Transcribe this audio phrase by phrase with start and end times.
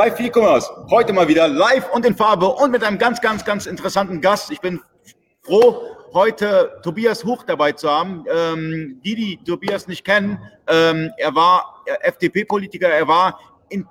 [0.00, 0.70] Live E-Commerce.
[0.90, 4.48] Heute mal wieder live und in Farbe und mit einem ganz, ganz, ganz interessanten Gast.
[4.52, 4.78] Ich bin
[5.42, 5.82] froh,
[6.14, 8.24] heute Tobias Huch dabei zu haben.
[8.32, 10.38] Ähm, die, die Tobias nicht kennen,
[10.68, 13.40] ähm, er war FDP-Politiker, er war
[13.70, 13.84] in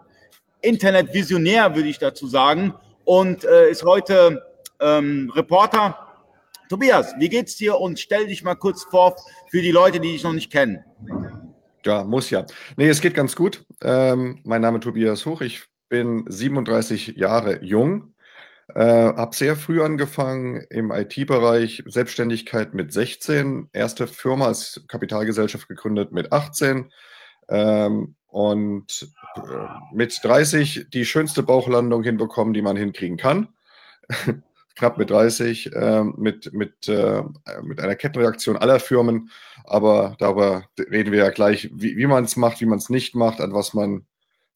[0.61, 4.41] Internetvisionär, würde ich dazu sagen, und äh, ist heute
[4.79, 6.07] ähm, Reporter.
[6.69, 7.77] Tobias, wie geht's dir?
[7.81, 9.17] Und stell dich mal kurz vor
[9.51, 10.85] für die Leute, die dich noch nicht kennen.
[11.85, 12.45] Ja, muss ja.
[12.77, 13.65] Nee, es geht ganz gut.
[13.83, 15.41] Ähm, mein Name ist Tobias Huch.
[15.41, 18.13] Ich bin 37 Jahre jung,
[18.75, 26.11] äh, habe sehr früh angefangen im IT-Bereich, Selbstständigkeit mit 16, erste Firma als Kapitalgesellschaft gegründet
[26.11, 26.91] mit 18
[27.49, 29.39] ähm, und äh,
[29.93, 33.49] mit 30 die schönste Bauchlandung hinbekommen, die man hinkriegen kann.
[34.75, 37.23] Knapp mit 30, äh, mit, mit, äh,
[37.63, 39.31] mit einer Kettenreaktion aller Firmen.
[39.63, 43.15] Aber darüber reden wir ja gleich, wie, wie man es macht, wie man es nicht
[43.15, 44.05] macht, an was man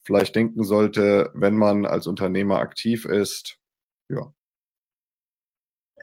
[0.04, 3.58] vielleicht denken sollte, wenn man als Unternehmer aktiv ist.
[4.10, 4.34] Ja.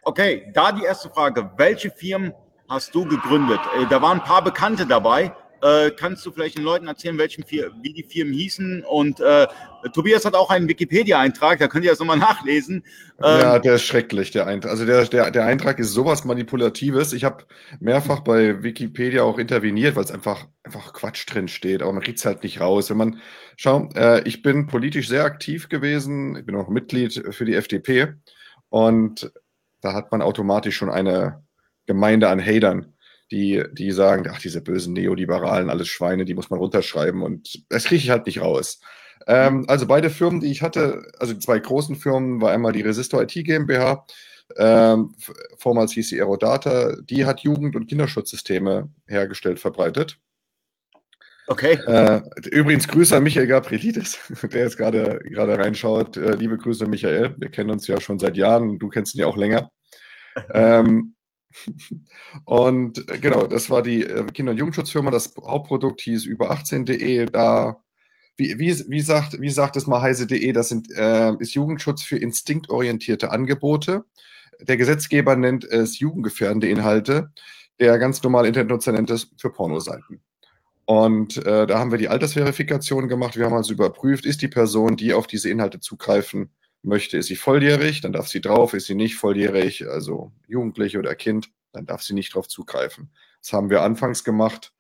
[0.03, 1.51] Okay, da die erste Frage.
[1.57, 2.33] Welche Firmen
[2.69, 3.61] hast du gegründet?
[3.77, 5.35] Äh, da waren ein paar Bekannte dabei.
[5.61, 8.85] Äh, kannst du vielleicht den Leuten erzählen, welchen wie die Firmen hießen?
[8.85, 9.47] Und äh,
[9.93, 12.85] Tobias hat auch einen Wikipedia-Eintrag, da könnt ihr das nochmal nachlesen.
[13.23, 14.71] Ähm, ja, der ist schrecklich, der Eintrag.
[14.71, 17.13] Also der, der, der Eintrag ist sowas Manipulatives.
[17.13, 17.45] Ich habe
[17.81, 22.19] mehrfach bei Wikipedia auch interveniert, weil es einfach, einfach Quatsch drin steht, aber man kriegt
[22.19, 22.91] es halt nicht raus.
[22.91, 23.21] Wenn man,
[23.57, 28.15] schau, äh, ich bin politisch sehr aktiv gewesen, ich bin auch Mitglied für die FDP
[28.69, 29.33] und
[29.81, 31.43] da hat man automatisch schon eine
[31.87, 32.95] Gemeinde an Hatern
[33.31, 37.85] die, die sagen, ach, diese bösen Neoliberalen, alles Schweine, die muss man runterschreiben und das
[37.85, 38.81] kriege ich halt nicht raus.
[39.27, 42.83] Ähm, also beide Firmen, die ich hatte, also die zwei großen Firmen, war einmal die
[42.83, 44.07] Resistor IT GmbH,
[44.57, 45.15] ähm,
[45.59, 50.19] vormals hieß sie Aerodata, die hat Jugend- und Kinderschutzsysteme hergestellt, verbreitet.
[51.49, 51.79] Okay.
[51.87, 56.17] Äh, übrigens Grüße an Michael Gabrielidis, der jetzt gerade gerade reinschaut.
[56.17, 59.27] Äh, liebe Grüße Michael, wir kennen uns ja schon seit Jahren, du kennst ihn ja
[59.27, 59.71] auch länger.
[60.55, 61.17] Ähm,
[62.45, 65.11] und äh, genau, das war die äh, Kinder- und Jugendschutzfirma.
[65.11, 67.27] Das Hauptprodukt hieß über 18.de.
[67.27, 67.81] Da,
[68.37, 72.19] wie, wie, wie, sagt, wie sagt es mal heise.de, das sind, äh, ist Jugendschutz für
[72.19, 74.05] instinktorientierte Angebote.
[74.61, 77.31] Der Gesetzgeber nennt es jugendgefährdende Inhalte.
[77.81, 80.21] Der ganz normale Internetnutzer nennt es für Pornoseiten.
[80.85, 83.37] Und äh, da haben wir die Altersverifikation gemacht.
[83.37, 86.51] Wir haben also überprüft, ist die Person, die auf diese Inhalte zugreifen
[86.83, 91.15] möchte, ist sie volljährig, dann darf sie drauf, ist sie nicht volljährig, also Jugendliche oder
[91.15, 93.11] Kind, dann darf sie nicht drauf zugreifen.
[93.41, 94.73] Das haben wir anfangs gemacht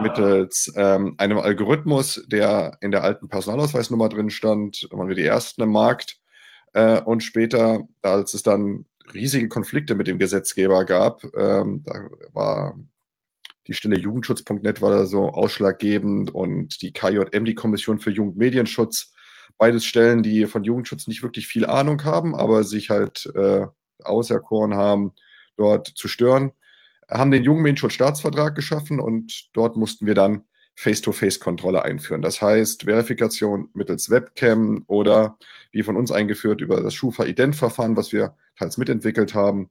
[0.00, 4.88] mittels ähm, einem Algorithmus, der in der alten Personalausweisnummer drin stand.
[4.90, 6.18] Da waren wir die ersten im Markt.
[6.72, 12.78] Äh, und später, als es dann riesige Konflikte mit dem Gesetzgeber gab, ähm, da war
[13.66, 19.12] die Stelle Jugendschutz.net war da so ausschlaggebend und die KJM, die Kommission für Jugendmedienschutz,
[19.60, 23.66] Beides Stellen, die von Jugendschutz nicht wirklich viel Ahnung haben, aber sich halt äh,
[24.02, 25.12] auserkoren haben,
[25.58, 26.52] dort zu stören,
[27.10, 30.44] haben den Jugendmedienschutz-Staatsvertrag geschaffen und dort mussten wir dann
[30.76, 32.22] Face-to-Face-Kontrolle einführen.
[32.22, 35.36] Das heißt, Verifikation mittels Webcam oder
[35.72, 39.68] wie von uns eingeführt über das Schufa-Ident-Verfahren, was wir teils mitentwickelt haben.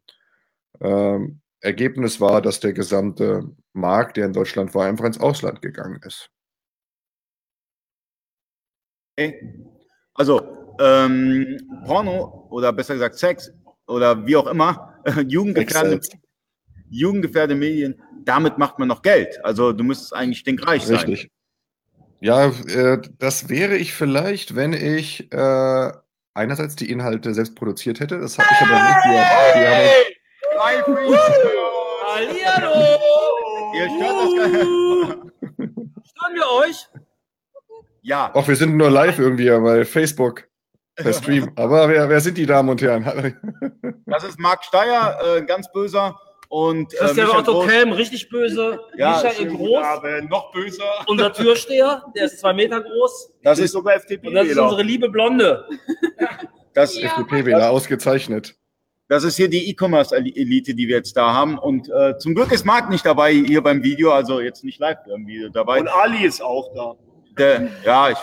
[0.81, 6.00] Ähm, Ergebnis war, dass der gesamte Markt, der in Deutschland war, einfach ins Ausland gegangen
[6.06, 6.29] ist.
[10.19, 10.41] Also,
[10.81, 13.53] ähm, Porno oder besser gesagt Sex
[13.88, 14.94] oder wie auch immer,
[15.28, 16.02] jugendgefährdende,
[16.90, 19.40] jugendgefährdende Medien, damit macht man noch Geld.
[19.46, 20.97] Also du müsstest eigentlich stinkreich sein.
[20.97, 21.31] Richtig.
[22.19, 25.91] Ja, äh, das wäre ich vielleicht, wenn ich äh,
[26.34, 28.19] einerseits die Inhalte selbst produziert hätte.
[28.19, 29.25] Das habe ich aber nicht.
[29.53, 29.90] Hey!
[30.06, 31.09] Die, die
[32.06, 33.00] Hallihallo!
[33.74, 34.68] Ihr stört das gar nicht.
[36.09, 36.90] Stören wir euch?
[38.01, 38.31] Ja.
[38.33, 40.47] Ach, wir sind nur live irgendwie bei Facebook,
[40.95, 41.51] per Stream.
[41.55, 43.35] Aber wer, wer sind die Damen und Herren?
[44.05, 46.19] das ist Marc Steyer, äh, ganz böser.
[46.49, 48.79] Und, äh, Christian Otto Kelm, richtig böse.
[48.97, 49.83] Ja, Michael Groß.
[49.85, 50.83] Aber noch böser.
[51.07, 53.33] Unser Türsteher, der ist zwei Meter groß.
[53.43, 54.27] Das ist sogar FDP.
[54.27, 55.65] Und das ist unsere liebe Blonde.
[56.74, 57.07] Das ja.
[57.07, 58.56] FDP-Wähler, ausgezeichnet.
[59.09, 61.57] Das ist hier die E-Commerce-Elite, die wir jetzt da haben.
[61.57, 65.00] Und äh, zum Glück ist Marc nicht dabei hier beim Video, also jetzt nicht live
[65.07, 65.81] irgendwie dabei.
[65.81, 66.95] Und Ali ist auch da.
[67.39, 68.18] Der, ja, ich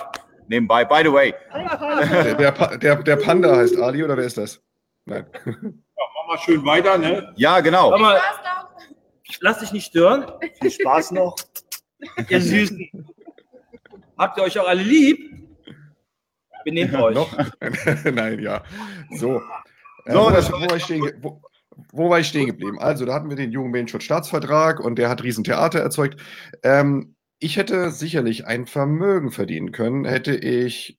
[0.49, 0.85] nebenbei.
[0.85, 1.35] By the way.
[2.39, 4.63] Der, der, der, Panda heißt Ali oder wer ist das?
[5.07, 5.27] Nein.
[5.45, 7.33] Ja, mach mal schön weiter, ne?
[7.37, 7.97] Ja, genau.
[7.97, 8.21] Mal,
[9.41, 10.31] lass dich nicht stören.
[10.61, 11.37] Viel Spaß noch.
[12.29, 12.91] Ihr Süßen.
[14.19, 15.19] Habt ihr euch auch alle lieb?
[16.65, 17.15] Benehmt euch.
[17.15, 17.31] Noch?
[18.13, 18.63] Nein, ja.
[19.13, 19.41] So.
[20.05, 21.41] Äh, so, wo, das, wo, war ich stehen, wo,
[21.93, 22.79] wo, war ich stehen geblieben?
[22.79, 26.21] Also, da hatten wir den Jugendmedienschutzstaatsvertrag und der hat Riesentheater erzeugt.
[26.63, 30.99] Ähm, ich hätte sicherlich ein Vermögen verdienen können, hätte ich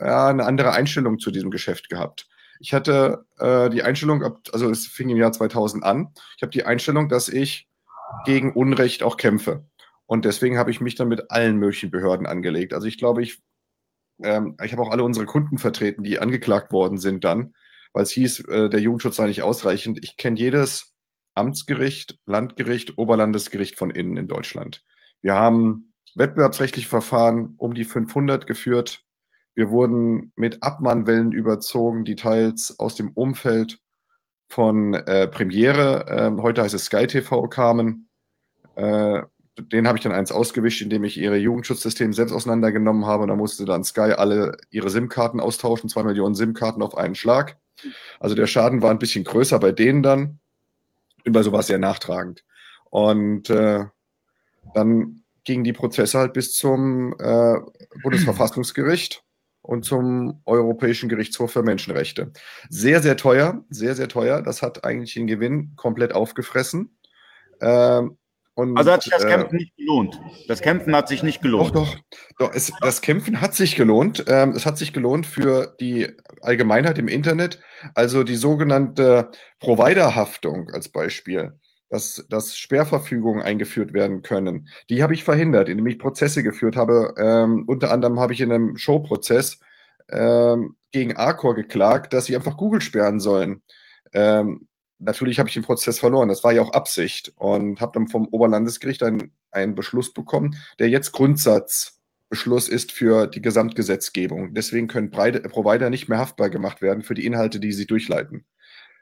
[0.00, 2.28] ja, eine andere Einstellung zu diesem Geschäft gehabt.
[2.58, 4.22] Ich hatte äh, die Einstellung,
[4.52, 7.68] also es fing im Jahr 2000 an, ich habe die Einstellung, dass ich
[8.24, 9.64] gegen Unrecht auch kämpfe.
[10.06, 12.74] Und deswegen habe ich mich dann mit allen möglichen Behörden angelegt.
[12.74, 13.40] Also ich glaube, ich,
[14.22, 17.54] ähm, ich habe auch alle unsere Kunden vertreten, die angeklagt worden sind dann,
[17.92, 19.98] weil es hieß, äh, der Jugendschutz sei nicht ausreichend.
[20.02, 20.92] Ich kenne jedes
[21.34, 24.84] Amtsgericht, Landgericht, Oberlandesgericht von innen in Deutschland.
[25.22, 29.04] Wir haben wettbewerbsrechtliche Verfahren um die 500 geführt.
[29.54, 33.78] Wir wurden mit Abmahnwellen überzogen, die teils aus dem Umfeld
[34.48, 38.08] von äh, Premiere, äh, heute heißt es Sky TV, kamen.
[38.74, 39.22] Äh,
[39.58, 43.22] den habe ich dann eins ausgewischt, indem ich ihre Jugendschutzsysteme selbst auseinandergenommen habe.
[43.22, 47.58] Und da musste dann Sky alle ihre SIM-Karten austauschen, zwei Millionen SIM-Karten auf einen Schlag.
[48.18, 50.38] Also der Schaden war ein bisschen größer bei denen dann.
[51.24, 52.44] Bin bei sowas sehr nachtragend.
[52.90, 53.84] Und äh,
[54.74, 57.54] dann gingen die Prozesse halt bis zum äh,
[58.02, 59.24] Bundesverfassungsgericht
[59.62, 62.32] und zum Europäischen Gerichtshof für Menschenrechte.
[62.68, 64.42] Sehr, sehr teuer, sehr, sehr teuer.
[64.42, 66.98] Das hat eigentlich den Gewinn komplett aufgefressen.
[67.60, 68.18] Ähm,
[68.54, 70.20] und, also hat sich das Kämpfen äh, nicht gelohnt.
[70.46, 71.74] Das Kämpfen hat sich nicht gelohnt.
[71.74, 72.00] Doch, doch.
[72.38, 74.24] doch es, das Kämpfen hat sich gelohnt.
[74.28, 76.08] Ähm, es hat sich gelohnt für die
[76.42, 77.60] Allgemeinheit im Internet.
[77.94, 81.58] Also die sogenannte Providerhaftung als Beispiel,
[81.92, 84.66] dass, dass Sperrverfügungen eingeführt werden können.
[84.88, 87.14] Die habe ich verhindert, indem ich Prozesse geführt habe.
[87.18, 89.60] Ähm, unter anderem habe ich in einem Showprozess
[90.08, 93.60] ähm, gegen Arcor geklagt, dass sie einfach Google sperren sollen.
[94.14, 94.68] Ähm,
[95.00, 96.30] natürlich habe ich den Prozess verloren.
[96.30, 100.88] Das war ja auch Absicht und habe dann vom Oberlandesgericht einen, einen Beschluss bekommen, der
[100.88, 104.54] jetzt Grundsatzbeschluss ist für die Gesamtgesetzgebung.
[104.54, 108.46] Deswegen können Breite, Provider nicht mehr haftbar gemacht werden für die Inhalte, die sie durchleiten.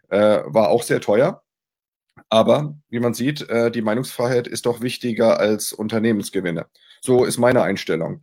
[0.08, 1.44] Äh, war auch sehr teuer.
[2.28, 6.66] Aber wie man sieht, äh, die Meinungsfreiheit ist doch wichtiger als Unternehmensgewinne.
[7.00, 8.22] So ist meine Einstellung.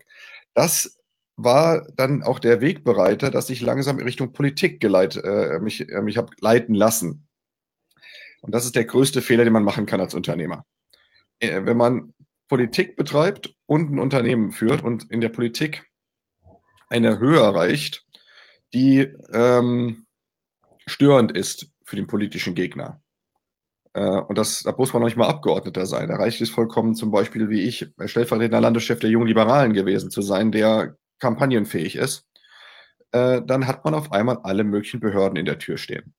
[0.53, 0.99] Das
[1.35, 6.01] war dann auch der Wegbereiter, dass ich langsam in Richtung Politik geleit, äh, mich, äh,
[6.01, 7.27] mich habe leiten lassen.
[8.41, 10.65] Und das ist der größte Fehler, den man machen kann als Unternehmer.
[11.39, 12.13] Wenn man
[12.47, 15.85] Politik betreibt und ein Unternehmen führt und in der Politik
[16.89, 18.05] eine Höhe erreicht,
[18.73, 18.99] die
[19.33, 20.05] ähm,
[20.85, 23.01] störend ist für den politischen Gegner.
[23.97, 26.09] Äh, und das, da muss man noch nicht mal Abgeordneter sein.
[26.09, 30.21] Da reicht es vollkommen zum Beispiel, wie ich, stellvertretender Landeschef der Jungen Liberalen gewesen zu
[30.21, 32.27] sein, der kampagnenfähig ist.
[33.11, 36.13] Äh, dann hat man auf einmal alle möglichen Behörden in der Tür stehen.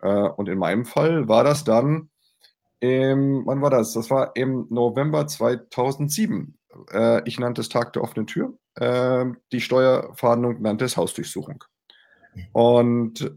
[0.00, 2.08] Äh, und in meinem Fall war das dann,
[2.78, 3.94] im, wann war das?
[3.94, 6.56] Das war im November 2007.
[6.92, 8.56] Äh, ich nannte es Tag der offenen Tür.
[8.76, 11.64] Äh, die Steuerfahndung nannte es Hausdurchsuchung.
[12.52, 13.34] Und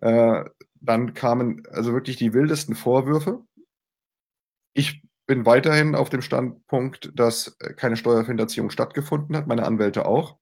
[0.00, 0.44] äh,
[0.82, 3.44] dann kamen also wirklich die wildesten Vorwürfe.
[4.74, 10.38] Ich bin weiterhin auf dem Standpunkt, dass keine Steuerhinterziehung stattgefunden hat, meine Anwälte auch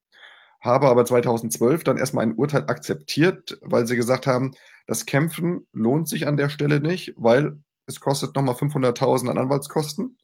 [0.60, 4.52] habe aber 2012 dann erstmal ein Urteil akzeptiert, weil sie gesagt haben,
[4.86, 10.18] das Kämpfen lohnt sich an der Stelle nicht, weil es kostet nochmal 500.000 an Anwaltskosten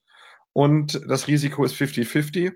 [0.52, 2.52] und das Risiko ist 50-50.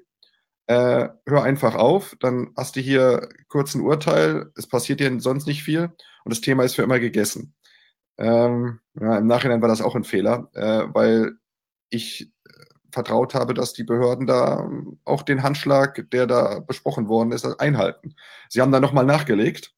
[0.66, 5.46] Äh, hör einfach auf, dann hast du hier kurz ein Urteil, es passiert dir sonst
[5.46, 5.90] nicht viel
[6.24, 7.54] und das Thema ist für immer gegessen.
[8.18, 11.36] Ähm, ja, Im Nachhinein war das auch ein Fehler, äh, weil
[11.90, 12.30] ich
[12.92, 14.68] vertraut habe, dass die Behörden da
[15.04, 18.14] auch den Handschlag, der da besprochen worden ist, einhalten.
[18.48, 19.74] Sie haben da nochmal nachgelegt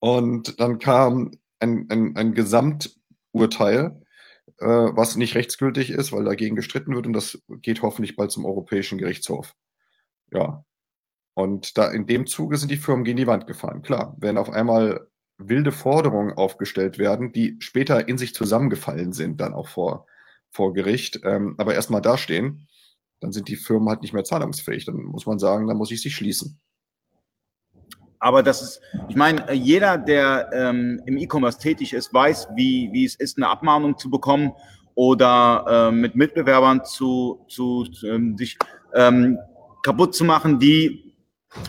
[0.00, 4.00] und dann kam ein, ein, ein Gesamturteil,
[4.58, 8.44] äh, was nicht rechtsgültig ist, weil dagegen gestritten wird und das geht hoffentlich bald zum
[8.44, 9.54] Europäischen Gerichtshof.
[10.32, 10.64] Ja.
[11.34, 13.82] Und da in dem Zuge sind die Firmen gegen die Wand gefahren.
[13.82, 15.08] Klar, wenn auf einmal
[15.38, 20.06] wilde Forderungen aufgestellt werden, die später in sich zusammengefallen sind, dann auch vor
[20.52, 22.68] vor Gericht, ähm, aber erstmal dastehen,
[23.20, 24.84] dann sind die Firmen halt nicht mehr zahlungsfähig.
[24.84, 26.60] Dann muss man sagen, dann muss ich sie schließen.
[28.18, 33.04] Aber das ist, ich meine, jeder, der ähm, im E-Commerce tätig ist, weiß, wie, wie
[33.04, 34.52] es ist, eine Abmahnung zu bekommen
[34.94, 38.58] oder äh, mit Mitbewerbern zu, zu ähm, sich
[38.94, 39.38] ähm,
[39.82, 41.11] kaputt zu machen, die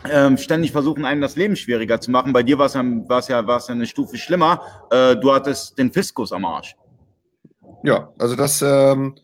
[0.10, 2.34] ähm, ständig versuchen, einem das Leben schwieriger zu machen.
[2.34, 4.62] Bei dir war es ja, war's ja, war's ja eine Stufe schlimmer.
[4.92, 6.76] Äh, du hattest den Fiskus am Arsch.
[7.84, 9.16] Ja, also das, ähm,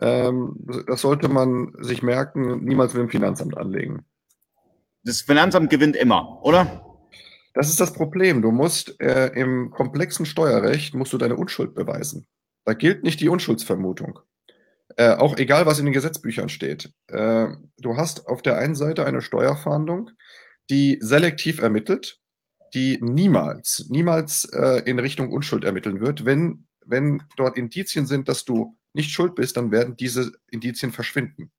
[0.00, 4.04] ähm, das sollte man sich merken, niemals mit dem Finanzamt anlegen.
[5.04, 6.84] Das Finanzamt gewinnt immer, oder?
[7.54, 8.42] Das ist das Problem.
[8.42, 12.26] Du musst äh, im komplexen Steuerrecht musst du deine Unschuld beweisen.
[12.64, 14.20] Da gilt nicht die Unschuldsvermutung.
[14.96, 16.92] Äh, auch egal, was in den Gesetzbüchern steht.
[17.08, 20.10] Äh, du hast auf der einen Seite eine Steuerfahndung,
[20.68, 22.18] die selektiv ermittelt,
[22.74, 28.44] die niemals, niemals äh, in Richtung Unschuld ermitteln wird, wenn wenn dort Indizien sind, dass
[28.44, 31.50] du nicht schuld bist, dann werden diese Indizien verschwinden.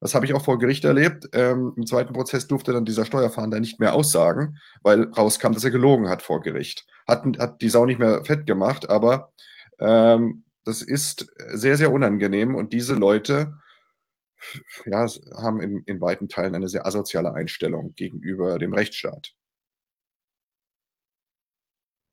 [0.00, 1.28] Das habe ich auch vor Gericht erlebt.
[1.32, 5.72] Ähm, Im zweiten Prozess durfte dann dieser Steuerfahnder nicht mehr aussagen, weil rauskam, dass er
[5.72, 6.86] gelogen hat vor Gericht.
[7.06, 9.32] Hat, hat die Sau nicht mehr fett gemacht, aber
[9.80, 13.54] ähm, das ist sehr, sehr unangenehm und diese Leute
[14.86, 19.34] ja, haben in, in weiten Teilen eine sehr asoziale Einstellung gegenüber dem Rechtsstaat.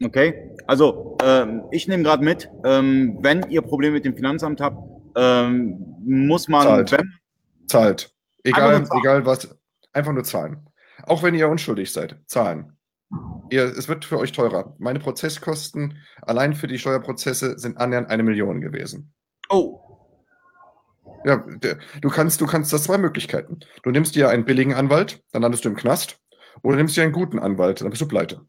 [0.03, 4.77] Okay, also ähm, ich nehme gerade mit, ähm, wenn ihr Probleme mit dem Finanzamt habt,
[5.15, 6.63] ähm, muss man.
[6.63, 6.91] Zahlt.
[6.91, 7.13] Wenn,
[7.67, 8.13] zahlt.
[8.43, 9.57] Egal, egal was.
[9.93, 10.69] Einfach nur zahlen.
[11.03, 12.74] Auch wenn ihr unschuldig seid, zahlen.
[13.49, 14.75] Ihr, es wird für euch teurer.
[14.79, 19.13] Meine Prozesskosten allein für die Steuerprozesse sind annähernd eine Million gewesen.
[19.49, 19.81] Oh.
[21.25, 23.59] Ja, der, du kannst, du kannst das zwei Möglichkeiten.
[23.83, 26.19] Du nimmst dir einen billigen Anwalt, dann landest du im Knast,
[26.63, 28.41] oder nimmst dir einen guten Anwalt, dann bist du pleite.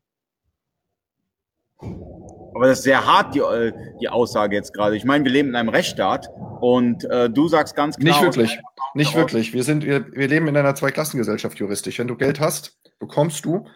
[1.78, 4.96] Aber das ist sehr hart, die, äh, die Aussage jetzt gerade.
[4.96, 6.30] Ich meine, wir leben in einem Rechtsstaat
[6.61, 8.08] und äh, du sagst ganz klar.
[8.08, 8.58] Nicht wirklich.
[8.94, 9.52] Nicht wirklich.
[9.52, 11.99] Wir, sind, wir, wir leben in einer Zweiklassengesellschaft juristisch.
[11.99, 13.66] Wenn du Geld hast, bekommst du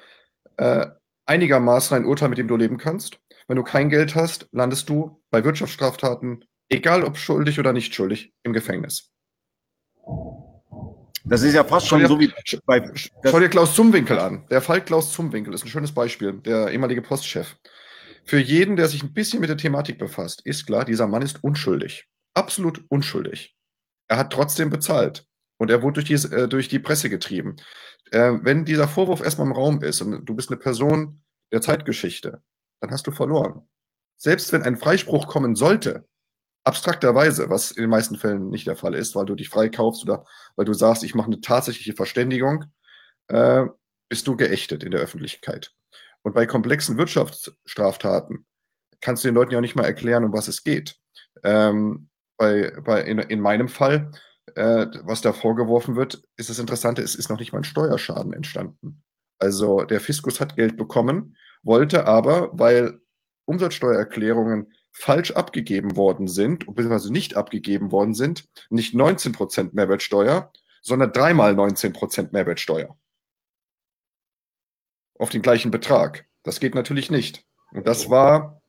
[0.57, 0.87] äh,
[1.27, 3.21] einigermaßen ein Urteil, mit dem du leben kannst.
[3.47, 8.33] Wenn du kein Geld hast, landest du bei Wirtschaftsstraftaten, egal ob schuldig oder nicht schuldig,
[8.43, 9.11] im Gefängnis.
[11.25, 12.33] Das ist ja fast schon dir, so wie
[12.67, 12.83] bei.
[12.95, 14.47] Schau dir Klaus Zumwinkel an.
[14.51, 17.57] Der Fall Klaus Zumwinkel ist ein schönes Beispiel, der ehemalige Postchef.
[18.25, 21.43] Für jeden, der sich ein bisschen mit der Thematik befasst, ist klar, dieser Mann ist
[21.43, 22.07] unschuldig.
[22.35, 23.55] Absolut unschuldig.
[24.09, 25.25] Er hat trotzdem bezahlt.
[25.59, 27.57] Und er wurde durch die, äh, durch die Presse getrieben.
[28.11, 32.43] Äh, wenn dieser Vorwurf erstmal im Raum ist und du bist eine Person der Zeitgeschichte,
[32.81, 33.69] dann hast du verloren.
[34.17, 36.07] Selbst wenn ein Freispruch kommen sollte,
[36.65, 40.27] abstrakterweise, was in den meisten Fällen nicht der Fall ist, weil du dich freikaufst oder
[40.57, 42.67] weil du sagst, ich mache eine tatsächliche Verständigung,
[43.29, 43.65] äh,
[44.09, 45.73] bist du geächtet in der Öffentlichkeit.
[46.23, 48.45] Und bei komplexen Wirtschaftsstraftaten
[49.01, 50.97] kannst du den Leuten ja nicht mal erklären, um was es geht.
[51.43, 54.11] Ähm, bei, bei, in, in meinem Fall,
[54.57, 58.33] äh, was da vorgeworfen wird, ist das Interessante, es ist noch nicht mal ein Steuerschaden
[58.33, 59.03] entstanden.
[59.39, 63.01] Also der Fiskus hat Geld bekommen, wollte aber, weil
[63.47, 70.53] Umsatzsteuererklärungen falsch abgegeben worden sind, beziehungsweise nicht abgegeben worden sind, nicht 19% Mehrwertsteuer,
[70.83, 72.97] sondern dreimal 19% Mehrwertsteuer
[75.21, 76.27] auf den gleichen Betrag.
[76.43, 77.45] Das geht natürlich nicht.
[77.73, 78.63] Und das war,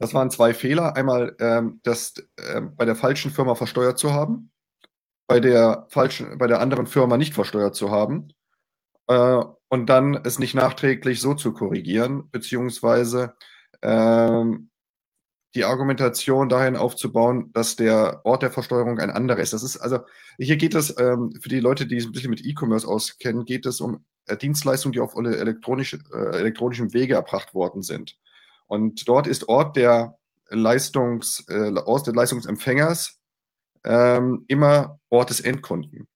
[0.00, 0.96] das waren zwei Fehler.
[0.96, 4.50] Einmal, ähm, das äh, bei der falschen Firma versteuert zu haben,
[5.26, 8.32] bei der falschen, bei der anderen Firma nicht versteuert zu haben
[9.08, 13.34] äh, und dann es nicht nachträglich so zu korrigieren, beziehungsweise
[13.82, 14.70] ähm,
[15.54, 19.52] die Argumentation dahin aufzubauen, dass der Ort der Versteuerung ein anderer ist.
[19.52, 20.00] Das ist also,
[20.36, 23.64] hier geht es, ähm, für die Leute, die sich ein bisschen mit E-Commerce auskennen, geht
[23.66, 28.16] es um äh, Dienstleistungen, die auf elektronisch, äh, elektronischem Wege erbracht worden sind.
[28.66, 33.20] Und dort ist Ort der Leistungs, äh, Ort des Leistungsempfängers
[33.84, 36.08] ähm, immer Ort des Endkunden.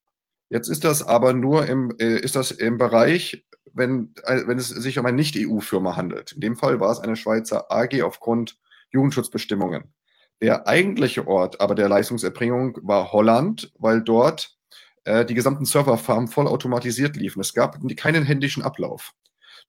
[0.51, 4.69] Jetzt ist das aber nur im, äh, ist das im Bereich, wenn, äh, wenn es
[4.69, 6.33] sich um eine Nicht-EU-Firma handelt.
[6.33, 8.59] In dem Fall war es eine Schweizer AG aufgrund
[8.91, 9.93] Jugendschutzbestimmungen.
[10.41, 14.57] Der eigentliche Ort aber der Leistungserbringung war Holland, weil dort
[15.05, 17.41] äh, die gesamten Serverfarmen vollautomatisiert liefen.
[17.41, 19.15] Es gab keinen händischen Ablauf.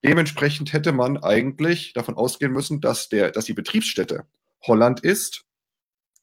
[0.03, 4.25] Dementsprechend hätte man eigentlich davon ausgehen müssen, dass, der, dass die Betriebsstätte
[4.61, 5.45] Holland ist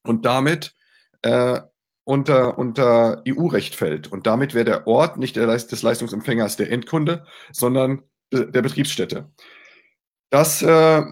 [0.02, 0.75] und damit
[1.23, 1.61] äh,
[2.04, 4.11] unter, unter EU-Recht fällt.
[4.12, 9.30] Und damit wäre der Ort nicht der, des Leistungsempfängers der Endkunde, sondern der Betriebsstätte.
[10.30, 11.02] Das äh,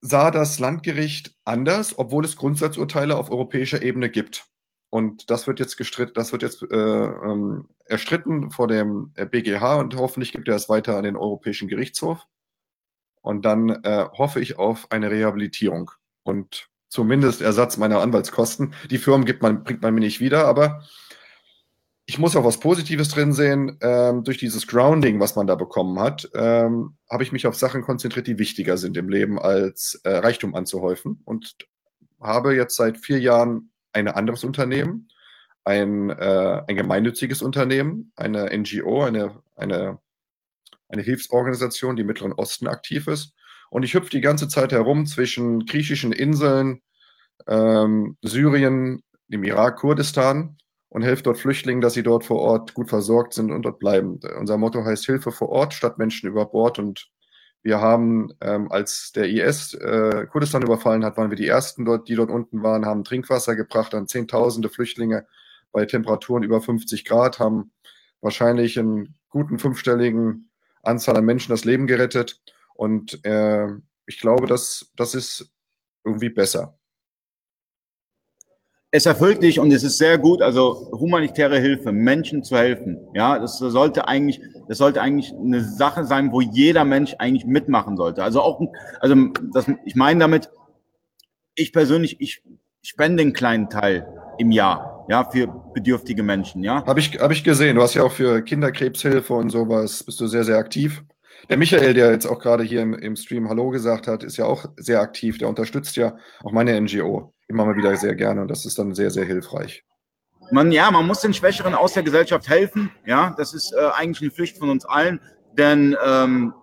[0.00, 4.46] sah das Landgericht anders, obwohl es Grundsatzurteile auf europäischer Ebene gibt.
[4.90, 9.94] Und das wird jetzt gestritten, das wird jetzt äh, ähm, erstritten vor dem BGH und
[9.96, 12.26] hoffentlich gibt er es weiter an den Europäischen Gerichtshof.
[13.22, 15.90] Und dann äh, hoffe ich auf eine Rehabilitierung
[16.22, 18.74] und zumindest Ersatz meiner Anwaltskosten.
[18.90, 20.82] Die Firmen gibt man, bringt man mir nicht wieder, aber
[22.04, 23.78] ich muss auch was Positives drin sehen.
[23.80, 27.82] Ähm, durch dieses Grounding, was man da bekommen hat, ähm, habe ich mich auf Sachen
[27.82, 31.22] konzentriert, die wichtiger sind im Leben, als äh, Reichtum anzuhäufen.
[31.24, 31.54] Und
[32.20, 35.08] habe jetzt seit vier Jahren ein anderes Unternehmen,
[35.64, 40.00] ein, äh, ein gemeinnütziges Unternehmen, eine NGO, eine, eine,
[40.88, 43.34] eine Hilfsorganisation, die im Mittleren Osten aktiv ist.
[43.70, 46.82] Und ich hüpfe die ganze Zeit herum zwischen griechischen Inseln,
[47.46, 50.58] ähm, Syrien, dem Irak, Kurdistan
[50.88, 54.18] und helfe dort Flüchtlingen, dass sie dort vor Ort gut versorgt sind und dort bleiben.
[54.38, 56.80] Unser Motto heißt Hilfe vor Ort statt Menschen über Bord.
[56.80, 57.08] Und
[57.62, 62.08] wir haben, ähm, als der IS äh, Kurdistan überfallen hat, waren wir die Ersten dort,
[62.08, 65.26] die dort unten waren, haben Trinkwasser gebracht an Zehntausende Flüchtlinge
[65.70, 67.70] bei Temperaturen über 50 Grad, haben
[68.20, 70.50] wahrscheinlich einen guten fünfstelligen
[70.82, 72.40] Anzahl an Menschen das Leben gerettet.
[72.80, 73.66] Und äh,
[74.06, 75.50] ich glaube, dass das ist
[76.02, 76.78] irgendwie besser.
[78.90, 82.98] es erfüllt dich und es ist sehr gut, also humanitäre Hilfe, Menschen zu helfen.
[83.12, 87.98] Ja, das sollte eigentlich, das sollte eigentlich eine Sache sein, wo jeder Mensch eigentlich mitmachen
[87.98, 88.24] sollte.
[88.24, 88.60] Also auch,
[88.98, 89.14] also
[89.52, 90.50] das, ich meine damit,
[91.54, 92.42] ich persönlich, ich
[92.82, 94.08] spende einen kleinen Teil
[94.38, 96.82] im Jahr, ja, für bedürftige Menschen, ja.
[96.86, 97.76] Habe ich, hab ich gesehen.
[97.76, 101.04] Du hast ja auch für Kinderkrebshilfe und sowas, bist du sehr, sehr aktiv.
[101.48, 104.44] Der Michael, der jetzt auch gerade hier im, im Stream Hallo gesagt hat, ist ja
[104.44, 105.38] auch sehr aktiv.
[105.38, 108.94] Der unterstützt ja auch meine NGO immer mal wieder sehr gerne und das ist dann
[108.94, 109.84] sehr, sehr hilfreich.
[110.52, 112.90] Man, ja, man muss den Schwächeren aus der Gesellschaft helfen.
[113.06, 115.20] Ja, das ist äh, eigentlich eine Pflicht von uns allen,
[115.56, 116.54] denn ähm,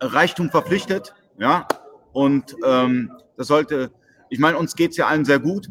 [0.00, 1.14] Reichtum verpflichtet.
[1.38, 1.66] Ja,
[2.12, 3.92] und ähm, das sollte,
[4.30, 5.68] ich meine, uns geht es ja allen sehr gut.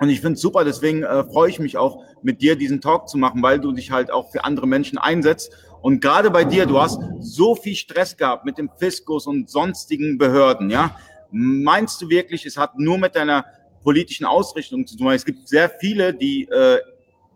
[0.00, 3.08] Und ich finde es super, deswegen äh, freue ich mich auch, mit dir diesen Talk
[3.08, 5.52] zu machen, weil du dich halt auch für andere Menschen einsetzt.
[5.84, 10.16] Und gerade bei dir, du hast so viel Stress gehabt mit dem Fiskus und sonstigen
[10.16, 10.96] Behörden, ja.
[11.30, 13.44] Meinst du wirklich, es hat nur mit deiner
[13.82, 15.12] politischen Ausrichtung zu tun?
[15.12, 16.78] Es gibt sehr viele, die äh,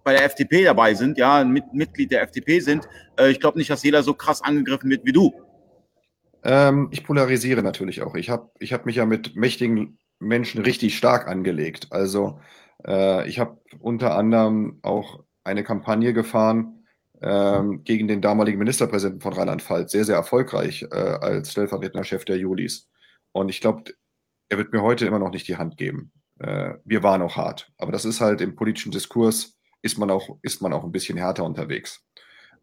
[0.03, 2.89] bei der FDP dabei sind, ja, mit, Mitglied der FDP sind.
[3.19, 5.35] Äh, ich glaube nicht, dass jeder so krass angegriffen wird wie du.
[6.43, 8.15] Ähm, ich polarisiere natürlich auch.
[8.15, 11.89] Ich habe ich hab mich ja mit mächtigen Menschen richtig stark angelegt.
[11.91, 12.41] Also
[12.87, 16.78] äh, ich habe unter anderem auch eine Kampagne gefahren
[17.23, 22.39] ähm, gegen den damaligen Ministerpräsidenten von Rheinland-Pfalz, sehr, sehr erfolgreich äh, als stellvertretender Chef der
[22.39, 22.89] Julis.
[23.33, 23.85] Und ich glaube,
[24.49, 26.13] er wird mir heute immer noch nicht die Hand geben.
[26.39, 27.71] Äh, wir waren auch hart.
[27.79, 31.19] Aber das ist halt im politischen Diskurs, ist man auch, ist man auch ein bisschen
[31.19, 32.05] härter unterwegs.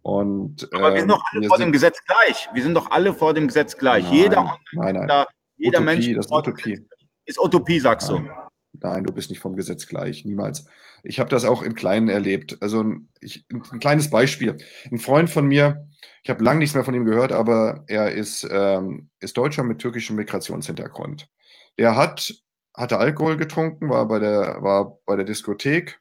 [0.01, 2.47] Und, Aber wir sind doch alle vor dem Gesetz gleich.
[2.53, 4.03] Wir sind doch alle vor dem Gesetz gleich.
[4.03, 5.25] Nein, jeder nein, nein.
[5.57, 6.87] Jeder Utopie, Mensch ist Utopie.
[7.25, 8.25] ist Utopie, sagst Nein.
[8.25, 8.44] du.
[8.81, 10.65] Nein, du bist nicht vom Gesetz gleich, niemals.
[11.03, 12.57] Ich habe das auch im Kleinen erlebt.
[12.61, 14.57] Also ein, ich, ein kleines Beispiel.
[14.91, 15.87] Ein Freund von mir,
[16.23, 19.79] ich habe lange nichts mehr von ihm gehört, aber er ist, ähm, ist Deutscher mit
[19.79, 21.29] türkischem Migrationshintergrund.
[21.77, 22.33] Der hat,
[22.73, 25.99] hatte Alkohol getrunken, war bei der, war bei der Diskothek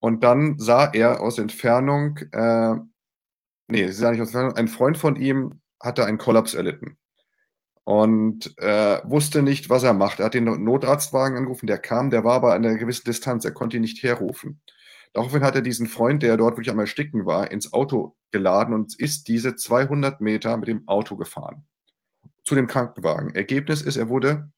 [0.00, 2.74] und dann sah er aus Entfernung, äh,
[3.68, 6.98] nee, sie sah nicht aus Entfernung, ein Freund von ihm hatte einen Kollaps erlitten
[7.88, 10.18] und äh, wusste nicht, was er macht.
[10.18, 13.52] Er hat den Notarztwagen angerufen, der kam, der war aber an einer gewissen Distanz, er
[13.52, 14.60] konnte ihn nicht herrufen.
[15.14, 19.00] Daraufhin hat er diesen Freund, der dort wirklich am Ersticken war, ins Auto geladen und
[19.00, 21.66] ist diese 200 Meter mit dem Auto gefahren
[22.44, 23.34] zu dem Krankenwagen.
[23.34, 24.52] Ergebnis ist, er wurde,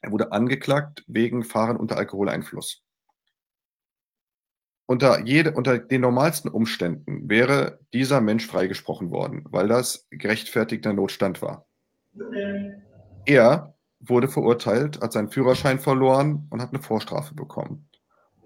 [0.00, 2.82] er wurde angeklagt wegen Fahren unter Alkoholeinfluss.
[4.86, 11.42] Unter, jede, unter den normalsten Umständen wäre dieser Mensch freigesprochen worden, weil das gerechtfertigter Notstand
[11.42, 11.66] war.
[13.24, 17.88] Er wurde verurteilt, hat seinen Führerschein verloren und hat eine Vorstrafe bekommen.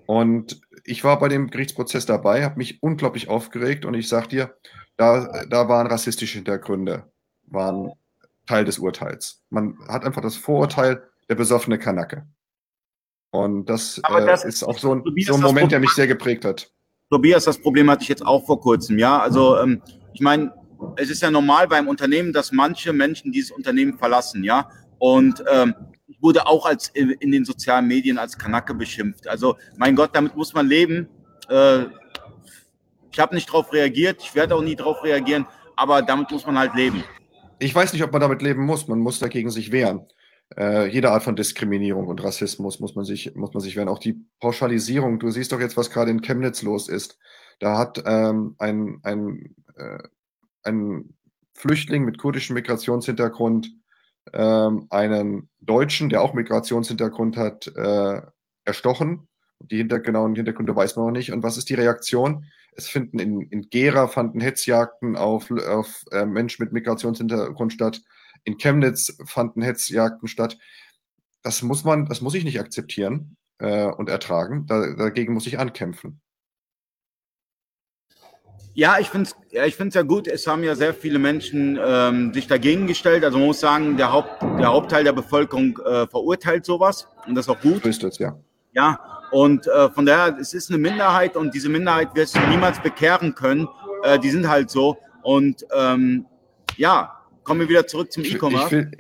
[0.07, 4.55] Und ich war bei dem Gerichtsprozess dabei, habe mich unglaublich aufgeregt und ich sag dir,
[4.97, 7.11] da, da waren rassistische Hintergründe,
[7.47, 7.93] waren
[8.47, 9.43] Teil des Urteils.
[9.51, 12.27] Man hat einfach das Vorurteil, der besoffene Kanacke.
[13.31, 15.93] Und das, das äh, ist auch so ein, Tobias, so ein Moment, der Problem- mich
[15.93, 16.71] sehr geprägt hat.
[17.11, 19.19] Tobias, das Problem hatte ich jetzt auch vor kurzem, ja.
[19.19, 20.53] Also ähm, ich meine,
[20.97, 24.69] es ist ja normal beim Unternehmen, dass manche Menschen dieses Unternehmen verlassen, ja.
[24.99, 25.75] Und ähm,
[26.07, 29.29] ich wurde auch als in, den sozialen Medien als Kanacke beschimpft.
[29.29, 31.09] Also mein Gott, damit muss man leben.
[31.49, 31.85] Äh,
[33.13, 36.59] ich habe nicht darauf reagiert, ich werde auch nie darauf reagieren, aber damit muss man
[36.59, 37.03] halt leben.
[37.59, 38.89] Ich weiß nicht, ob man damit leben muss.
[38.89, 40.07] Man muss dagegen sich wehren.
[40.57, 43.89] Äh, jede Art von Diskriminierung und Rassismus muss man sich, muss man sich wehren.
[43.89, 45.19] Auch die Pauschalisierung.
[45.19, 47.19] Du siehst doch jetzt, was gerade in Chemnitz los ist.
[47.59, 49.99] Da hat ähm, ein, ein, äh,
[50.67, 51.15] ein
[51.55, 53.71] Flüchtling mit kurdischem Migrationshintergrund
[54.33, 58.23] ähm, einen Deutschen, der auch Migrationshintergrund hat, äh,
[58.65, 59.29] erstochen.
[59.61, 61.33] Die hinter, genauen Hintergründe weiß man noch nicht.
[61.33, 62.45] Und was ist die Reaktion?
[62.73, 68.03] Es finden in, in Gera fanden Hetzjagden auf, auf äh, Menschen mit Migrationshintergrund statt.
[68.45, 70.59] In Chemnitz fanden Hetzjagden statt.
[71.43, 74.67] Das muss man, das muss ich nicht akzeptieren äh, und ertragen.
[74.67, 76.21] Da, dagegen muss ich ankämpfen.
[78.77, 80.29] Ja, ich finde es ja, ich find's ja gut.
[80.29, 83.25] Es haben ja sehr viele Menschen ähm, sich dagegen gestellt.
[83.25, 87.09] Also man muss sagen, der, Haupt, der Hauptteil der Bevölkerung äh, verurteilt sowas.
[87.27, 87.83] Und das ist auch gut.
[87.83, 88.37] So ist es, ja.
[88.75, 92.79] Ja, und äh, von daher, es ist eine Minderheit und diese Minderheit wirst du niemals
[92.79, 93.67] bekehren können.
[94.03, 94.99] Äh, die sind halt so.
[95.23, 96.27] Und ähm,
[96.77, 98.91] ja, kommen wir wieder zurück zum E-Commerce.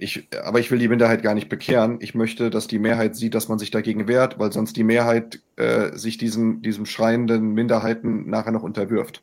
[0.42, 1.98] aber ich will die Minderheit gar nicht bekehren.
[2.00, 5.40] Ich möchte, dass die Mehrheit sieht, dass man sich dagegen wehrt, weil sonst die Mehrheit
[5.56, 9.22] äh, sich diesen, diesem schreienden Minderheiten nachher noch unterwirft.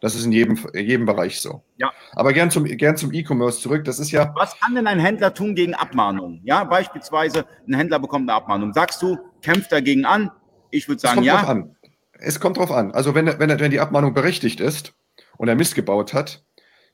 [0.00, 1.62] Das ist in jedem, in jedem Bereich so.
[1.76, 1.92] Ja.
[2.12, 3.84] Aber gern zum, gern zum E-Commerce zurück.
[3.84, 6.40] Das ist ja, Was kann denn ein Händler tun gegen Abmahnungen?
[6.44, 8.72] Ja, beispielsweise ein Händler bekommt eine Abmahnung.
[8.72, 10.30] Sagst du, kämpft dagegen an?
[10.70, 11.48] Ich würde es sagen, kommt drauf ja.
[11.48, 11.76] an.
[12.12, 12.92] Es kommt drauf an.
[12.92, 14.94] Also wenn, wenn, wenn die Abmahnung berechtigt ist
[15.36, 16.44] und er Mist gebaut hat,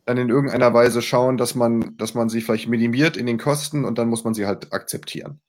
[0.04, 3.84] dann in irgendeiner Weise schauen, dass man, dass man sie vielleicht minimiert in den Kosten
[3.84, 5.40] und dann muss man sie halt akzeptieren.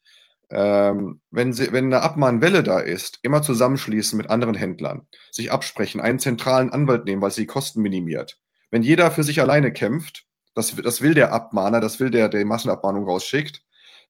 [0.50, 6.00] Ähm, wenn, sie, wenn eine Abmahnwelle da ist, immer zusammenschließen mit anderen Händlern, sich absprechen,
[6.02, 8.40] einen zentralen Anwalt nehmen, weil sie die Kosten minimiert.
[8.72, 12.40] Wenn jeder für sich alleine kämpft, das, das will der Abmahner, das will der, der
[12.42, 13.62] die Massenabmahnung rausschickt,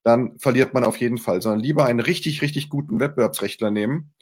[0.03, 4.13] dann verliert man auf jeden Fall, sondern lieber einen richtig, richtig guten Wettbewerbsrechtler nehmen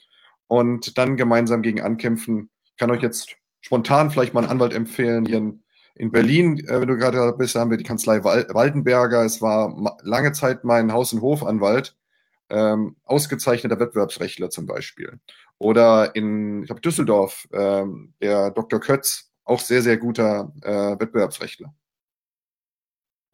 [0.48, 2.50] und dann gemeinsam gegen ankämpfen.
[2.64, 5.62] Ich kann euch jetzt spontan vielleicht mal einen Anwalt empfehlen, hier in,
[5.94, 9.24] in Berlin, äh, wenn du gerade da bist, da haben wir die Kanzlei Waldenberger.
[9.24, 11.96] Es war lange Zeit mein Haus- und Hofanwalt,
[12.50, 15.20] ähm, ausgezeichneter Wettbewerbsrechtler zum Beispiel.
[15.58, 18.80] Oder in, ich glaube, Düsseldorf, ähm, der Dr.
[18.80, 21.72] Kötz, auch sehr, sehr guter äh, Wettbewerbsrechtler.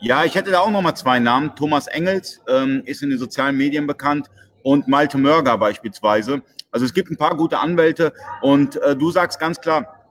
[0.01, 1.55] Ja, ich hätte da auch noch mal zwei Namen.
[1.55, 4.29] Thomas Engels ähm, ist in den sozialen Medien bekannt
[4.63, 6.43] und Malte Mörger beispielsweise.
[6.71, 10.03] Also es gibt ein paar gute Anwälte und äh, du sagst ganz klar,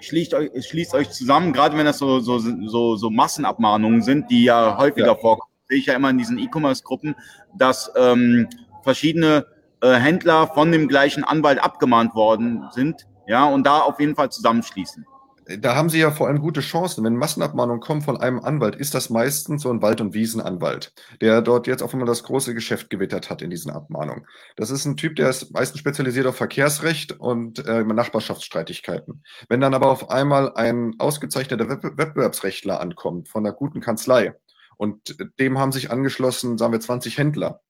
[0.00, 4.44] schließt euch, schließt euch zusammen, gerade wenn das so, so, so, so Massenabmahnungen sind, die
[4.44, 5.14] ja häufiger ja.
[5.14, 5.53] vorkommen.
[5.74, 7.16] Sehe ich ja immer in diesen E-Commerce-Gruppen,
[7.52, 8.46] dass ähm,
[8.84, 9.44] verschiedene
[9.80, 14.30] äh, Händler von dem gleichen Anwalt abgemahnt worden sind, ja, und da auf jeden Fall
[14.30, 15.04] zusammenschließen
[15.46, 17.04] da haben sie ja vor allem gute Chancen.
[17.04, 21.42] Wenn Massenabmahnungen kommen von einem Anwalt, ist das meistens so ein Wald- und Wiesenanwalt, der
[21.42, 24.26] dort jetzt auf einmal das große Geschäft gewittert hat in diesen Abmahnungen.
[24.56, 29.22] Das ist ein Typ, der ist meistens spezialisiert auf Verkehrsrecht und äh, Nachbarschaftsstreitigkeiten.
[29.48, 34.34] Wenn dann aber auf einmal ein ausgezeichneter Wettbewerbsrechtler ankommt von einer guten Kanzlei
[34.76, 37.62] und dem haben sich angeschlossen, sagen wir 20 Händler,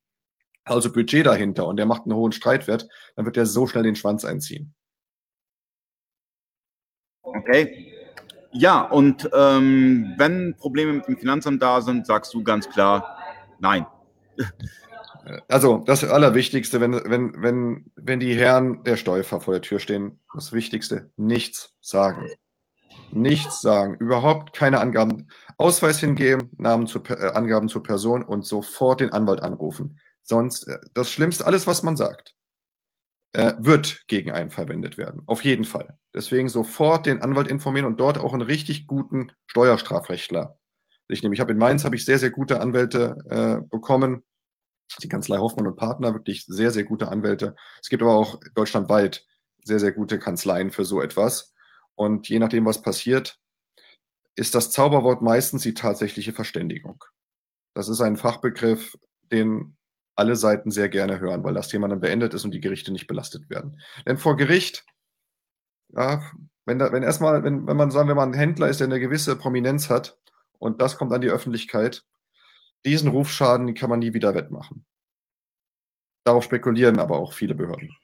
[0.64, 3.96] also Budget dahinter und der macht einen hohen Streitwert, dann wird der so schnell den
[3.96, 4.74] Schwanz einziehen.
[7.22, 7.92] Okay.
[8.52, 13.18] Ja, und ähm, wenn Probleme mit dem Finanzamt da sind, sagst du ganz klar,
[13.58, 13.86] nein.
[15.48, 20.20] Also das Allerwichtigste, wenn, wenn, wenn, wenn die Herren der Steufer vor der Tür stehen,
[20.34, 22.28] das Wichtigste, nichts sagen.
[23.10, 25.28] Nichts sagen, überhaupt keine Angaben.
[25.56, 29.98] Ausweis hingeben, Namen zu, äh, Angaben zur Person und sofort den Anwalt anrufen.
[30.22, 32.34] Sonst, äh, das Schlimmste, alles, was man sagt
[33.34, 35.22] äh, wird gegen einen verwendet werden.
[35.26, 35.98] Auf jeden Fall.
[36.14, 40.58] Deswegen sofort den Anwalt informieren und dort auch einen richtig guten Steuerstrafrechtler
[41.08, 41.34] Ich nehme.
[41.34, 44.22] Ich habe in Mainz habe ich sehr, sehr gute Anwälte äh, bekommen.
[45.02, 47.56] Die Kanzlei Hoffmann und Partner, wirklich sehr, sehr gute Anwälte.
[47.82, 49.26] Es gibt aber auch deutschlandweit
[49.64, 51.54] sehr, sehr gute Kanzleien für so etwas.
[51.96, 53.38] Und je nachdem, was passiert,
[54.36, 57.04] ist das Zauberwort meistens die tatsächliche Verständigung.
[57.74, 58.96] Das ist ein Fachbegriff,
[59.30, 59.76] den
[60.16, 63.06] alle Seiten sehr gerne hören, weil das Thema dann beendet ist und die Gerichte nicht
[63.06, 63.80] belastet werden.
[64.06, 64.84] Denn vor Gericht,
[65.88, 66.22] ja,
[66.66, 69.00] wenn, da, wenn erstmal, wenn, wenn man sagen, wenn man ein Händler ist, der eine
[69.00, 70.18] gewisse Prominenz hat
[70.58, 72.04] und das kommt an die Öffentlichkeit,
[72.84, 74.84] diesen Rufschaden den kann man nie wieder wettmachen.
[76.24, 77.94] Darauf spekulieren aber auch viele Behörden.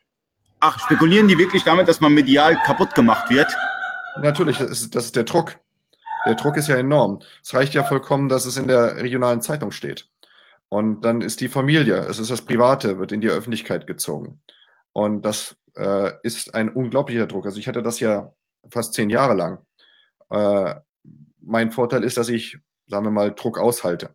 [0.60, 3.50] Ach, spekulieren die wirklich damit, dass man medial kaputt gemacht wird?
[4.20, 5.58] Natürlich, das ist, das ist der Druck.
[6.26, 7.20] Der Druck ist ja enorm.
[7.42, 10.08] Es reicht ja vollkommen, dass es in der regionalen Zeitung steht.
[10.68, 14.40] Und dann ist die Familie, es ist das Private, wird in die Öffentlichkeit gezogen.
[14.92, 17.46] Und das äh, ist ein unglaublicher Druck.
[17.46, 18.32] Also ich hatte das ja
[18.70, 19.58] fast zehn Jahre lang.
[20.30, 20.76] Äh,
[21.40, 24.14] mein Vorteil ist, dass ich, sagen wir mal, Druck aushalte.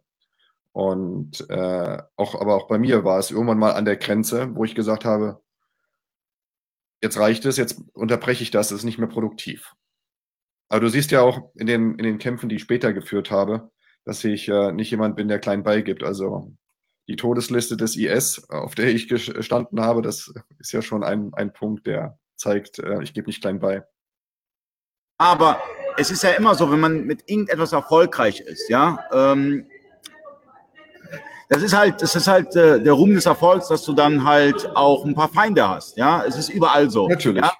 [0.71, 4.65] Und äh, auch, aber auch bei mir war es irgendwann mal an der Grenze, wo
[4.65, 5.41] ich gesagt habe,
[7.01, 9.73] jetzt reicht es, jetzt unterbreche ich das, es ist nicht mehr produktiv.
[10.75, 13.71] Aber du siehst ja auch in den, in den Kämpfen, die ich später geführt habe,
[14.03, 16.03] dass ich äh, nicht jemand bin, der klein beigibt.
[16.03, 16.51] Also
[17.07, 21.53] die Todesliste des IS, auf der ich gestanden habe, das ist ja schon ein, ein
[21.53, 23.85] Punkt, der zeigt, äh, ich gebe nicht klein bei.
[25.17, 25.61] Aber
[25.95, 29.67] es ist ja immer so, wenn man mit irgendetwas erfolgreich ist, ja, ähm,
[31.47, 34.75] das ist halt, das ist halt äh, der Ruhm des Erfolgs, dass du dann halt
[34.75, 36.25] auch ein paar Feinde hast, ja.
[36.25, 37.07] Es ist überall so.
[37.07, 37.45] Natürlich.
[37.45, 37.53] Ja?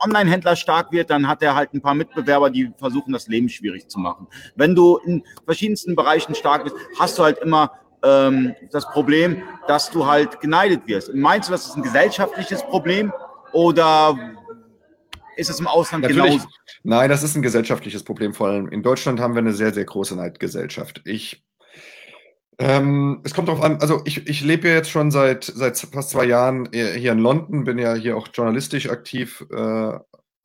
[0.00, 3.88] Online-Händler stark wird, dann hat er halt ein paar Mitbewerber, die versuchen, das Leben schwierig
[3.88, 4.28] zu machen.
[4.56, 7.72] Wenn du in verschiedensten Bereichen stark bist, hast du halt immer
[8.02, 11.14] ähm, das Problem, dass du halt geneidet wirst.
[11.14, 13.12] Meinst du, das ist ein gesellschaftliches Problem
[13.52, 14.16] oder
[15.36, 16.32] ist es im Ausland Natürlich.
[16.32, 16.48] genauso?
[16.82, 18.34] Nein, das ist ein gesellschaftliches Problem.
[18.34, 21.02] Vor allem in Deutschland haben wir eine sehr, sehr große Neidgesellschaft.
[21.04, 21.42] Ich
[22.60, 26.10] ähm, es kommt darauf an, also ich, ich lebe ja jetzt schon seit, seit fast
[26.10, 29.44] zwei Jahren hier in London, bin ja hier auch journalistisch aktiv.
[29.50, 29.98] Äh,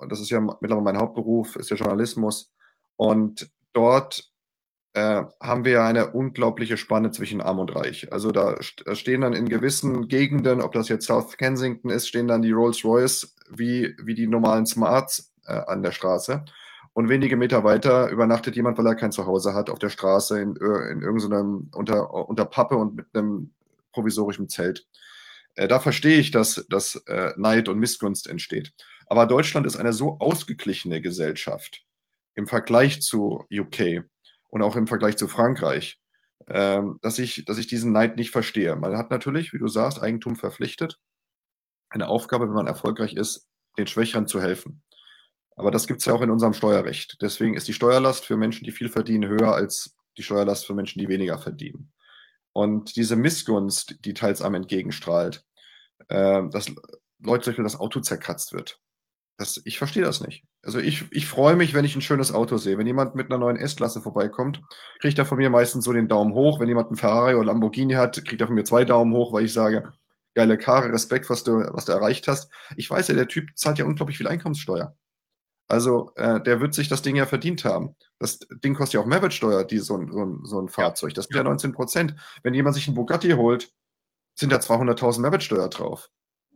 [0.07, 2.51] das ist ja mittlerweile mein Hauptberuf, ist ja Journalismus.
[2.95, 4.31] Und dort
[4.93, 8.11] äh, haben wir ja eine unglaubliche Spanne zwischen Arm und Reich.
[8.13, 12.41] Also da stehen dann in gewissen Gegenden, ob das jetzt South Kensington ist, stehen dann
[12.41, 16.45] die Rolls-Royce wie, wie die normalen Smarts äh, an der Straße.
[16.95, 20.55] Und wenige Meter weiter übernachtet jemand, weil er kein Zuhause hat, auf der Straße in,
[20.55, 23.53] in irgendeinem unter, unter Pappe und mit einem
[23.91, 24.87] provisorischen Zelt.
[25.55, 28.73] Äh, da verstehe ich, dass, dass äh, Neid und Missgunst entsteht.
[29.07, 31.83] Aber Deutschland ist eine so ausgeglichene Gesellschaft
[32.35, 34.05] im Vergleich zu UK
[34.49, 35.99] und auch im Vergleich zu Frankreich.
[36.47, 38.75] ähm, dass, ich, dass ich diesen Neid nicht verstehe.
[38.75, 40.99] Man hat natürlich, wie du sagst, Eigentum verpflichtet.
[41.89, 44.83] Eine Aufgabe, wenn man erfolgreich ist, den Schwächeren zu helfen.
[45.55, 47.17] Aber das gibt es ja auch in unserem Steuerrecht.
[47.21, 50.99] Deswegen ist die Steuerlast für Menschen, die viel verdienen, höher als die Steuerlast für Menschen,
[50.99, 51.91] die weniger verdienen.
[52.53, 55.43] Und diese Missgunst, die teils am entgegenstrahlt,
[56.07, 56.71] äh, dass
[57.19, 58.79] Leute Beispiel das Auto zerkratzt wird.
[59.37, 60.45] Das, ich verstehe das nicht.
[60.61, 62.77] Also ich, ich freue mich, wenn ich ein schönes Auto sehe.
[62.77, 64.61] Wenn jemand mit einer neuen S-Klasse vorbeikommt,
[64.99, 66.59] kriegt er von mir meistens so den Daumen hoch.
[66.59, 69.45] Wenn jemand einen Ferrari oder Lamborghini hat, kriegt er von mir zwei Daumen hoch, weil
[69.45, 69.91] ich sage,
[70.33, 72.49] geile Karre, Respekt, was du, was du erreicht hast.
[72.77, 74.95] Ich weiß ja, der Typ zahlt ja unglaublich viel Einkommenssteuer.
[75.67, 77.95] Also äh, der wird sich das Ding ja verdient haben.
[78.19, 81.13] Das Ding kostet ja auch Mehrwertsteuer, die, so, ein, so, ein, so ein Fahrzeug.
[81.15, 82.15] Das sind ja 19 Prozent.
[82.43, 83.73] Wenn jemand sich einen Bugatti holt,
[84.35, 86.09] sind da 200.000 Mehrwertsteuer drauf.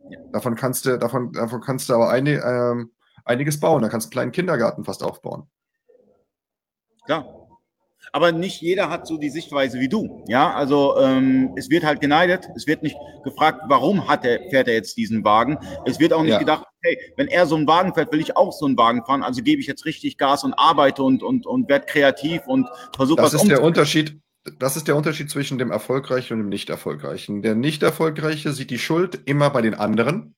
[0.08, 0.20] Ja.
[0.32, 2.92] Davon kannst du, davon, davon kannst du aber eine, ähm,
[3.24, 3.82] einiges bauen.
[3.82, 5.50] Da kannst du einen kleinen Kindergarten fast aufbauen.
[7.04, 7.39] Klar.
[8.12, 10.24] Aber nicht jeder hat so die Sichtweise wie du.
[10.26, 12.48] Ja, also ähm, es wird halt geneidet.
[12.56, 15.58] Es wird nicht gefragt, warum hat er, fährt er jetzt diesen Wagen.
[15.84, 16.38] Es wird auch nicht ja.
[16.38, 19.22] gedacht, hey, wenn er so einen Wagen fährt, will ich auch so einen Wagen fahren.
[19.22, 23.22] Also gebe ich jetzt richtig Gas und arbeite und, und, und werde kreativ und versuche
[23.22, 24.18] was Das ist der Unterschied.
[24.58, 27.42] Das ist der Unterschied zwischen dem Erfolgreichen und dem Nicht-Erfolgreichen.
[27.42, 30.34] Der Nicht-Erfolgreiche sieht die Schuld immer bei den anderen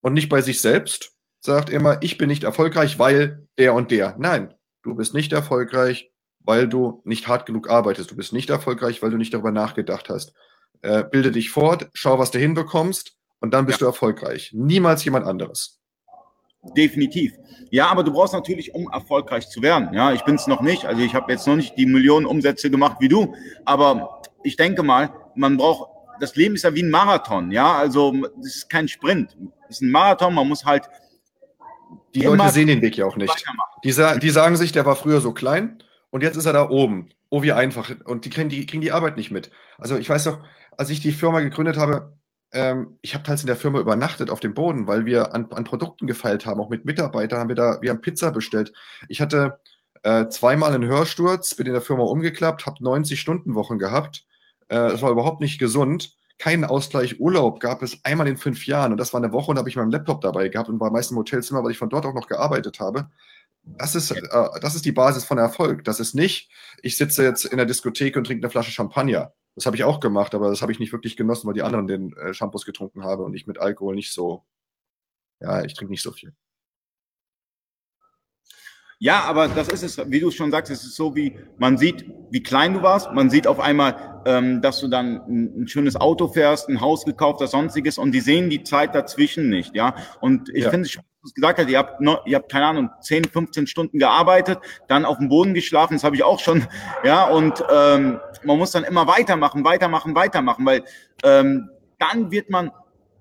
[0.00, 1.12] und nicht bei sich selbst.
[1.40, 4.14] Sagt immer, ich bin nicht erfolgreich, weil der und der.
[4.16, 6.11] Nein, du bist nicht erfolgreich,
[6.44, 8.10] weil du nicht hart genug arbeitest.
[8.10, 10.32] Du bist nicht erfolgreich, weil du nicht darüber nachgedacht hast.
[10.82, 13.84] Äh, bilde dich fort, schau, was du hinbekommst und dann bist ja.
[13.84, 14.50] du erfolgreich.
[14.52, 15.78] Niemals jemand anderes.
[16.76, 17.34] Definitiv.
[17.70, 19.92] Ja, aber du brauchst natürlich, um erfolgreich zu werden.
[19.92, 20.84] Ja, ich bin es noch nicht.
[20.84, 23.34] Also ich habe jetzt noch nicht die Millionen Umsätze gemacht wie du.
[23.64, 27.50] Aber ich denke mal, man braucht, das Leben ist ja wie ein Marathon.
[27.50, 29.36] Ja, also es ist kein Sprint.
[29.68, 30.34] Es ist ein Marathon.
[30.34, 30.88] Man muss halt.
[32.14, 33.44] Die Leute sehen den Weg ja auch nicht.
[33.84, 37.08] Die, die sagen sich, der war früher so klein und jetzt ist er da oben.
[37.30, 37.90] Oh, wie einfach.
[38.04, 39.50] Und die kriegen die, kriegen die Arbeit nicht mit.
[39.78, 40.40] Also ich weiß doch,
[40.76, 42.12] als ich die Firma gegründet habe,
[42.52, 45.64] ähm, ich habe teils in der Firma übernachtet auf dem Boden, weil wir an, an,
[45.64, 48.74] Produkten gefeilt haben, auch mit Mitarbeitern haben wir da, wir haben Pizza bestellt.
[49.08, 49.58] Ich hatte
[50.02, 54.26] äh, zweimal einen Hörsturz, bin in der Firma umgeklappt, habe 90-Stunden-Wochen gehabt.
[54.68, 56.14] Äh, das war überhaupt nicht gesund.
[56.36, 59.58] Keinen Ausgleich Urlaub gab es einmal in fünf Jahren und das war eine Woche und
[59.58, 62.04] habe ich meinen Laptop dabei gehabt und war meist im Hotelzimmer, weil ich von dort
[62.04, 63.08] auch noch gearbeitet habe.
[63.64, 64.20] Das ist, äh,
[64.60, 65.84] das ist die Basis von Erfolg.
[65.84, 66.50] Das ist nicht,
[66.82, 69.32] ich sitze jetzt in der Diskothek und trinke eine Flasche Champagner.
[69.54, 71.86] Das habe ich auch gemacht, aber das habe ich nicht wirklich genossen, weil die anderen
[71.86, 74.44] den äh, Shampoos getrunken haben und ich mit Alkohol nicht so.
[75.40, 76.34] Ja, ich trinke nicht so viel.
[78.98, 82.06] Ja, aber das ist es, wie du schon sagst, es ist so wie, man sieht,
[82.30, 85.96] wie klein du warst, man sieht auf einmal, ähm, dass du dann ein, ein, schönes
[85.96, 89.96] Auto fährst, ein Haus gekauft, das sonstiges und die sehen die Zeit dazwischen nicht, ja.
[90.20, 90.70] Und ich ja.
[90.70, 91.00] finde es
[91.34, 94.58] gesagt hat, ihr habt, ihr habt keine Ahnung, 10, 15 Stunden gearbeitet,
[94.88, 96.66] dann auf dem Boden geschlafen, das habe ich auch schon,
[97.04, 100.84] ja, und ähm, man muss dann immer weitermachen, weitermachen, weitermachen, weil
[101.22, 102.72] ähm, dann wird man,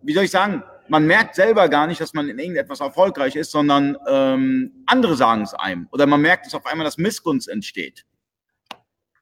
[0.02, 3.52] wie soll ich sagen, man merkt selber gar nicht, dass man in irgendetwas erfolgreich ist,
[3.52, 5.88] sondern ähm, andere sagen es einem.
[5.92, 8.06] Oder man merkt, dass auf einmal das Missgunst entsteht.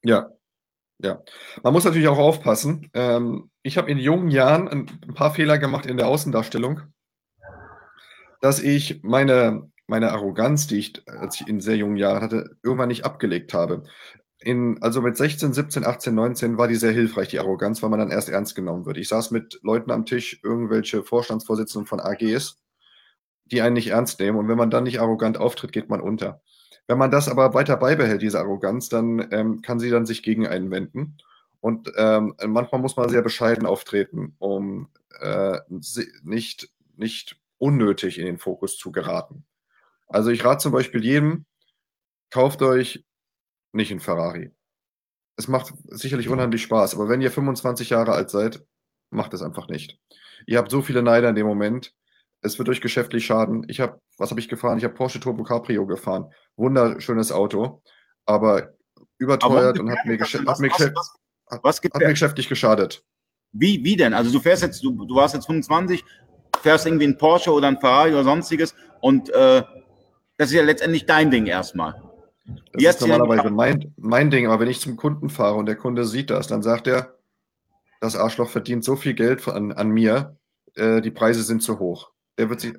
[0.02, 0.32] Ja,
[0.98, 1.22] ja.
[1.62, 2.89] Man muss natürlich auch aufpassen.
[2.94, 6.82] Ähm, ich habe in jungen Jahren ein paar Fehler gemacht in der Außendarstellung,
[8.41, 12.89] dass ich meine, meine Arroganz, die ich, als ich in sehr jungen Jahren hatte, irgendwann
[12.89, 13.84] nicht abgelegt habe
[14.39, 17.99] in, also mit 16, 17, 18, 19 war die sehr hilfreich, die Arroganz, weil man
[17.99, 18.97] dann erst ernst genommen wird.
[18.97, 22.58] Ich saß mit Leuten am Tisch, irgendwelche Vorstandsvorsitzenden von AGs,
[23.45, 24.38] die einen nicht ernst nehmen.
[24.38, 26.41] Und wenn man dann nicht arrogant auftritt, geht man unter.
[26.88, 30.47] Wenn man das aber weiter beibehält, diese Arroganz, dann ähm, kann sie dann sich gegen
[30.47, 31.17] einen wenden.
[31.60, 34.88] Und ähm, manchmal muss man sehr bescheiden auftreten, um
[35.19, 35.60] äh,
[36.23, 39.45] nicht, nicht unnötig in den Fokus zu geraten.
[40.08, 41.45] Also ich rate zum Beispiel jedem,
[42.32, 43.06] kauft euch
[43.72, 44.52] nicht in Ferrari.
[45.38, 48.65] Es macht sicherlich unheimlich Spaß, aber wenn ihr 25 Jahre alt seid,
[49.12, 50.00] macht es einfach nicht.
[50.48, 51.93] Ihr habt so viele Neider in dem Moment.
[52.41, 53.65] Es wird euch geschäftlich schaden.
[53.67, 54.78] Ich habe, was habe ich gefahren?
[54.78, 56.32] Ich habe Porsche Turbo Cabrio gefahren.
[56.56, 57.82] Wunderschönes Auto,
[58.26, 58.74] aber
[59.17, 61.13] überteuert aber und hat mir, hat, mir was,
[61.63, 63.04] was, hat mir geschäftlich geschadet.
[63.52, 64.13] Wie, wie denn?
[64.13, 66.04] Also du fährst jetzt, du, du warst jetzt 25,
[66.62, 69.63] fährst irgendwie ein Porsche oder ein Ferrari oder sonstiges und äh,
[70.38, 72.02] das ist ja letztendlich dein Ding erstmal.
[72.72, 75.76] Das Jetzt ist normalerweise mein, mein Ding, aber wenn ich zum Kunden fahre und der
[75.76, 77.17] Kunde sieht das, dann sagt er,
[78.00, 80.38] das Arschloch verdient so viel Geld an, an mir,
[80.76, 82.12] äh, die Preise sind zu hoch.
[82.38, 82.74] Der wird sich,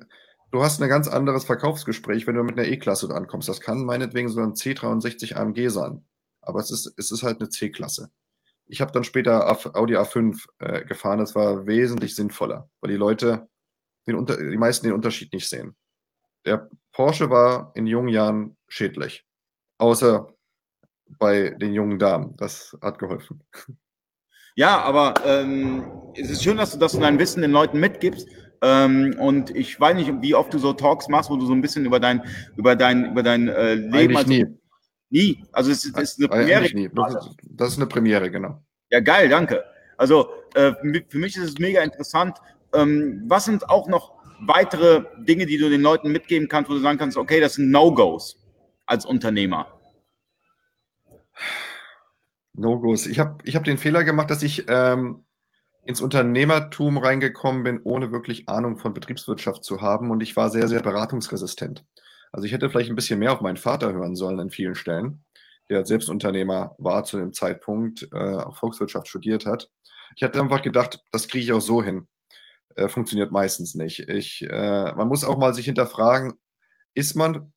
[0.51, 3.47] du hast ein ganz anderes Verkaufsgespräch, wenn du mit einer E-Klasse ankommst.
[3.47, 6.03] Das kann meinetwegen so ein C63 AMG sein,
[6.41, 8.09] aber es ist, es ist halt eine C-Klasse.
[8.65, 13.49] Ich habe dann später Audi A5 äh, gefahren, das war wesentlich sinnvoller, weil die Leute,
[14.07, 15.75] den Unter die meisten den Unterschied nicht sehen.
[16.45, 19.25] Der Porsche war in jungen Jahren schädlich
[19.81, 20.27] außer
[21.19, 22.35] bei den jungen Damen.
[22.37, 23.43] Das hat geholfen.
[24.55, 25.83] Ja, aber ähm,
[26.15, 28.27] es ist schön, dass du das dein Wissen den Leuten mitgibst.
[28.61, 31.61] Ähm, und ich weiß nicht, wie oft du so Talks machst, wo du so ein
[31.61, 32.21] bisschen über dein,
[32.57, 33.93] über dein, über dein äh, Leben.
[33.93, 34.45] Eigentlich also, nie.
[35.09, 35.43] Nie.
[35.53, 36.75] Also es ist, es ist eine Premiere.
[36.75, 36.89] Nie.
[36.93, 38.61] Das, ist, das ist eine Premiere, genau.
[38.89, 39.63] Ja, geil, danke.
[39.97, 40.73] Also äh,
[41.07, 42.37] für mich ist es mega interessant.
[42.73, 46.79] Ähm, was sind auch noch weitere Dinge, die du den Leuten mitgeben kannst, wo du
[46.79, 48.37] sagen kannst, okay, das sind No-Gos
[48.85, 49.67] als Unternehmer?
[52.53, 53.07] No-Gos.
[53.07, 55.23] Ich habe ich hab den Fehler gemacht, dass ich ähm,
[55.83, 60.11] ins Unternehmertum reingekommen bin, ohne wirklich Ahnung von Betriebswirtschaft zu haben.
[60.11, 61.85] Und ich war sehr, sehr beratungsresistent.
[62.31, 65.23] Also ich hätte vielleicht ein bisschen mehr auf meinen Vater hören sollen an vielen Stellen,
[65.69, 69.69] der selbst Unternehmer war zu dem Zeitpunkt, äh, auch Volkswirtschaft studiert hat.
[70.15, 72.07] Ich hatte einfach gedacht, das kriege ich auch so hin.
[72.75, 74.07] Äh, funktioniert meistens nicht.
[74.09, 76.33] Ich, äh, man muss auch mal sich hinterfragen,
[76.93, 77.51] ist man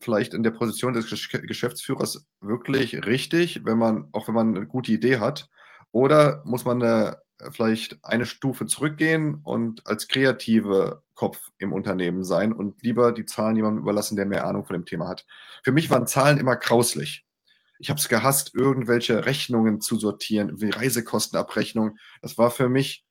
[0.00, 4.92] vielleicht in der Position des Geschäftsführers wirklich richtig, wenn man, auch wenn man eine gute
[4.92, 5.48] Idee hat?
[5.90, 7.18] Oder muss man eine,
[7.50, 13.56] vielleicht eine Stufe zurückgehen und als kreative Kopf im Unternehmen sein und lieber die Zahlen
[13.56, 15.26] jemandem überlassen, der mehr Ahnung von dem Thema hat?
[15.64, 17.24] Für mich waren Zahlen immer grauslich.
[17.80, 21.96] Ich habe es gehasst, irgendwelche Rechnungen zu sortieren, wie Reisekostenabrechnung.
[22.22, 23.04] Das war für mich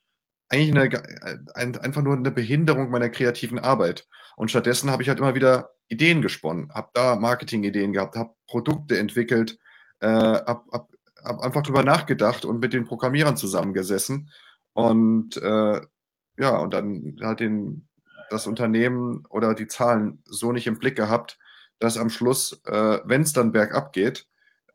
[0.49, 4.07] eigentlich eine, ein, einfach nur eine Behinderung meiner kreativen Arbeit.
[4.35, 8.97] Und stattdessen habe ich halt immer wieder Ideen gesponnen, habe da Marketing-Ideen gehabt, habe Produkte
[8.97, 9.57] entwickelt,
[9.99, 10.89] äh, habe hab,
[11.23, 14.29] hab einfach drüber nachgedacht und mit den Programmierern zusammengesessen.
[14.73, 15.81] Und äh,
[16.37, 17.87] ja, und dann halt den,
[18.29, 21.39] das Unternehmen oder die Zahlen so nicht im Blick gehabt,
[21.79, 24.27] dass am Schluss, äh, wenn es dann bergab geht,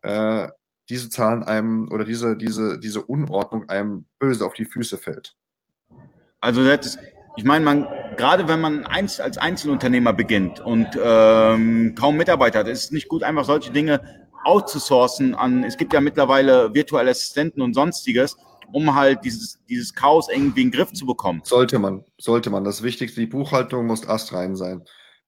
[0.02, 0.48] äh,
[0.88, 5.36] diese Zahlen einem oder diese, diese, diese Unordnung einem böse auf die Füße fällt.
[6.42, 6.98] Also das,
[7.36, 12.68] ich meine, man, gerade wenn man einst, als Einzelunternehmer beginnt und ähm, kaum Mitarbeiter hat,
[12.68, 14.00] ist es nicht gut, einfach solche Dinge
[14.44, 18.36] outzusourcen an, es gibt ja mittlerweile virtuelle Assistenten und sonstiges,
[18.72, 21.42] um halt dieses, dieses Chaos irgendwie in den Griff zu bekommen.
[21.44, 22.64] Sollte man, sollte man.
[22.64, 24.82] Das Wichtigste, die Buchhaltung muss astrein sein.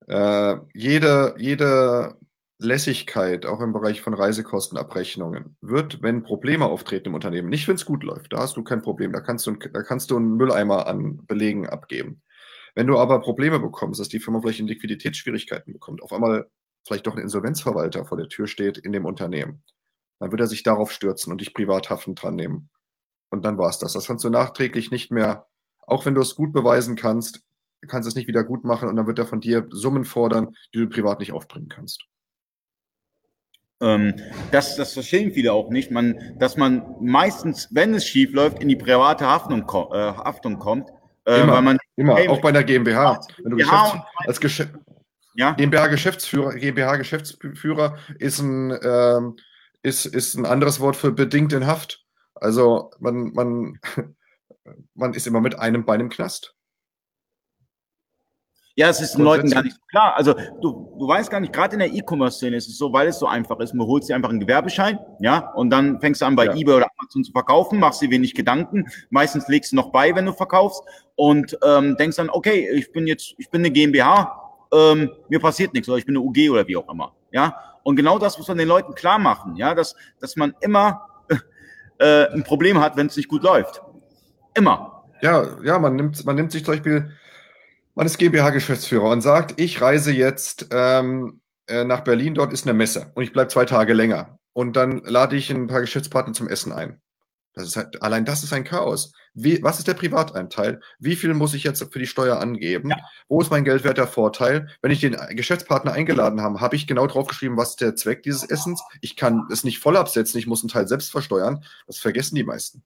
[0.09, 2.17] Äh, jede, jede
[2.59, 7.85] Lässigkeit, auch im Bereich von Reisekostenabrechnungen, wird, wenn Probleme auftreten im Unternehmen, nicht wenn es
[7.85, 10.87] gut läuft, da hast du kein Problem, da kannst du, da kannst du einen Mülleimer
[10.87, 12.23] an Belegen abgeben.
[12.75, 16.49] Wenn du aber Probleme bekommst, dass die Firma vielleicht in Liquiditätsschwierigkeiten bekommt, auf einmal
[16.87, 19.63] vielleicht doch ein Insolvenzverwalter vor der Tür steht in dem Unternehmen,
[20.21, 22.71] dann wird er sich darauf stürzen und dich privat haftend dran nehmen.
[23.31, 23.95] Und dann war es das.
[23.95, 25.47] Das kannst du nachträglich nicht mehr,
[25.87, 27.43] auch wenn du es gut beweisen kannst,
[27.89, 30.55] kannst du es nicht wieder gut machen und dann wird er von dir Summen fordern,
[30.73, 32.05] die du privat nicht aufbringen kannst.
[33.81, 34.15] Ähm,
[34.51, 38.69] das, das verstehen viele auch nicht, man, dass man meistens, wenn es schief läuft, in
[38.69, 40.91] die private Haftung, äh, Haftung kommt.
[41.27, 42.17] Äh, immer, weil man, immer.
[42.29, 43.21] auch bei der GmbH.
[43.43, 44.75] Wenn du Geschäfts als Geschäft
[45.35, 45.53] ja?
[45.53, 49.37] GmbH Geschäftsführer, GmbH Geschäftsführer ist ein, ähm,
[49.83, 52.05] ist, ist ein anderes Wort für bedingt in Haft.
[52.35, 53.81] Also man, man,
[54.95, 56.55] man ist immer mit einem Bein im Knast.
[58.77, 60.17] Ja, es ist den Leuten gar nicht so klar.
[60.17, 63.21] Also du, du weißt gar nicht, gerade in der E-Commerce-Szene ist es so, weil es
[63.21, 66.35] so einfach ist, man holt dir einfach einen Gewerbeschein, ja, und dann fängst du an
[66.35, 66.55] bei ja.
[66.55, 70.27] eBay oder Amazon zu verkaufen, machst dir wenig Gedanken, meistens legst du noch bei, wenn
[70.27, 70.83] du verkaufst
[71.15, 74.41] und ähm, denkst dann, okay, ich bin jetzt, ich bin eine GmbH,
[74.73, 77.57] ähm, mir passiert nichts oder ich bin eine UG oder wie auch immer, ja.
[77.85, 81.07] Und genau das muss man den Leuten klar machen, ja, dass, dass man immer
[81.99, 83.83] äh, ein Problem hat, wenn es nicht gut läuft.
[84.55, 85.05] Immer.
[85.21, 87.13] Ja, ja, man nimmt, man nimmt sich zum Beispiel
[87.95, 92.75] man ist GmbH-Geschäftsführer und sagt, ich reise jetzt ähm, äh, nach Berlin, dort ist eine
[92.75, 94.39] Messe und ich bleibe zwei Tage länger.
[94.53, 97.01] Und dann lade ich ein paar Geschäftspartner zum Essen ein.
[97.55, 99.13] Das ist halt, allein das ist ein Chaos.
[99.33, 100.81] Wie, was ist der Privateinteil?
[100.99, 102.91] Wie viel muss ich jetzt für die Steuer angeben?
[102.91, 102.97] Ja.
[103.29, 104.69] Wo ist mein geldwerter Vorteil?
[104.83, 108.43] Wenn ich den Geschäftspartner eingeladen habe, habe ich genau draufgeschrieben, was ist der Zweck dieses
[108.43, 108.83] Essens?
[109.01, 111.65] Ich kann es nicht voll absetzen, ich muss einen Teil selbst versteuern.
[111.87, 112.83] Das vergessen die meisten.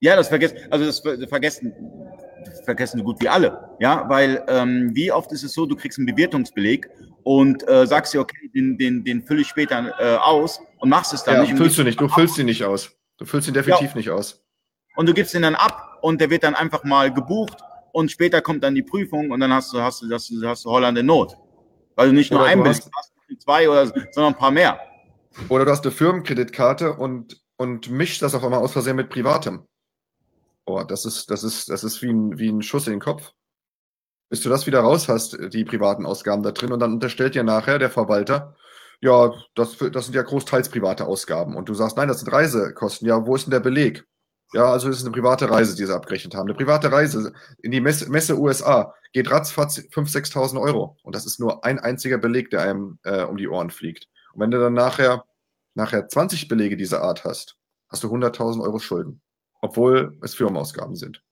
[0.00, 1.74] Ja, das vergessen, also das vergessen
[2.64, 3.70] vergessen so gut wie alle.
[3.80, 6.88] Ja, weil ähm, wie oft ist es so, du kriegst einen Bewertungsbeleg
[7.22, 11.12] und äh, sagst dir, okay, den, den, den fülle ich später äh, aus und machst
[11.12, 11.56] es dann ja, nicht.
[11.56, 12.92] Füllst du nicht, du füllst ihn nicht aus.
[13.18, 13.96] Du füllst ihn definitiv ja.
[13.96, 14.44] nicht aus.
[14.96, 17.58] Und du gibst ihn dann ab und der wird dann einfach mal gebucht
[17.92, 20.64] und später kommt dann die Prüfung und dann hast du, hast du, hast du, hast
[20.64, 21.36] du Holland in Not.
[21.94, 24.78] Weil du nicht nur oder ein bist, hast du zwei oder, sondern ein paar mehr.
[25.48, 29.66] Oder du hast eine Firmenkreditkarte und, und mischst das auf einmal aus Versehen mit Privatem.
[30.66, 33.32] Oh, das ist, das ist, das ist wie ein, wie ein Schuss in den Kopf.
[34.28, 37.44] Bis du das wieder raus hast, die privaten Ausgaben da drin, und dann unterstellt dir
[37.44, 38.56] nachher der Verwalter,
[39.00, 41.54] ja, das, das sind ja großteils private Ausgaben.
[41.56, 43.06] Und du sagst, nein, das sind Reisekosten.
[43.06, 44.04] Ja, wo ist denn der Beleg?
[44.52, 46.48] Ja, also ist eine private Reise, die sie abgerechnet haben.
[46.48, 50.96] Eine private Reise in die Messe, Messe USA geht ratzfatz 5.000, 6.000 Euro.
[51.02, 54.08] Und das ist nur ein einziger Beleg, der einem äh, um die Ohren fliegt.
[54.32, 55.24] Und wenn du dann nachher,
[55.74, 57.56] nachher 20 Belege dieser Art hast,
[57.88, 59.20] hast du 100.000 Euro Schulden,
[59.66, 61.22] obwohl es Firmenausgaben sind.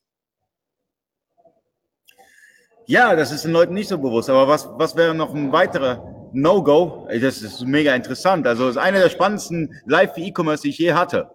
[2.87, 4.29] Ja, das ist den Leuten nicht so bewusst.
[4.29, 7.09] Aber was, was wäre noch ein weiterer No-Go?
[7.09, 8.47] Das ist mega interessant.
[8.47, 11.31] Also, es ist einer der spannendsten Live E-Commerce, die ich je hatte.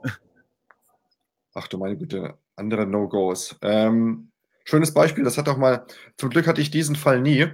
[1.56, 3.56] Ach du meine Güte, andere No-Gos.
[3.64, 4.32] Ähm,
[4.66, 5.86] schönes Beispiel, das hat doch mal,
[6.18, 7.48] zum Glück hatte ich diesen Fall nie.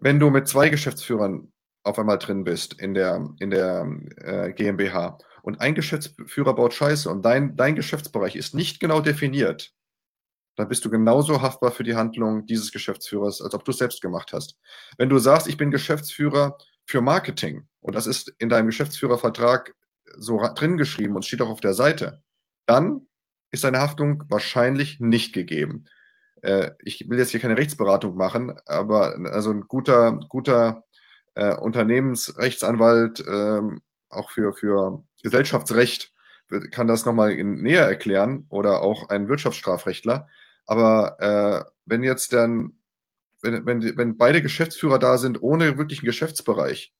[0.00, 1.50] Wenn du mit zwei Geschäftsführern
[1.84, 3.88] auf einmal drin bist in der, in der
[4.18, 9.72] äh, GmbH und ein Geschäftsführer baut Scheiße und dein, dein Geschäftsbereich ist nicht genau definiert,
[10.56, 14.02] dann bist du genauso haftbar für die Handlung dieses Geschäftsführers, als ob du es selbst
[14.02, 14.58] gemacht hast.
[14.96, 19.74] Wenn du sagst, ich bin Geschäftsführer für Marketing und das ist in deinem Geschäftsführervertrag
[20.16, 22.22] so drin geschrieben und steht auch auf der Seite,
[22.66, 23.06] dann
[23.50, 25.84] ist deine Haftung wahrscheinlich nicht gegeben.
[26.42, 30.84] Äh, ich will jetzt hier keine Rechtsberatung machen, aber also ein guter, guter
[31.34, 33.60] äh, Unternehmensrechtsanwalt, äh,
[34.10, 36.12] auch für, für Gesellschaftsrecht,
[36.70, 40.28] kann das nochmal näher erklären oder auch ein Wirtschaftsstrafrechtler.
[40.66, 42.78] Aber äh, wenn jetzt dann,
[43.42, 46.94] wenn, wenn, wenn beide Geschäftsführer da sind ohne wirklichen Geschäftsbereich,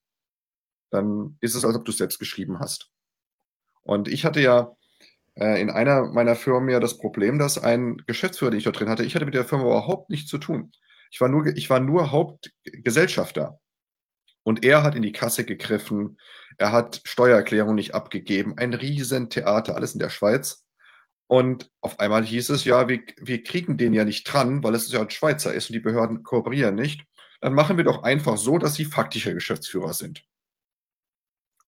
[0.90, 2.90] dann ist es, als ob du es selbst geschrieben hast.
[3.82, 4.76] Und ich hatte ja
[5.34, 8.88] äh, in einer meiner Firmen ja das Problem, dass ein Geschäftsführer, den ich dort drin
[8.88, 10.72] hatte, ich hatte mit der Firma überhaupt nichts zu tun.
[11.11, 13.59] Ich war nur, ich war nur Hauptgesellschafter.
[14.43, 16.18] Und er hat in die Kasse gegriffen,
[16.57, 20.64] er hat Steuererklärung nicht abgegeben, ein Riesentheater, alles in der Schweiz.
[21.26, 24.91] Und auf einmal hieß es, ja, wir, wir kriegen den ja nicht dran, weil es
[24.91, 27.05] ja ein Schweizer ist und die Behörden kooperieren nicht.
[27.41, 30.24] Dann machen wir doch einfach so, dass sie faktischer Geschäftsführer sind.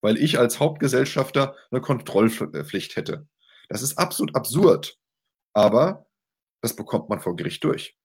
[0.00, 3.28] Weil ich als Hauptgesellschafter eine Kontrollpflicht hätte.
[3.68, 4.96] Das ist absolut absurd.
[5.52, 6.06] Aber
[6.62, 7.96] das bekommt man vor Gericht durch.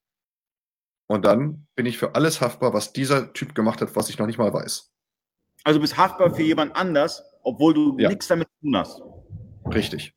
[1.08, 4.26] Und dann bin ich für alles haftbar, was dieser Typ gemacht hat, was ich noch
[4.26, 4.92] nicht mal weiß.
[5.64, 8.10] Also bist haftbar für jemand anders, obwohl du ja.
[8.10, 9.02] nichts damit zu tun hast.
[9.74, 10.14] Richtig.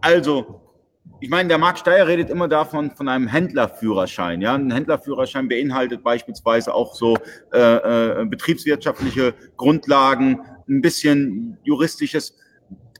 [0.00, 0.62] Also,
[1.20, 4.40] ich meine, der Marc Steyer redet immer davon von einem Händlerführerschein.
[4.40, 7.16] Ja, ein Händlerführerschein beinhaltet beispielsweise auch so
[7.52, 7.58] äh,
[8.20, 12.36] äh, betriebswirtschaftliche Grundlagen, ein bisschen juristisches.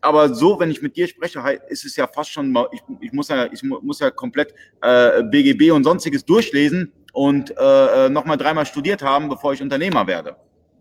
[0.02, 3.28] Aber so, wenn ich mit dir spreche, ist es ja fast schon, ich, ich muss
[3.28, 8.66] ja, ich muss ja komplett äh, BGB und sonstiges durchlesen und äh, äh, nochmal dreimal
[8.66, 10.36] studiert haben, bevor ich Unternehmer werde.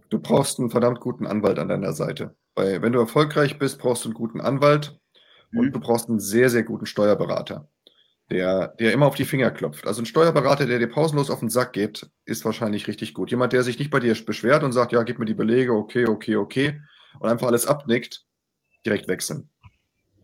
[0.10, 2.36] Du brauchst einen verdammt guten Anwalt an deiner Seite.
[2.56, 4.98] Weil wenn du erfolgreich bist, brauchst du einen guten Anwalt
[5.54, 5.72] und mhm.
[5.74, 7.68] du brauchst einen sehr, sehr guten Steuerberater,
[8.30, 9.88] der, der immer auf die Finger klopft.
[9.88, 13.32] Also ein Steuerberater, der dir pausenlos auf den Sack geht, ist wahrscheinlich richtig gut.
[13.32, 16.08] Jemand, der sich nicht bei dir beschwert und sagt, ja, gib mir die Belege, okay,
[16.08, 16.82] okay, okay,
[17.20, 18.26] und einfach alles abnickt,
[18.86, 19.50] direkt wechseln.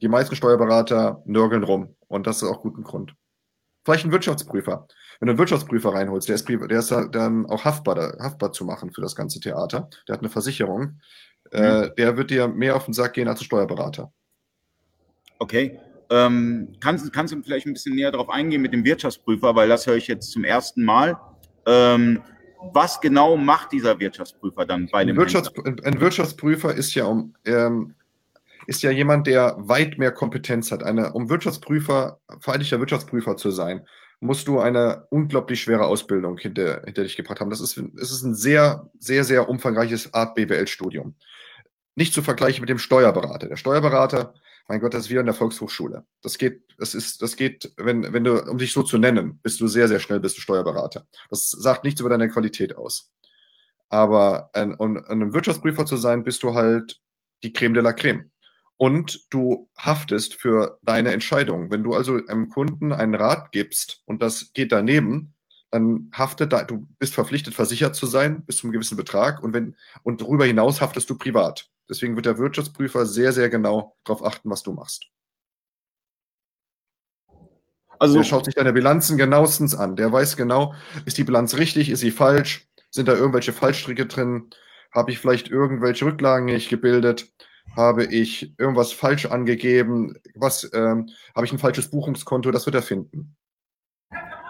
[0.01, 3.15] Die meisten Steuerberater nörgeln rum und das ist auch guten Grund.
[3.83, 4.87] Vielleicht ein Wirtschaftsprüfer.
[5.19, 8.91] Wenn du einen Wirtschaftsprüfer reinholst, der ist, der ist dann auch haftbar, haftbar zu machen
[8.93, 9.89] für das ganze Theater.
[10.07, 10.99] Der hat eine Versicherung.
[11.51, 11.91] Äh, mhm.
[11.97, 14.11] der wird dir mehr auf den Sack gehen als ein Steuerberater.
[15.39, 15.79] Okay.
[16.09, 19.87] Ähm, kannst, kannst du vielleicht ein bisschen näher darauf eingehen mit dem Wirtschaftsprüfer, weil das
[19.87, 21.17] höre ich jetzt zum ersten Mal.
[21.65, 22.21] Ähm,
[22.73, 25.15] was genau macht dieser Wirtschaftsprüfer dann bei dem?
[25.15, 25.51] Ein, Wirtschafts
[25.83, 27.95] ein Wirtschaftsprüfer ist ja um, ähm,
[28.67, 30.83] ist ja jemand, der weit mehr Kompetenz hat.
[30.83, 33.85] Eine, um Wirtschaftsprüfer, vereinigter Wirtschaftsprüfer zu sein,
[34.19, 37.49] musst du eine unglaublich schwere Ausbildung hinter, hinter dich gebracht haben.
[37.49, 41.15] Das ist, das ist ein sehr, sehr, sehr umfangreiches Art BWL-Studium.
[41.95, 43.47] Nicht zu vergleichen mit dem Steuerberater.
[43.47, 44.33] Der Steuerberater
[44.71, 46.05] mein Gott, das ist wie in der Volkshochschule.
[46.21, 49.59] Das geht, das ist, das geht, wenn, wenn du, um dich so zu nennen, bist
[49.59, 51.05] du sehr, sehr schnell, bist du Steuerberater.
[51.29, 53.11] Das sagt nichts über deine Qualität aus.
[53.89, 57.01] Aber ein, um ein Wirtschaftsprüfer zu sein, bist du halt
[57.43, 58.31] die Creme de la Creme.
[58.81, 61.69] Und du haftest für deine Entscheidung.
[61.69, 65.35] Wenn du also einem Kunden einen Rat gibst und das geht daneben,
[65.69, 69.53] dann haftet da, du bist verpflichtet, versichert zu sein bis zu einem gewissen Betrag und
[69.53, 71.69] wenn, und darüber hinaus haftest du privat.
[71.91, 75.05] Deswegen wird der Wirtschaftsprüfer sehr, sehr genau darauf achten, was du machst.
[77.99, 79.95] Also, der schaut sich deine Bilanzen genauestens an.
[79.95, 80.73] Der weiß genau,
[81.05, 84.49] ist die Bilanz richtig, ist sie falsch, sind da irgendwelche Fallstricke drin,
[84.91, 87.31] habe ich vielleicht irgendwelche Rücklagen nicht gebildet,
[87.75, 92.81] habe ich irgendwas falsch angegeben, was ähm, habe ich ein falsches Buchungskonto, das wird er
[92.81, 93.35] finden.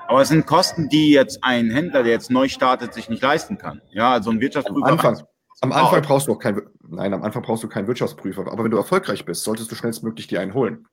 [0.07, 3.57] Aber es sind Kosten, die jetzt ein Händler, der jetzt neu startet, sich nicht leisten
[3.57, 3.81] kann.
[3.91, 4.85] Ja, also ein Wirtschaftsprüfer.
[4.85, 5.23] Am Anfang,
[5.61, 8.51] am Anfang brauchst du auch kein, nein, am Anfang brauchst du keinen Wirtschaftsprüfer.
[8.51, 10.85] Aber wenn du erfolgreich bist, solltest du schnellstmöglich dir einen holen.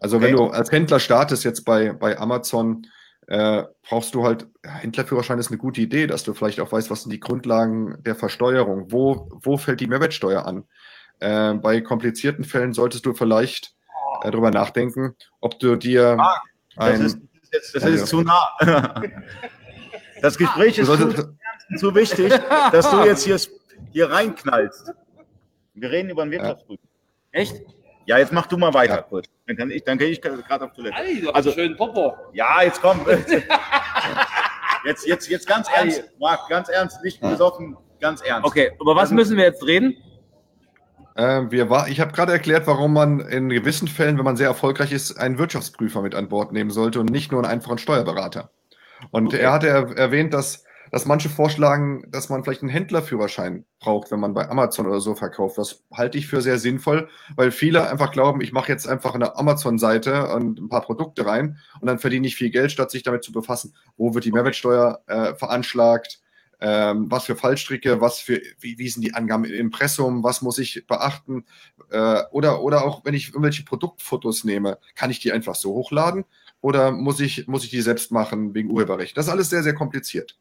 [0.00, 0.26] Also okay.
[0.26, 2.86] wenn du als Händler startest jetzt bei, bei Amazon,
[3.28, 7.02] äh, brauchst du halt, Händlerführerschein ist eine gute Idee, dass du vielleicht auch weißt, was
[7.02, 10.64] sind die Grundlagen der Versteuerung, wo, wo fällt die Mehrwertsteuer an.
[11.22, 13.74] Äh, bei komplizierten Fällen solltest du vielleicht
[14.24, 16.42] äh, darüber nachdenken, ob du dir ah,
[16.76, 17.02] ein...
[17.02, 17.18] Das ist,
[17.52, 18.48] jetzt, das ist zu nah.
[20.20, 21.36] Das Gespräch ist zu,
[21.78, 22.32] zu wichtig,
[22.70, 23.38] dass du jetzt hier
[23.90, 24.92] hier reinknallst.
[25.74, 26.82] Wir reden über einen Wirtschaftsprüfer.
[27.32, 27.62] Echt?
[28.06, 29.02] Ja, jetzt mach du mal weiter Ja.
[29.02, 29.26] kurz.
[29.46, 30.96] Dann kann ich, dann gehe ich gerade auf Toilette.
[30.96, 32.14] Alter, Also- also schön Popo.
[32.32, 33.00] Ja, jetzt komm.
[34.84, 38.44] Jetzt, jetzt, jetzt ganz ernst, Marc, ganz ernst, nicht besoffen, ganz ernst.
[38.44, 39.96] Okay, über was müssen wir jetzt reden?
[41.14, 44.48] Äh, wir war, ich habe gerade erklärt, warum man in gewissen Fällen, wenn man sehr
[44.48, 48.50] erfolgreich ist, einen Wirtschaftsprüfer mit an Bord nehmen sollte und nicht nur einen einfachen Steuerberater.
[49.10, 49.38] Und Okay.
[49.38, 54.20] er hatte er erwähnt, dass, dass manche vorschlagen, dass man vielleicht einen Händlerführerschein braucht, wenn
[54.20, 55.58] man bei Amazon oder so verkauft.
[55.58, 59.36] Das halte ich für sehr sinnvoll, weil viele einfach glauben, ich mache jetzt einfach eine
[59.36, 63.24] Amazon-Seite und ein paar Produkte rein und dann verdiene ich viel Geld, statt sich damit
[63.24, 63.74] zu befassen.
[63.98, 66.21] Wo wird die Mehrwertsteuer äh, veranschlagt?
[66.64, 70.58] Ähm, was für Fallstricke, was für, wie, wie sind die Angaben im Impressum, was muss
[70.58, 71.44] ich beachten,
[71.90, 76.24] äh, oder, oder auch wenn ich irgendwelche Produktfotos nehme, kann ich die einfach so hochladen
[76.60, 79.16] oder muss ich, muss ich die selbst machen wegen Urheberrecht?
[79.16, 80.38] Das ist alles sehr, sehr kompliziert.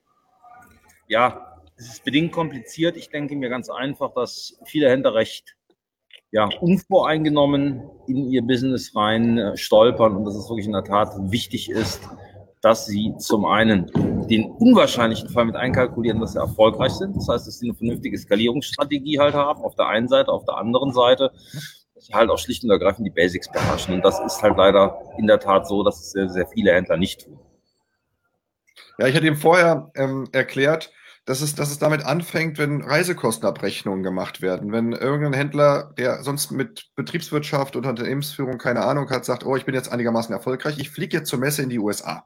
[1.07, 2.97] Ja, es ist bedingt kompliziert.
[2.97, 5.55] Ich denke mir ganz einfach, dass viele Händler recht
[6.31, 11.13] ja, unvoreingenommen in ihr Business rein äh, stolpern und dass es wirklich in der Tat
[11.31, 12.07] wichtig ist,
[12.61, 13.91] dass sie zum einen
[14.31, 17.15] den unwahrscheinlichen Fall mit einkalkulieren, dass sie erfolgreich sind.
[17.17, 20.55] Das heißt, dass sie eine vernünftige Skalierungsstrategie halt haben, auf der einen Seite, auf der
[20.55, 21.31] anderen Seite,
[21.93, 23.93] dass sie halt auch schlicht und ergreifend die Basics beherrschen.
[23.93, 26.95] Und das ist halt leider in der Tat so, dass es sehr, sehr viele Händler
[26.95, 27.39] nicht tun.
[28.97, 30.91] Ja, ich hatte ihm vorher ähm, erklärt,
[31.25, 34.71] dass es, dass es damit anfängt, wenn Reisekostenabrechnungen gemacht werden.
[34.71, 39.65] Wenn irgendein Händler, der sonst mit Betriebswirtschaft und Unternehmensführung keine Ahnung hat, sagt, oh, ich
[39.65, 42.25] bin jetzt einigermaßen erfolgreich, ich fliege jetzt zur Messe in die USA.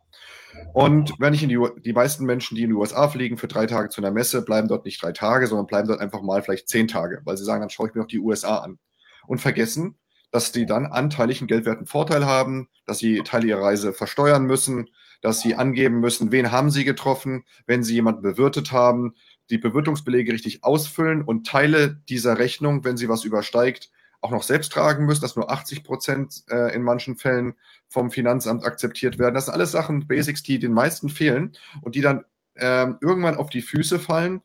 [0.73, 3.65] Und wenn ich in die, die meisten Menschen, die in die USA fliegen für drei
[3.65, 6.67] Tage zu einer Messe, bleiben dort nicht drei Tage, sondern bleiben dort einfach mal vielleicht
[6.67, 8.77] zehn Tage, weil sie sagen, dann schaue ich mir noch die USA an.
[9.25, 9.97] Und vergessen,
[10.31, 14.89] dass die dann anteilig einen geldwerten Vorteil haben, dass sie Teile ihrer Reise versteuern müssen,
[15.21, 19.15] dass sie angeben müssen, wen haben sie getroffen, wenn sie jemanden bewirtet haben,
[19.49, 23.91] die Bewirtungsbelege richtig ausfüllen und Teile dieser Rechnung, wenn sie was übersteigt,
[24.25, 27.53] auch noch selbst tragen müssen, dass nur 80 Prozent äh, in manchen Fällen
[27.87, 29.35] vom Finanzamt akzeptiert werden.
[29.35, 33.51] Das sind alles Sachen, Basics, die den meisten fehlen und die dann ähm, irgendwann auf
[33.51, 34.41] die Füße fallen,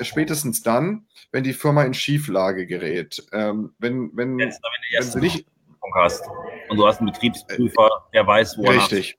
[0.00, 3.26] spätestens dann, wenn die Firma in Schieflage gerät.
[3.32, 5.46] Ähm, wenn, wenn, Jetzt, wenn du wenn sie nicht
[5.94, 6.24] hast
[6.70, 9.18] und du hast einen Betriebsprüfer, der weiß, wo er Richtig.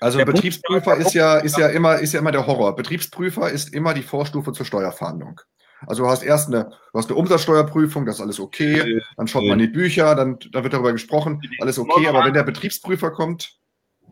[0.00, 2.74] Also Der Punkt- Betriebsprüfer ist ja, ist ja immer, ist ja immer der Horror.
[2.76, 5.40] Betriebsprüfer ist immer die Vorstufe zur Steuerfahndung.
[5.86, 9.44] Also du hast erst eine, du hast eine Umsatzsteuerprüfung, das ist alles okay, dann schaut
[9.44, 13.10] man in die Bücher, dann, dann wird darüber gesprochen, alles okay, aber wenn der Betriebsprüfer
[13.10, 13.58] kommt,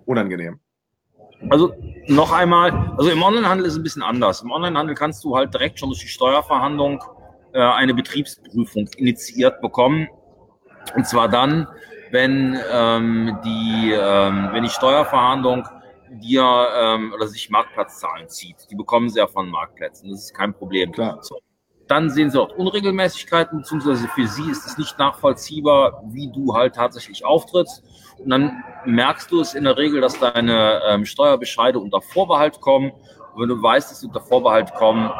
[0.05, 0.61] unangenehm.
[1.51, 1.73] Also
[2.07, 4.43] noch einmal, also im Onlinehandel ist es ein bisschen anders.
[4.43, 7.03] Im Onlinehandel kannst du halt direkt schon durch die Steuerverhandlung
[7.53, 10.09] äh, eine Betriebsprüfung initiiert bekommen.
[10.97, 11.69] Und zwar dann,
[12.11, 15.69] wenn ähm, die, ähm, wenn die Steuerverhandlung
[16.11, 18.57] dir ähm, oder sich Marktplatzzahlen zieht.
[18.71, 20.11] Die bekommen sie ja von Marktplätzen.
[20.11, 20.93] Das ist kein Problem.
[20.93, 21.19] Klar.
[21.23, 21.39] So.
[21.89, 26.75] Dann sehen sie auch Unregelmäßigkeiten, beziehungsweise für sie ist es nicht nachvollziehbar, wie du halt
[26.75, 27.83] tatsächlich auftrittst.
[28.19, 32.91] Und dann merkst du es in der Regel, dass deine ähm, Steuerbescheide unter Vorbehalt kommen.
[33.35, 35.11] Und wenn du weißt, dass sie unter Vorbehalt kommen,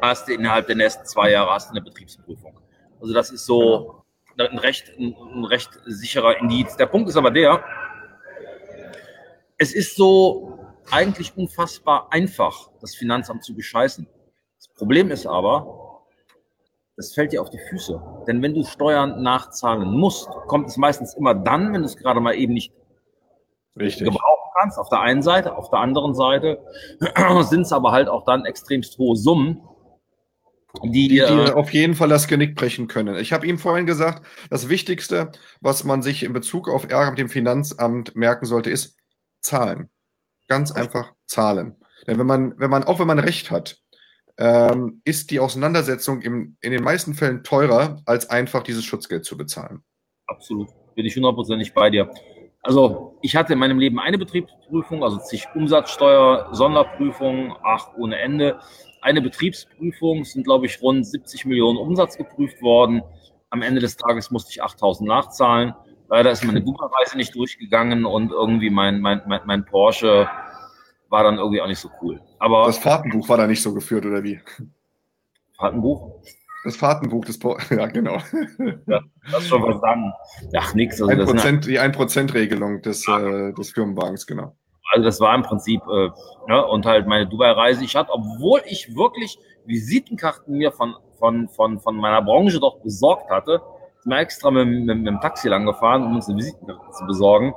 [0.00, 2.58] hast du innerhalb der nächsten zwei Jahre hast du eine Betriebsprüfung.
[3.00, 4.04] Also das ist so
[4.38, 6.76] ein recht, ein, ein recht sicherer Indiz.
[6.76, 7.62] Der Punkt ist aber der,
[9.58, 10.58] es ist so
[10.90, 14.06] eigentlich unfassbar einfach, das Finanzamt zu bescheißen.
[14.78, 16.04] Problem ist aber,
[16.96, 18.00] das fällt dir auf die Füße.
[18.26, 22.20] Denn wenn du Steuern nachzahlen musst, kommt es meistens immer dann, wenn du es gerade
[22.20, 22.72] mal eben nicht
[23.78, 24.04] Richtig.
[24.04, 24.78] gebrauchen kannst.
[24.78, 26.64] Auf der einen Seite, auf der anderen Seite
[27.42, 29.60] sind es aber halt auch dann extremst hohe Summen,
[30.84, 33.16] die, Die, die äh, auf jeden Fall das Genick brechen können.
[33.16, 37.18] Ich habe ihm vorhin gesagt, das Wichtigste, was man sich in Bezug auf Ärger mit
[37.18, 38.96] dem Finanzamt merken sollte, ist
[39.40, 39.88] Zahlen.
[40.46, 41.76] Ganz einfach Zahlen.
[42.06, 43.78] Denn wenn man, wenn man, auch wenn man Recht hat,
[44.38, 49.36] ähm, ist die Auseinandersetzung im, in den meisten Fällen teurer, als einfach dieses Schutzgeld zu
[49.36, 49.82] bezahlen.
[50.26, 50.68] Absolut.
[50.94, 52.10] Bin ich hundertprozentig bei dir.
[52.62, 58.58] Also, ich hatte in meinem Leben eine Betriebsprüfung, also zig Umsatzsteuer, Sonderprüfungen, ach, ohne Ende.
[59.00, 63.02] Eine Betriebsprüfung, sind, glaube ich, rund 70 Millionen Umsatz geprüft worden.
[63.50, 65.74] Am Ende des Tages musste ich 8000 nachzahlen.
[66.08, 70.28] Leider ist meine Dubai-Reise nicht durchgegangen und irgendwie mein, mein, mein, mein Porsche
[71.08, 72.20] war dann irgendwie auch nicht so cool.
[72.38, 74.40] Aber Das Fahrtenbuch war da nicht so geführt, oder wie?
[75.58, 76.22] hat ein Buch.
[76.64, 78.18] Das Fahrtenbuch des Po Ja, genau.
[79.30, 80.12] Das ist schon verstanden.
[80.56, 81.00] Ach, nix.
[81.00, 84.56] Also Ein das, sind, Prozent, die 1%-Regelung des, äh, des Firmenwagens, genau.
[84.92, 86.10] also das war im Prinzip, äh,
[86.48, 87.84] ne, und halt meine Dubai-Reise.
[87.84, 93.30] Ich hatte, obwohl ich wirklich Visitenkarten mir von, von, von, von meiner Branche doch besorgt
[93.30, 93.60] hatte,
[94.00, 97.06] sind wir extra mit, mit, mit dem Taxi lang gefahren, um uns eine Visitenkarte zu
[97.06, 97.54] besorgen.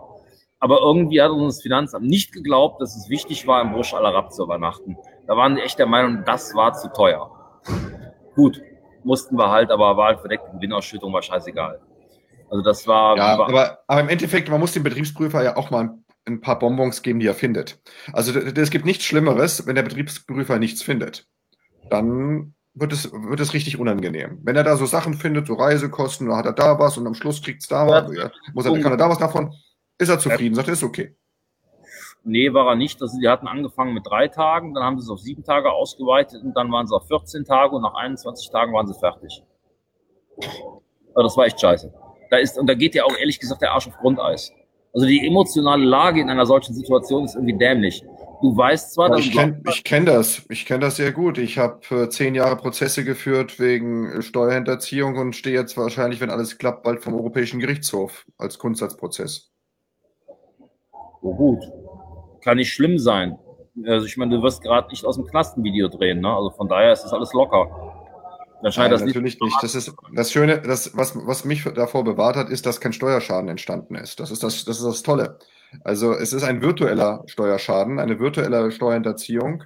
[0.61, 4.05] Aber irgendwie hat uns das Finanzamt nicht geglaubt, dass es wichtig war, im Burj Al
[4.05, 4.95] Arab zu übernachten.
[5.25, 7.31] Da waren die echt der Meinung, das war zu teuer.
[8.35, 8.61] Gut,
[9.03, 11.81] mussten wir halt, aber war halt verdeckte Gewinnausschüttung, war scheißegal.
[12.51, 13.17] Also das war.
[13.17, 16.41] Ja, war aber, aber im Endeffekt, man muss dem Betriebsprüfer ja auch mal ein, ein
[16.41, 17.81] paar Bonbons geben, die er findet.
[18.13, 21.27] Also es gibt nichts Schlimmeres, wenn der Betriebsprüfer nichts findet.
[21.89, 24.39] Dann wird es, wird es richtig unangenehm.
[24.43, 27.15] Wenn er da so Sachen findet, so Reisekosten, dann hat er da was und am
[27.15, 29.53] Schluss kriegt es da was, ja, muss er, kann er da was davon,
[30.01, 31.15] ist er zufrieden, sagt er, ist okay.
[32.23, 33.01] Nee, war er nicht.
[33.01, 36.43] Also die hatten angefangen mit drei Tagen, dann haben sie es auf sieben Tage ausgeweitet
[36.43, 39.43] und dann waren sie auf 14 Tage und nach 21 Tagen waren sie fertig.
[41.13, 41.91] Aber das war echt scheiße.
[42.29, 44.51] Da ist, und da geht ja auch ehrlich gesagt der Arsch auf Grundeis.
[44.93, 48.03] Also die emotionale Lage in einer solchen Situation ist irgendwie dämlich.
[48.41, 50.41] Du weißt zwar, Ja, dass ich kenne kenn das.
[50.49, 51.37] Ich kenne das sehr gut.
[51.37, 56.57] Ich habe äh, zehn Jahre Prozesse geführt wegen Steuerhinterziehung und stehe jetzt wahrscheinlich, wenn alles
[56.57, 59.50] klappt, bald vom Europäischen Gerichtshof als Grundsatzprozess.
[61.21, 61.63] Oh gut.
[62.43, 63.37] Kann nicht schlimm sein.
[63.85, 66.33] Also ich meine, du wirst gerade nicht aus dem Knast ein Video drehen, ne?
[66.33, 67.69] Also von daher ist das alles locker.
[68.61, 69.57] Dann scheint Nein, das natürlich nicht.
[69.61, 73.49] Das ist das Schöne, das, was, was mich davor bewahrt hat, ist, dass kein Steuerschaden
[73.49, 74.19] entstanden ist.
[74.19, 75.39] Das ist das, das ist das Tolle.
[75.83, 79.63] Also es ist ein virtueller Steuerschaden, eine virtuelle Steuerhinterziehung,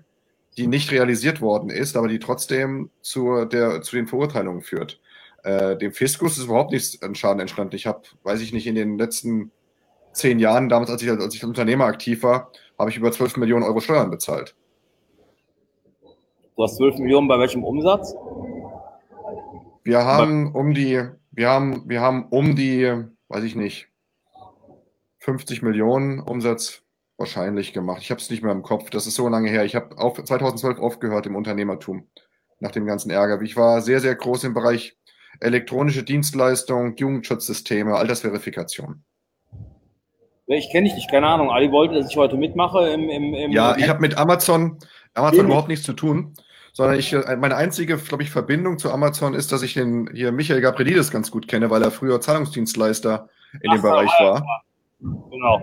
[0.55, 5.01] die nicht realisiert worden ist, aber die trotzdem zu, der, zu den Verurteilungen führt.
[5.43, 7.75] Äh, dem Fiskus ist überhaupt nichts an Schaden entstanden.
[7.75, 9.51] Ich habe, weiß ich nicht, in den letzten
[10.15, 13.37] zehn Jahren, damals als ich als ich als Unternehmer aktiv war, habe ich über 12
[13.37, 14.55] Millionen Euro Steuern bezahlt.
[16.55, 18.15] Du hast 12 Millionen bei welchem Umsatz?
[19.83, 22.91] Wir haben um die, wir haben, wir haben um die,
[23.27, 23.89] weiß ich nicht,
[25.19, 26.81] 50 Millionen Umsatz
[27.17, 28.01] wahrscheinlich gemacht.
[28.01, 28.89] Ich habe es nicht mehr im Kopf.
[28.89, 29.65] Das ist so lange her.
[29.65, 32.07] Ich habe auf 2012 aufgehört im Unternehmertum
[32.59, 33.41] nach dem ganzen Ärger.
[33.41, 34.97] Ich war sehr, sehr groß im Bereich
[35.39, 39.03] elektronische Dienstleistung, Jugendschutzsysteme, Altersverifikation.
[40.47, 41.49] Ich kenne dich nicht, keine Ahnung.
[41.49, 44.77] Ali wollte, dass ich heute mitmache im, im, im Ja, ich habe mit Amazon,
[45.13, 45.47] Amazon Wenig.
[45.47, 46.33] überhaupt nichts zu tun,
[46.71, 50.31] sondern ich, äh, meine einzige, glaube ich, Verbindung zu Amazon ist, dass ich den hier
[50.31, 54.25] Michael Gabrielidis ganz gut kenne, weil er früher Zahlungsdienstleister in dem Ach so, Bereich ja,
[54.25, 54.61] war.
[54.99, 55.61] Genau.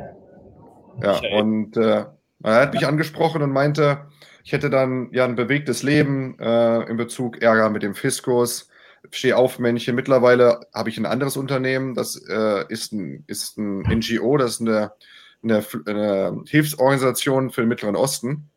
[1.01, 1.41] Ja, Michael.
[1.41, 2.05] und äh,
[2.43, 4.07] er hat mich angesprochen und meinte,
[4.43, 8.68] ich hätte dann ja ein bewegtes Leben äh, in Bezug Ärger mit dem Fiskus,
[9.11, 9.94] steh auf Männchen.
[9.94, 14.61] Mittlerweile habe ich ein anderes Unternehmen, das äh, ist, ein, ist ein NGO, das ist
[14.62, 14.92] eine,
[15.42, 18.50] eine, eine Hilfsorganisation für den Mittleren Osten.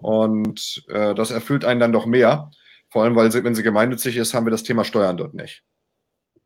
[0.00, 2.50] Und äh, das erfüllt einen dann doch mehr.
[2.90, 5.62] Vor allem, weil sie, wenn sie gemeinnützig ist, haben wir das Thema Steuern dort nicht.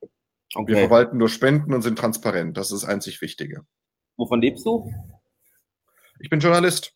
[0.01, 0.09] Wir
[0.55, 0.75] Okay.
[0.77, 2.57] verwalten nur Spenden und sind transparent.
[2.57, 3.67] Das ist das einzig Wichtige.
[4.17, 4.91] Wovon lebst du?
[6.21, 6.95] Ich bin Journalist.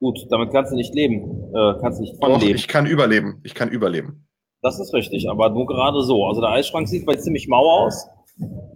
[0.00, 1.54] Gut, damit kannst du nicht leben.
[1.54, 2.56] Äh, kannst nicht von Doch, leben.
[2.56, 3.40] ich kann überleben.
[3.44, 4.25] Ich kann überleben.
[4.66, 6.26] Das ist richtig, aber nur gerade so.
[6.26, 8.08] Also der Eisschrank sieht bei ziemlich mau aus.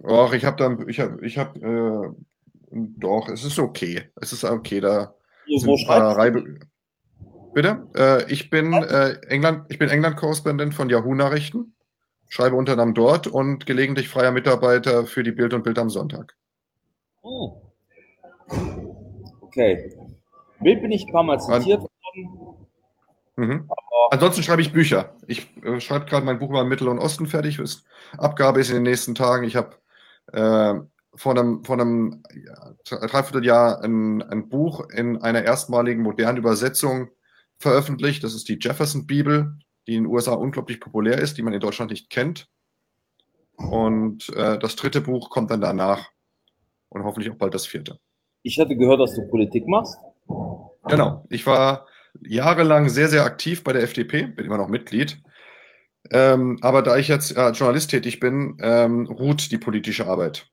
[0.07, 2.15] Doch, ich habe dann, ich habe, ich habe, äh,
[2.71, 4.09] doch, es ist okay.
[4.15, 5.13] Es ist okay, da
[5.47, 6.45] Wo sind ein schreibst.
[7.53, 7.87] Bitte?
[7.93, 11.75] Äh, ich bin äh, England, ich bin England-Korrespondent von Yahoo-Nachrichten,
[12.29, 16.37] schreibe unter anderem dort und gelegentlich freier Mitarbeiter für die Bild und Bild am Sonntag.
[17.21, 17.63] Oh.
[19.41, 19.93] Okay.
[20.61, 22.67] Bild bin ich ein paar Mal zitiert worden.
[23.35, 23.69] Mhm.
[24.09, 25.15] Ansonsten schreibe ich Bücher.
[25.27, 27.59] Ich äh, schreibe gerade mein Buch über den Mittel- und Osten fertig.
[27.59, 27.85] Ist,
[28.17, 29.43] Abgabe ist in den nächsten Tagen.
[29.43, 29.75] Ich habe
[30.33, 30.73] äh,
[31.15, 37.09] vor einem, vor einem ja, Dreivierteljahr ein, ein Buch in einer erstmaligen modernen Übersetzung
[37.59, 38.23] veröffentlicht.
[38.23, 39.53] Das ist die Jefferson-Bibel,
[39.87, 42.47] die in den USA unglaublich populär ist, die man in Deutschland nicht kennt.
[43.55, 46.09] Und äh, das dritte Buch kommt dann danach.
[46.89, 47.99] Und hoffentlich auch bald das vierte.
[48.43, 49.97] Ich hatte gehört, dass du Politik machst.
[50.87, 51.25] Genau.
[51.29, 51.87] Ich war
[52.19, 55.21] jahrelang sehr, sehr aktiv bei der FDP, bin immer noch Mitglied.
[56.11, 60.47] Ähm, aber da ich jetzt äh, als Journalist tätig bin, ähm, ruht die politische Arbeit.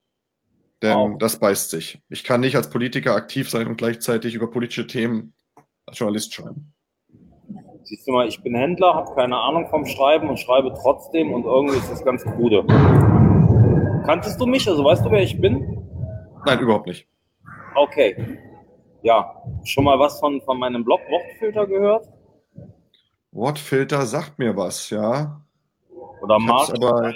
[0.82, 1.16] Denn Oh.
[1.18, 2.00] das beißt sich.
[2.08, 5.34] Ich kann nicht als Politiker aktiv sein und gleichzeitig über politische Themen
[5.86, 6.72] als Journalist schreiben.
[7.82, 11.44] Siehst du mal, ich bin Händler, habe keine Ahnung vom Schreiben und schreibe trotzdem und
[11.44, 12.64] irgendwie ist das ganz krude.
[14.04, 14.68] Kanntest du mich?
[14.68, 15.78] Also weißt du, wer ich bin?
[16.44, 17.08] Nein, überhaupt nicht.
[17.74, 18.38] Okay.
[19.02, 22.08] Ja, schon mal was von, von meinem Blog Wortfilter gehört?
[23.32, 25.40] Wortfilter sagt mir was, ja.
[26.22, 27.14] Oder Marc aber.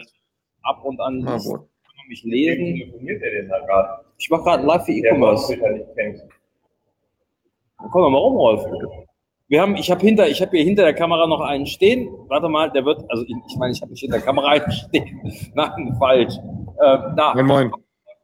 [0.62, 2.92] ab und an Ah, kann mich lesen.
[4.18, 5.56] Ich mache gerade live für E-Commerce.
[7.90, 8.64] Komm doch mal rum, Rolf.
[9.48, 12.08] Wir haben, ich habe hinter, ich habe hier hinter der Kamera noch einen stehen.
[12.28, 14.70] Warte mal, der wird, also ich, ich meine, ich habe nicht hinter der Kamera einen
[14.72, 15.20] stehen.
[15.54, 16.34] Nein, falsch.
[16.78, 17.72] Äh, da, Moin, moin.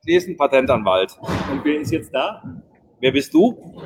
[0.04, 1.18] lesen Patentanwalt.
[1.50, 2.42] Und wer ist jetzt da?
[3.00, 3.82] Wer bist du?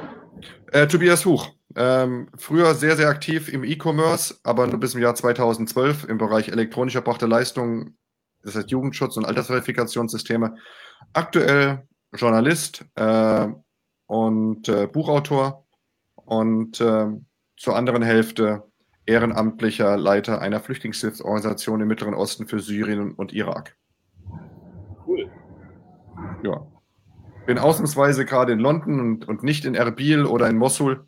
[0.73, 1.51] Äh, Tobias Huch.
[1.75, 6.49] Ähm, früher sehr, sehr aktiv im E-Commerce, aber nur bis im Jahr 2012 im Bereich
[6.49, 7.97] elektronisch erbrachte Leistungen,
[8.43, 10.57] das heißt Jugendschutz und Altersverifikationssysteme.
[11.13, 13.49] Aktuell Journalist äh,
[14.07, 15.67] und äh, Buchautor
[16.17, 17.07] und äh,
[17.57, 18.65] zur anderen Hälfte
[19.07, 23.77] ehrenamtlicher Leiter einer Flüchtlingshilfsorganisation im Mittleren Osten für Syrien und Irak.
[25.07, 25.31] Cool.
[26.43, 26.72] Ja.
[27.47, 31.05] Bin ausnahmsweise gerade in London und, und nicht in Erbil oder in Mosul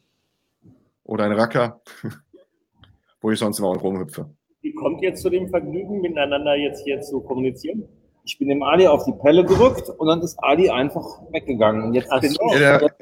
[1.05, 1.81] oder in Raqqa,
[3.21, 4.29] wo ich sonst immer rumhüpfe.
[4.63, 7.85] Wie kommt ihr zu dem Vergnügen, miteinander jetzt hier zu kommunizieren?
[8.25, 11.85] Ich bin dem Ali auf die Pelle gerückt und dann ist Ali einfach weggegangen.
[11.85, 12.41] Und jetzt Ach bin so.
[12.55, 12.95] ich, Ja, jetzt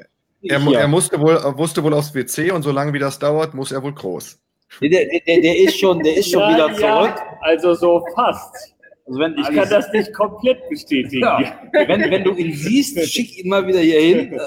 [0.43, 0.79] Er, hier.
[0.79, 3.81] er musste wohl, er musste wohl aufs WC und solange wie das dauert, muss er
[3.81, 4.37] wohl groß.
[4.81, 7.15] der, der, der, der ist schon, der ist schon wieder zurück.
[7.41, 8.72] also so fast.
[9.05, 11.21] Also wenn Ich kann das nicht komplett bestätigen.
[11.21, 14.39] ja, wenn, wenn du ihn siehst, schick ihn mal wieder hier hin.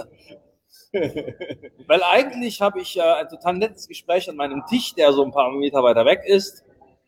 [1.87, 5.33] Weil eigentlich habe ich äh, ein total nettes Gespräch an meinem Tisch, der so ein
[5.33, 6.65] paar Meter weiter weg ist.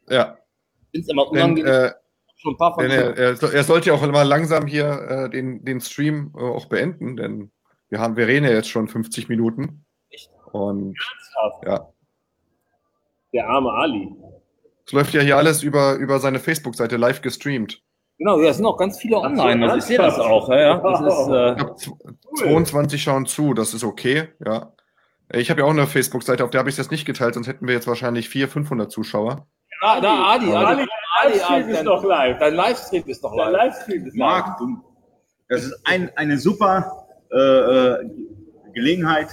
[0.09, 0.37] Ja,
[0.83, 1.73] Ich finde es immer denn, unangenehm.
[1.73, 1.91] äh,
[2.37, 4.87] schon ein paar von denn er, er, so- er sollte ja auch mal langsam hier
[5.09, 7.51] äh, den, den Stream äh, auch beenden, denn
[7.89, 9.85] wir haben, wir reden ja jetzt schon 50 Minuten.
[10.11, 10.31] Echt?
[10.53, 11.65] Und Ernsthaft.
[11.67, 11.89] ja,
[13.33, 14.09] Der arme Ali.
[14.89, 17.83] Es läuft ja hier alles über, über seine Facebook-Seite live gestreamt.
[18.17, 19.63] Genau, ja, es sind auch ganz viele online.
[19.67, 20.49] Also ich sehe das auch.
[20.49, 20.77] Ja, ja.
[20.79, 21.77] Das ist, Ich äh, glaube,
[22.39, 24.73] 22 schauen zu, das ist okay, ja.
[25.31, 27.49] Ich habe ja auch eine Facebook-Seite, auf der habe ich es jetzt nicht geteilt, sonst
[27.49, 29.47] hätten wir jetzt wahrscheinlich 400, 500 Zuschauer.
[29.83, 30.89] da, da, Ali, Ali, Ali,
[31.21, 32.39] Ali, Livestream Ali, ist dein, doch live.
[32.39, 33.65] dein Livestream ist doch Der live.
[33.65, 34.19] Livestream ist live.
[34.19, 34.85] Marc, du,
[35.51, 38.11] das ist ein, eine super äh, äh,
[38.73, 39.29] Gelegenheit,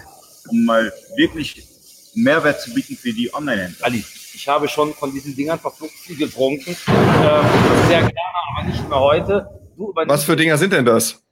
[0.51, 1.66] um mal wirklich
[2.14, 3.86] Mehrwert zu bieten für die Online-Händler.
[3.86, 4.03] Ali,
[4.36, 6.75] ich habe schon von diesen Dingern verflucht viel getrunken.
[6.88, 7.45] Ähm,
[7.88, 8.13] sehr gerne,
[8.57, 9.49] aber nicht mehr heute.
[9.77, 11.23] Du Was für Dinger sind denn das?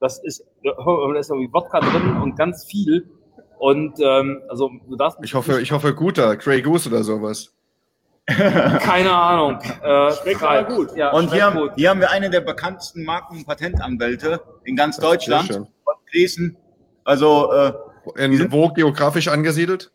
[0.00, 0.70] Das ist, da
[1.18, 3.10] ist irgendwie Wodka drin und ganz viel.
[3.58, 7.52] Und ähm, also du darfst Ich hoffe, ich hoffe guter, Grey Goose oder sowas.
[8.28, 9.58] keine Ahnung.
[9.82, 10.94] Äh, Schmeckt aber gut.
[10.96, 11.72] Ja, Und hier haben, gut.
[11.76, 15.50] hier haben wir eine der bekanntesten Marken- und Patentanwälte in ganz Deutschland.
[15.50, 16.56] Von Dresden.
[17.04, 17.72] Also, äh,
[18.16, 19.90] In, wo geografisch angesiedelt?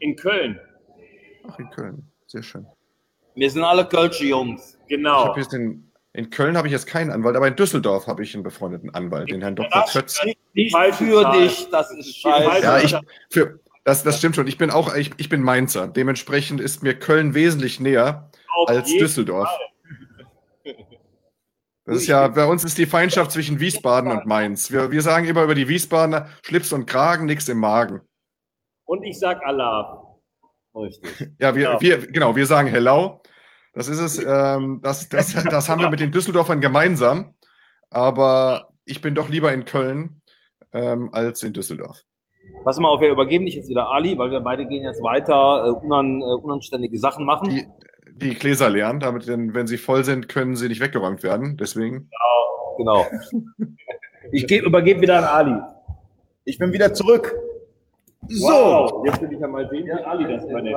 [0.00, 0.60] In Köln.
[1.48, 2.10] Ach, in Köln.
[2.26, 2.66] Sehr schön.
[3.34, 4.78] Wir sind alle Kölsche Jungs.
[4.88, 5.26] Genau.
[5.26, 8.34] habe jetzt in, in Köln habe ich jetzt keinen Anwalt, aber in Düsseldorf habe ich
[8.34, 9.84] einen befreundeten Anwalt, den Herrn Dr.
[10.52, 12.62] Nicht falsche für dich, das ist scheiße.
[12.62, 12.96] Ja, ich,
[13.30, 14.46] für, das, das stimmt schon.
[14.46, 15.88] Ich bin auch, ich, ich bin Mainzer.
[15.88, 19.48] Dementsprechend ist mir Köln wesentlich näher Auf als Düsseldorf.
[21.84, 24.70] Das ist ja, bei uns ist die Feindschaft zwischen Wiesbaden und Mainz.
[24.70, 28.00] Wir, wir sagen immer über die Wiesbadener Schlips und Kragen, nichts im Magen.
[28.86, 30.13] Und ich sag Allah.
[30.74, 31.28] Richtig.
[31.38, 31.80] Ja, wir, Ja.
[31.80, 33.20] wir, genau, wir sagen Hello.
[33.72, 37.34] Das ist es, ähm, das, das, das haben wir mit den Düsseldorfern gemeinsam.
[37.90, 40.20] Aber ich bin doch lieber in Köln
[40.72, 42.02] ähm, als in Düsseldorf.
[42.64, 45.66] Pass mal auf, wir übergeben dich jetzt wieder Ali, weil wir beide gehen jetzt weiter
[45.66, 47.48] äh, unan, äh, unanständige Sachen machen.
[47.50, 47.66] Die,
[48.16, 51.56] die Gläser leeren, damit, denn, wenn sie voll sind, können sie nicht weggeräumt werden.
[51.56, 52.10] Deswegen.
[52.76, 53.06] Genau.
[54.32, 55.60] Ich geb, übergebe wieder an Ali.
[56.44, 57.34] ich bin wieder zurück.
[58.28, 59.06] So, Wow.
[59.06, 60.76] Jetzt will ich ja mal sehen, wie Ali das übernimmt.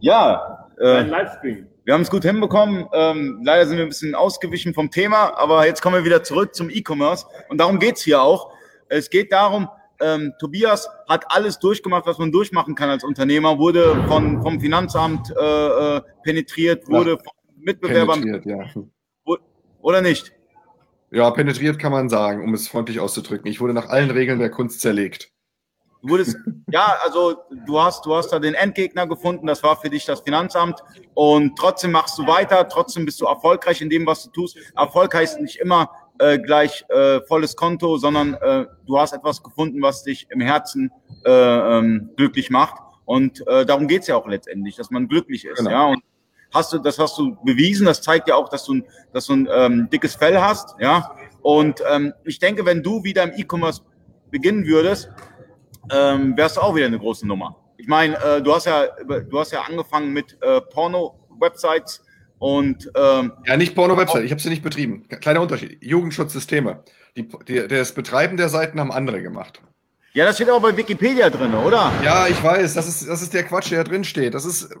[0.00, 1.66] ja, Ein äh, Livestream.
[1.84, 2.86] wir haben es gut hinbekommen.
[2.92, 6.54] Ähm, leider sind wir ein bisschen ausgewichen vom Thema, aber jetzt kommen wir wieder zurück
[6.54, 7.26] zum E-Commerce.
[7.48, 8.52] Und darum geht's hier auch.
[8.88, 9.68] Es geht darum,
[10.00, 15.32] ähm, Tobias hat alles durchgemacht, was man durchmachen kann als Unternehmer, wurde von, vom Finanzamt
[15.36, 19.34] äh, äh, penetriert, wurde von Mitbewerbern Penetriert, ja.
[19.80, 20.32] oder nicht?
[21.10, 23.46] Ja, penetriert kann man sagen, um es freundlich auszudrücken.
[23.46, 25.31] Ich wurde nach allen Regeln der Kunst zerlegt.
[26.02, 26.36] Du wurdest,
[26.72, 30.20] ja, also du hast, du hast da den Endgegner gefunden, das war für dich das
[30.20, 30.82] Finanzamt
[31.14, 34.56] und trotzdem machst du weiter, trotzdem bist du erfolgreich in dem, was du tust.
[34.76, 39.80] Erfolg heißt nicht immer äh, gleich äh, volles Konto, sondern äh, du hast etwas gefunden,
[39.80, 40.90] was dich im Herzen
[41.24, 45.58] äh, ähm, glücklich macht und äh, darum geht's ja auch letztendlich, dass man glücklich ist,
[45.58, 45.70] Genau.
[45.70, 46.02] ja, und
[46.52, 49.34] hast du, das hast du bewiesen, das zeigt ja auch, dass du, ein- dass du
[49.34, 53.82] ein ähm, dickes Fell hast, ja, und ähm, ich denke, wenn du wieder im E-Commerce
[54.32, 55.10] beginnen würdest,
[55.90, 57.56] ähm, wärst du auch wieder eine große Nummer.
[57.76, 62.04] Ich meine, äh, du hast ja, du hast ja angefangen mit äh, Porno-Websites
[62.38, 65.08] und ähm, Ja, nicht Porno-Website, ich habe sie nicht betrieben.
[65.08, 65.78] Kleiner Unterschied.
[65.82, 66.84] Jugendschutzsysteme.
[67.16, 69.60] Die, die, das Betreiben der Seiten haben andere gemacht.
[70.14, 71.92] ja, das steht auch bei Wikipedia drin, oder?
[72.02, 74.34] Ja, ich weiß, das ist, das ist der Quatsch, der da drin steht.
[74.34, 74.74] Das ist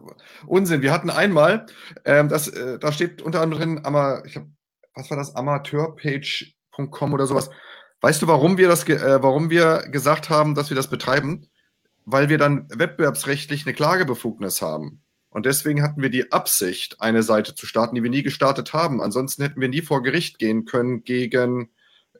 [0.46, 0.82] Unsinn.
[0.82, 1.66] Wir hatten einmal,
[2.04, 4.44] ähm, das, äh, da steht unter anderem, Ama, ich hab,
[4.94, 7.50] was war das, amateurpage.com oder sowas.
[8.02, 11.46] Weißt du, warum wir das, äh, warum wir gesagt haben, dass wir das betreiben?
[12.04, 15.02] Weil wir dann wettbewerbsrechtlich eine Klagebefugnis haben.
[15.30, 19.00] Und deswegen hatten wir die Absicht, eine Seite zu starten, die wir nie gestartet haben.
[19.00, 21.70] Ansonsten hätten wir nie vor Gericht gehen können gegen,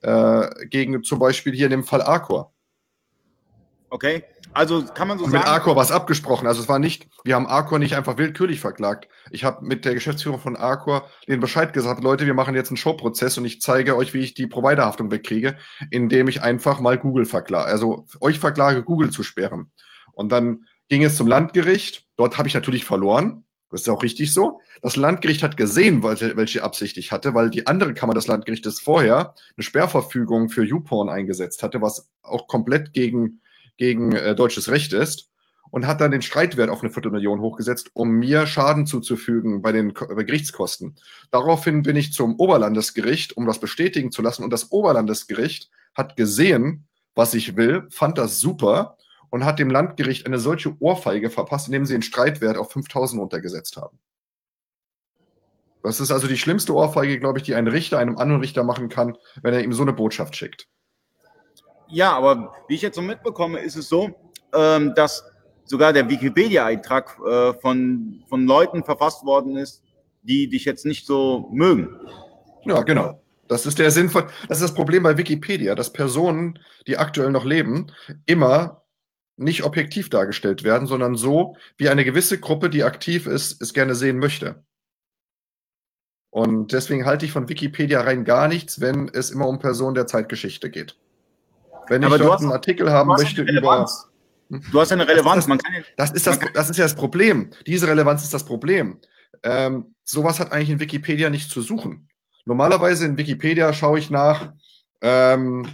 [0.03, 2.55] äh, gegen zum Beispiel hier in dem Fall Arcor.
[3.93, 4.25] Okay,
[4.55, 5.53] also kann man so Und mit sagen.
[5.53, 6.47] Arcor war es abgesprochen.
[6.47, 9.07] Also es war nicht, wir haben Arcor nicht einfach willkürlich verklagt.
[9.31, 12.79] Ich habe mit der Geschäftsführung von Arcor den Bescheid gesagt, Leute, wir machen jetzt einen
[12.79, 15.59] Showprozess und ich zeige euch, wie ich die Providerhaftung wegkriege,
[15.91, 17.67] indem ich einfach mal Google verklage.
[17.67, 19.71] Also euch verklage, Google zu sperren.
[20.13, 22.07] Und dann ging es zum Landgericht.
[22.17, 23.45] Dort habe ich natürlich verloren.
[23.71, 24.61] Das ist auch richtig so.
[24.81, 28.81] Das Landgericht hat gesehen, welche, welche Absicht ich hatte, weil die andere Kammer des Landgerichtes
[28.81, 33.42] vorher eine Sperrverfügung für YouPorn eingesetzt hatte, was auch komplett gegen,
[33.77, 35.31] gegen äh, deutsches Recht ist
[35.71, 39.95] und hat dann den Streitwert auf eine Viertelmillion hochgesetzt, um mir Schaden zuzufügen bei den
[39.95, 40.97] bei Gerichtskosten.
[41.31, 44.45] Daraufhin bin ich zum Oberlandesgericht, um das bestätigen zu lassen.
[44.45, 48.99] Und das Oberlandesgericht hat gesehen, was ich will, fand das super
[49.31, 53.79] und hat dem Landgericht eine solche Ohrfeige verpasst, indem sie den Streitwert auf 5000 runtergesetzt
[53.79, 53.99] haben.
[55.83, 58.91] Das ist also die schlimmste Ohrfeige, glaube ich, die ein Richter einem anderen Richter machen
[58.91, 60.69] kann, wenn er ihm so eine Botschaft schickt.
[61.93, 64.11] Ja, aber wie ich jetzt so mitbekomme, ist es so,
[64.55, 65.25] ähm, dass
[65.65, 69.83] sogar der Wikipedia-Eintrag äh, von, von Leuten verfasst worden ist,
[70.23, 71.89] die dich jetzt nicht so mögen.
[72.65, 73.21] Ja, genau.
[73.49, 77.31] Das ist der Sinn von, das ist das Problem bei Wikipedia, dass Personen, die aktuell
[77.31, 77.89] noch leben,
[78.25, 78.85] immer
[79.37, 83.95] nicht objektiv dargestellt werden, sondern so, wie eine gewisse Gruppe, die aktiv ist, es gerne
[83.95, 84.65] sehen möchte.
[86.31, 90.07] Und deswegen halte ich von Wikipedia rein gar nichts, wenn es immer um Personen der
[90.07, 90.97] Zeitgeschichte geht.
[91.89, 93.87] Wenn ich dort einen Artikel haben möchte über
[94.71, 95.47] Du hast eine Relevanz.
[95.47, 97.51] Das, das, das, ist das, das ist ja das Problem.
[97.67, 99.01] Diese Relevanz ist das Problem.
[99.43, 102.09] Ähm, sowas hat eigentlich in Wikipedia nicht zu suchen.
[102.45, 104.53] Normalerweise in Wikipedia schaue ich nach
[105.01, 105.67] ähm,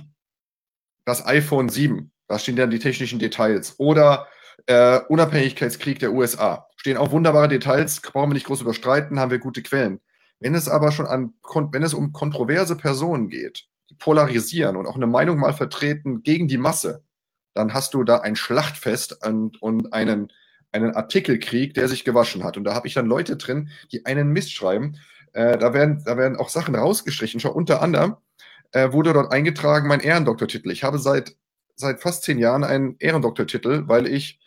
[1.05, 2.13] das iPhone 7.
[2.29, 3.75] Da stehen dann die technischen Details.
[3.79, 4.29] Oder
[4.67, 6.69] äh, Unabhängigkeitskrieg der USA.
[6.77, 10.01] Stehen auch wunderbare Details, brauchen wir nicht groß überstreiten, haben wir gute Quellen.
[10.39, 11.35] Wenn es aber schon an,
[11.73, 13.67] wenn es um kontroverse Personen geht,
[13.99, 17.03] polarisieren und auch eine Meinung mal vertreten gegen die Masse,
[17.55, 20.33] dann hast du da ein Schlachtfest und, und einen,
[20.73, 22.57] einen Artikelkrieg, der sich gewaschen hat.
[22.57, 24.97] Und da habe ich dann Leute drin, die einen Mist schreiben.
[25.33, 27.41] Äh, da, werden, da werden auch Sachen rausgestrichen.
[27.41, 28.17] Schau, unter anderem
[28.73, 30.71] äh, wurde dort eingetragen mein Ehrendoktortitel.
[30.71, 31.37] Ich habe seit,
[31.75, 34.39] seit fast zehn Jahren einen Ehrendoktortitel, weil ich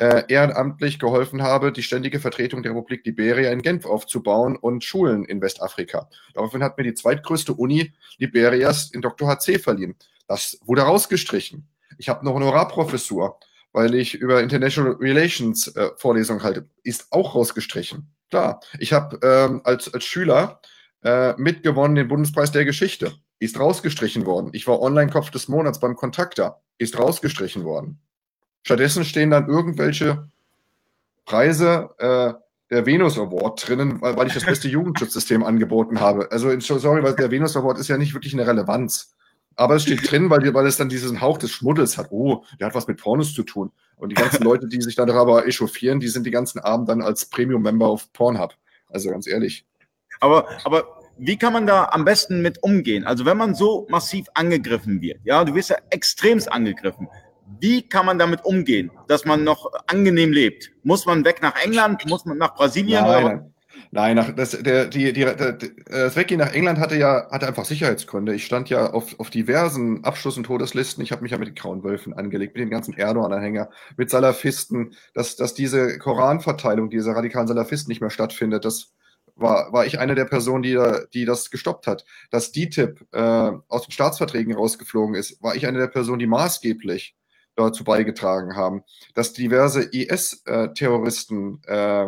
[0.00, 5.26] äh, ehrenamtlich geholfen habe, die ständige Vertretung der Republik Liberia in Genf aufzubauen und Schulen
[5.26, 6.08] in Westafrika.
[6.32, 9.28] Daraufhin hat mir die zweitgrößte Uni Liberias in Dr.
[9.28, 9.94] HC verliehen.
[10.26, 11.68] Das wurde rausgestrichen.
[11.98, 13.38] Ich habe noch eine Honorarprofessur,
[13.72, 16.66] weil ich über International Relations äh, Vorlesungen halte.
[16.82, 18.10] Ist auch rausgestrichen.
[18.30, 18.60] Klar.
[18.78, 20.62] Ich habe ähm, als, als Schüler
[21.04, 23.12] äh, mitgewonnen den Bundespreis der Geschichte.
[23.38, 24.50] Ist rausgestrichen worden.
[24.54, 26.62] Ich war Online-Kopf des Monats beim Kontakter.
[26.78, 28.00] Ist rausgestrichen worden.
[28.62, 30.28] Stattdessen stehen dann irgendwelche
[31.24, 32.34] Preise äh,
[32.70, 36.30] der Venus Award drinnen, weil, weil ich das beste Jugendschutzsystem angeboten habe.
[36.30, 39.14] Also sorry, weil der Venus Award ist ja nicht wirklich eine Relevanz.
[39.56, 42.08] Aber es steht drin, weil, weil es dann diesen Hauch des Schmuddels hat.
[42.10, 43.72] Oh, der hat was mit Pornos zu tun.
[43.96, 47.02] Und die ganzen Leute, die sich dann darüber echauffieren, die sind die ganzen Abend dann
[47.02, 48.54] als Premium-Member auf Pornhub.
[48.88, 49.66] Also ganz ehrlich.
[50.20, 53.04] Aber, aber wie kann man da am besten mit umgehen?
[53.04, 57.08] Also wenn man so massiv angegriffen wird, ja, du wirst ja extremst angegriffen.
[57.58, 60.72] Wie kann man damit umgehen, dass man noch angenehm lebt?
[60.82, 62.06] Muss man weg nach England?
[62.08, 63.02] Muss man nach Brasilien?
[63.02, 63.54] Nein, nein.
[63.92, 67.64] Nein, nach, das, der, die, die, der, das Weggehen nach England hatte ja hatte einfach
[67.64, 68.34] Sicherheitsgründe.
[68.34, 71.02] Ich stand ja auf, auf diversen Abschluss- und Todeslisten.
[71.02, 74.94] Ich habe mich ja mit den Grauen Wölfen angelegt, mit den ganzen Erdogan-Anhänger, mit Salafisten,
[75.14, 78.64] dass, dass diese Koranverteilung dieser radikalen Salafisten nicht mehr stattfindet.
[78.64, 78.92] Das
[79.34, 80.78] war, war ich eine der Personen, die,
[81.12, 82.04] die das gestoppt hat.
[82.30, 87.16] Dass DTIP äh, aus den Staatsverträgen rausgeflogen ist, war ich eine der Personen, die maßgeblich
[87.68, 88.82] dazu beigetragen haben.
[89.14, 92.06] Dass diverse IS-Terroristen äh,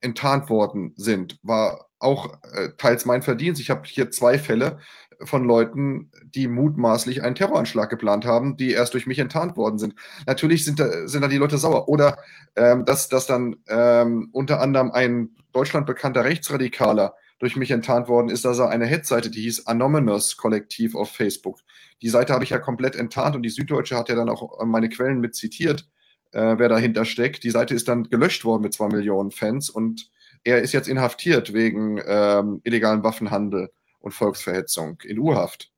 [0.00, 3.60] enttarnt worden sind, war auch äh, teils mein Verdienst.
[3.60, 4.78] Ich habe hier zwei Fälle
[5.24, 9.94] von Leuten, die mutmaßlich einen Terroranschlag geplant haben, die erst durch mich enttarnt worden sind.
[10.26, 11.88] Natürlich sind da, sind da die Leute sauer.
[11.88, 12.18] Oder
[12.54, 18.30] ähm, dass, dass dann ähm, unter anderem ein Deutschland bekannter Rechtsradikaler durch mich enttarnt worden
[18.30, 21.60] ist, dass er eine Headseite, die hieß Anonymous Kollektiv auf Facebook.
[22.02, 24.88] Die Seite habe ich ja komplett enttarnt und die Süddeutsche hat ja dann auch meine
[24.88, 25.88] Quellen mit zitiert
[26.36, 27.44] äh, wer dahinter steckt.
[27.44, 30.10] Die Seite ist dann gelöscht worden mit zwei Millionen Fans und
[30.44, 33.70] er ist jetzt inhaftiert wegen ähm, illegalen Waffenhandel
[34.00, 35.72] und Volksverhetzung in U-Haft.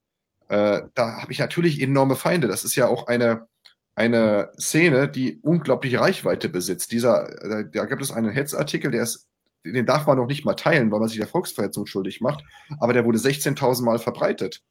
[0.48, 2.48] Äh, da habe ich natürlich enorme Feinde.
[2.48, 3.46] Das ist ja auch eine,
[3.94, 6.92] eine Szene, die unglaubliche Reichweite besitzt.
[6.92, 9.27] Dieser, äh, da gibt es einen Hetzartikel, der ist,
[9.64, 12.44] den darf man noch nicht mal teilen, weil man sich der Volksverhetzung schuldig macht,
[12.78, 14.62] aber der wurde 16.000 Mal verbreitet.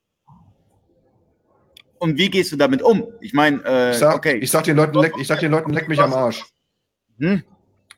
[1.99, 3.07] Und wie gehst du damit um?
[3.21, 4.37] Ich meine, äh, ich, sag, okay.
[4.37, 6.45] ich sag den Leuten, leck, ich sag den Leuten, leck mich am Arsch.
[7.19, 7.43] Hm?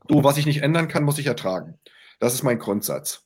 [0.07, 1.77] Du, was ich nicht ändern kann, muss ich ertragen.
[2.19, 3.25] Das ist mein Grundsatz.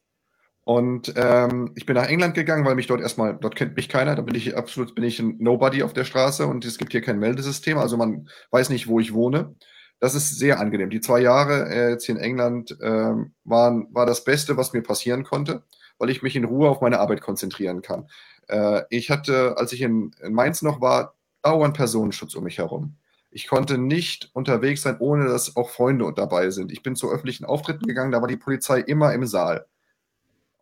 [0.66, 4.16] Und ähm, ich bin nach England gegangen, weil mich dort erstmal, dort kennt mich keiner,
[4.16, 7.02] da bin ich absolut, bin ich ein Nobody auf der Straße und es gibt hier
[7.02, 9.56] kein Meldesystem, also man weiß nicht, wo ich wohne.
[10.04, 10.90] Das ist sehr angenehm.
[10.90, 13.14] Die zwei Jahre äh, jetzt in England äh,
[13.46, 15.64] waren, war das Beste, was mir passieren konnte,
[15.98, 18.10] weil ich mich in Ruhe auf meine Arbeit konzentrieren kann.
[18.50, 22.98] Äh, ich hatte, als ich in, in Mainz noch war, dauernd Personenschutz um mich herum.
[23.32, 26.74] Ich konnte nicht unterwegs sein, ohne dass auch Freunde dabei sind.
[26.74, 29.68] Ich bin zu öffentlichen Auftritten gegangen, da war die Polizei immer im Saal.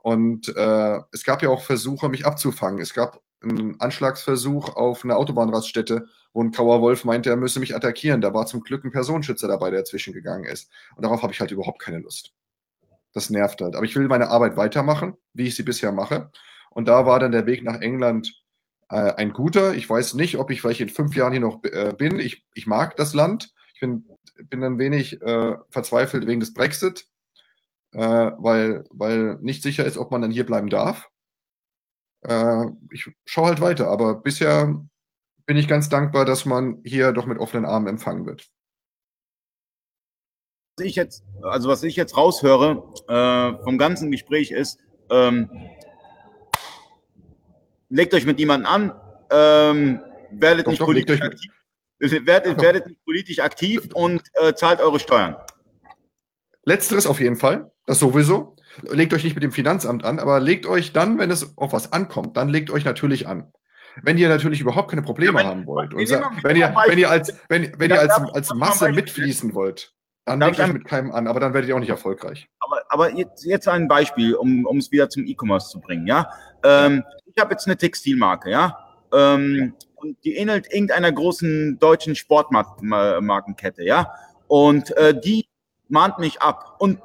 [0.04, 2.80] Und äh, es gab ja auch Versuche, mich abzufangen.
[2.80, 7.76] Es gab einen Anschlagsversuch auf eine Autobahnraststätte, wo ein grauer Wolf meinte, er müsse mich
[7.76, 8.22] attackieren.
[8.22, 10.70] Da war zum Glück ein Personenschützer dabei, der dazwischen gegangen ist.
[10.96, 12.34] Und darauf habe ich halt überhaupt keine Lust.
[13.14, 13.76] Das nervt halt.
[13.76, 16.32] Aber ich will meine Arbeit weitermachen, wie ich sie bisher mache.
[16.70, 18.42] Und da war dann der Weg nach England
[18.90, 19.74] äh, ein guter.
[19.74, 22.20] Ich weiß nicht, ob ich vielleicht in fünf Jahren hier noch äh, bin.
[22.20, 23.54] Ich, ich mag das Land.
[23.74, 24.06] Ich bin,
[24.50, 27.08] bin ein wenig äh, verzweifelt wegen des Brexit
[27.94, 31.10] äh, weil, weil nicht sicher ist, ob man dann hier bleiben darf.
[32.22, 34.80] Äh, ich schaue halt weiter, aber bisher
[35.46, 38.50] bin ich ganz dankbar, dass man hier doch mit offenen Armen empfangen wird.
[40.78, 45.50] Was ich jetzt, also was ich jetzt raushöre äh, vom ganzen Gespräch ist, ähm,
[47.90, 50.02] legt euch mit jemandem an, ähm,
[50.32, 51.52] werdet, nicht doch, politisch aktiv,
[52.00, 55.36] werdet, werdet nicht politisch aktiv und äh, zahlt eure Steuern.
[56.64, 58.56] Letzteres auf jeden Fall, das sowieso.
[58.84, 61.92] Legt euch nicht mit dem Finanzamt an, aber legt euch dann, wenn es auf was
[61.94, 63.52] ankommt, dann legt euch natürlich an.
[64.02, 66.10] Wenn ihr natürlich überhaupt keine Probleme ja, haben wollt und
[66.44, 69.94] wenn ihr, wenn ihr als, wenn, wenn ihr als, als Masse mitfließen wollt,
[70.26, 72.48] dann legt euch mit keinem an, aber dann werdet ihr auch nicht erfolgreich.
[72.60, 76.30] Aber, aber jetzt, jetzt ein Beispiel, um, um es wieder zum E-Commerce zu bringen, ja.
[76.64, 78.78] Ähm, ich habe jetzt eine Textilmarke, ja.
[79.14, 84.14] Ähm, und die ähnelt irgendeiner großen deutschen Sportmarkenkette, ja.
[84.48, 85.48] Und äh, die
[85.90, 87.00] mahnt mich ab und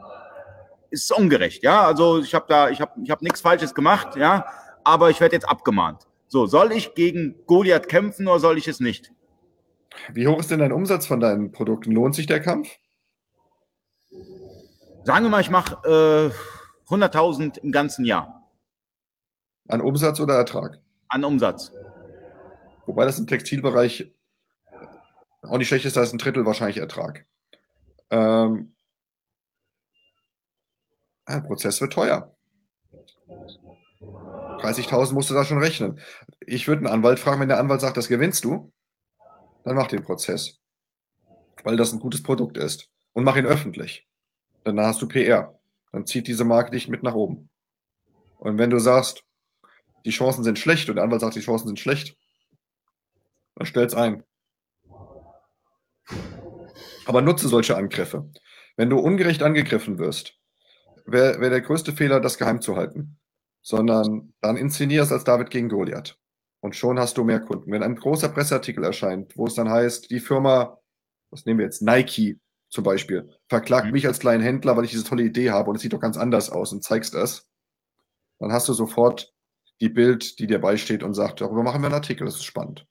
[0.91, 1.85] ist ungerecht, ja.
[1.85, 4.47] Also ich habe da, ich habe, ich habe nichts Falsches gemacht, ja,
[4.85, 6.07] aber ich werde jetzt abgemahnt.
[6.29, 9.13] So, soll ich gegen Goliath kämpfen oder soll ich es nicht?
[10.13, 11.93] Wie hoch ist denn dein Umsatz von deinen Produkten?
[11.93, 12.69] Lohnt sich der Kampf?
[15.05, 16.33] Sagen wir mal, ich mache
[16.89, 18.51] äh, 100.000 im ganzen Jahr.
[19.69, 20.81] An Umsatz oder Ertrag?
[21.09, 21.73] An Umsatz.
[22.87, 24.13] Wobei das im Textilbereich
[25.43, 27.27] auch nicht schlecht ist, da ist ein Drittel wahrscheinlich Ertrag.
[28.11, 28.76] Ähm,
[31.27, 32.35] ein Prozess wird teuer.
[34.01, 36.01] 30.000 musst du da schon rechnen.
[36.41, 38.73] Ich würde einen Anwalt fragen, wenn der Anwalt sagt, das gewinnst du,
[39.65, 40.61] dann mach den Prozess.
[41.65, 42.89] Weil das ein gutes Produkt ist.
[43.13, 44.07] Und mach ihn öffentlich.
[44.65, 45.59] Dann hast du PR.
[45.93, 47.51] Dann zieht diese Marke dich mit nach oben.
[48.39, 49.25] Und wenn du sagst,
[50.05, 52.17] die Chancen sind schlecht und der Anwalt sagt, die Chancen sind schlecht,
[53.57, 54.23] dann stell's ein.
[57.07, 58.31] Aber nutze solche Angriffe.
[58.77, 60.39] Wenn du ungerecht angegriffen wirst,
[61.07, 63.19] wäre wär der größte Fehler, das geheim zu halten.
[63.63, 66.19] Sondern dann inszenier es als David gegen Goliath.
[66.61, 67.71] Und schon hast du mehr Kunden.
[67.71, 70.79] Wenn ein großer Presseartikel erscheint, wo es dann heißt, die Firma,
[71.31, 73.93] was nehmen wir jetzt, Nike zum Beispiel, verklagt mhm.
[73.93, 76.17] mich als kleinen Händler, weil ich diese tolle Idee habe und es sieht doch ganz
[76.17, 77.49] anders aus und zeigst das,
[78.39, 79.33] dann hast du sofort
[79.81, 82.87] die Bild, die dir beisteht und sagt, darüber machen wir einen Artikel, das ist spannend.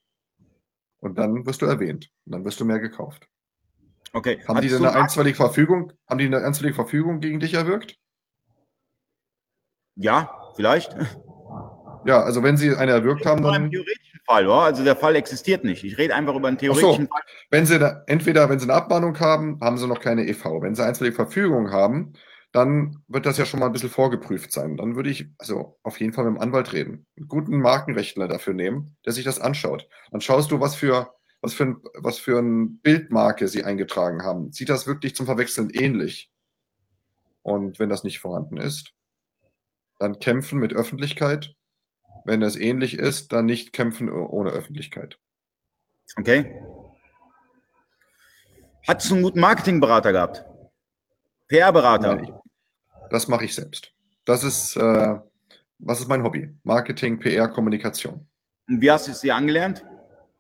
[0.98, 3.28] Und dann wirst du erwähnt und dann wirst du mehr gekauft.
[4.14, 4.42] Okay.
[4.48, 8.00] Haben Hast die denn eine einstweilige Verfügung, haben die eine einstweilige Verfügung gegen dich erwirkt?
[9.96, 10.96] Ja, vielleicht.
[12.06, 13.72] Ja, also wenn Sie eine erwirkt haben, dann.
[13.72, 14.62] theoretischen Fall, oder?
[14.62, 15.84] Also der Fall existiert nicht.
[15.84, 17.10] Ich rede einfach über einen theoretischen so.
[17.10, 17.22] Fall.
[17.50, 20.62] Wenn Sie da, entweder, wenn Sie eine Abmahnung haben, haben Sie noch keine EV.
[20.62, 22.14] Wenn Sie einstweilige Verfügung haben,
[22.52, 24.78] dann wird das ja schon mal ein bisschen vorgeprüft sein.
[24.78, 27.06] Dann würde ich also auf jeden Fall mit dem Anwalt reden.
[27.18, 29.88] Einen guten Markenrechtler dafür nehmen, der sich das anschaut.
[30.12, 34.52] Dann schaust du, was für, was für, ein, was für ein Bildmarke sie eingetragen haben.
[34.54, 36.32] Sieht das wirklich zum Verwechseln ähnlich?
[37.42, 38.95] Und wenn das nicht vorhanden ist,
[40.00, 41.56] dann kämpfen mit Öffentlichkeit.
[42.26, 45.20] Wenn es ähnlich ist, dann nicht kämpfen ohne Öffentlichkeit.
[46.18, 46.60] Okay.
[48.88, 50.46] Hattest du einen guten Marketingberater gehabt?
[51.48, 52.42] PR-Berater?
[53.10, 53.92] Das mache ich selbst.
[54.26, 55.20] Das ist, äh,
[55.80, 56.50] was ist mein Hobby?
[56.64, 58.28] Marketing, PR, Kommunikation.
[58.68, 59.86] Und wie hast du es dir angelernt?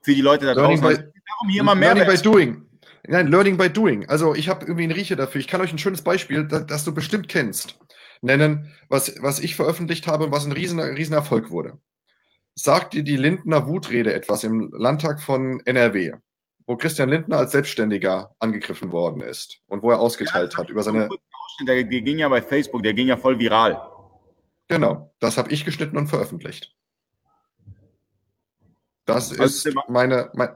[0.01, 1.03] Für die Leute da learning draußen.
[1.03, 2.61] By, darum hier mal mehr learning by doing.
[3.07, 4.09] Nein, Learning by Doing.
[4.09, 5.39] Also ich habe irgendwie einen Riecher dafür.
[5.39, 7.77] Ich kann euch ein schönes Beispiel, das, das du bestimmt kennst
[8.21, 11.79] nennen, was, was ich veröffentlicht habe und was ein riesen, riesen Erfolg wurde.
[12.55, 16.13] Sagt dir die Lindner Wutrede etwas im Landtag von NRW,
[16.65, 20.83] wo Christian Lindner als Selbstständiger angegriffen worden ist und wo er ausgeteilt ja, hat über
[20.83, 21.09] seine.
[21.67, 23.81] Der, der ging ja bei Facebook, der ging ja voll viral.
[24.67, 26.75] Genau, das habe ich geschnitten und veröffentlicht.
[29.05, 30.49] Das ist meine, mein,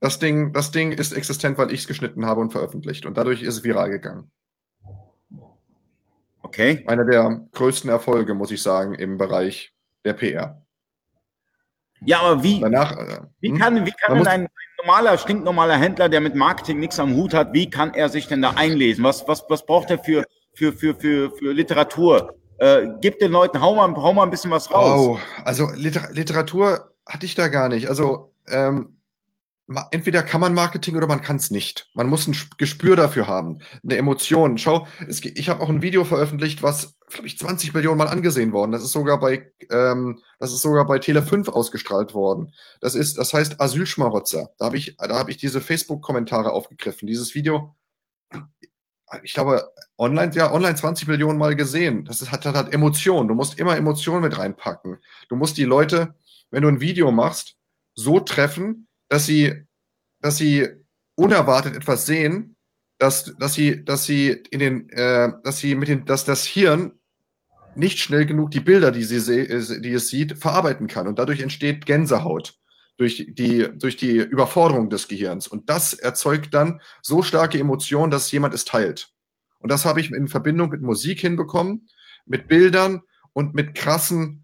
[0.00, 3.42] das Ding, das Ding ist existent, weil ich es geschnitten habe und veröffentlicht und dadurch
[3.42, 4.30] ist es viral gegangen.
[6.54, 6.84] Okay.
[6.86, 9.72] Einer der größten Erfolge, muss ich sagen, im Bereich
[10.04, 10.64] der PR.
[12.00, 13.58] Ja, aber wie, Danach, äh, wie hm?
[13.58, 14.48] kann, wie kann denn ein,
[14.78, 18.40] normaler, stinknormaler Händler, der mit Marketing nichts am Hut hat, wie kann er sich denn
[18.40, 19.02] da einlesen?
[19.02, 20.24] Was, was, was braucht er für,
[20.54, 22.34] für, für, für, für Literatur?
[22.58, 25.00] Äh, gib den Leuten, hau mal, hau mal ein bisschen was raus.
[25.00, 27.88] Oh, also Liter Literatur hatte ich da gar nicht.
[27.88, 29.00] Also ähm,
[29.90, 31.88] entweder kann man Marketing oder man kann es nicht.
[31.94, 34.58] Man muss ein Sp- Gespür dafür haben, eine Emotion.
[34.58, 38.52] Schau, es, ich habe auch ein Video veröffentlicht, was, glaube ich, 20 Millionen Mal angesehen
[38.52, 38.72] worden.
[38.72, 42.52] Das ist sogar bei, ähm, das ist sogar bei Tele 5 ausgestrahlt worden.
[42.80, 44.50] Das ist, das heißt Asylschmarotzer.
[44.58, 47.06] Da habe ich, da habe ich diese Facebook-Kommentare aufgegriffen.
[47.06, 47.74] Dieses Video,
[49.22, 52.04] ich glaube, online, ja, online 20 Millionen Mal gesehen.
[52.04, 53.28] Das ist, hat, hat, hat Emotionen.
[53.28, 54.98] Du musst immer Emotionen mit reinpacken.
[55.28, 56.14] Du musst die Leute,
[56.50, 57.56] wenn du ein Video machst,
[57.94, 59.64] so treffen, dass sie,
[60.20, 60.68] dass sie
[61.16, 62.56] unerwartet etwas sehen,
[62.98, 66.92] dass, dass sie, dass sie in den, äh, dass sie mit den, dass das Hirn
[67.76, 71.06] nicht schnell genug die Bilder, die sie äh, die es sieht, verarbeiten kann.
[71.06, 72.54] Und dadurch entsteht Gänsehaut
[72.96, 75.48] durch die, durch die Überforderung des Gehirns.
[75.48, 79.10] Und das erzeugt dann so starke Emotionen, dass jemand es teilt.
[79.58, 81.88] Und das habe ich in Verbindung mit Musik hinbekommen,
[82.26, 83.02] mit Bildern
[83.32, 84.43] und mit krassen,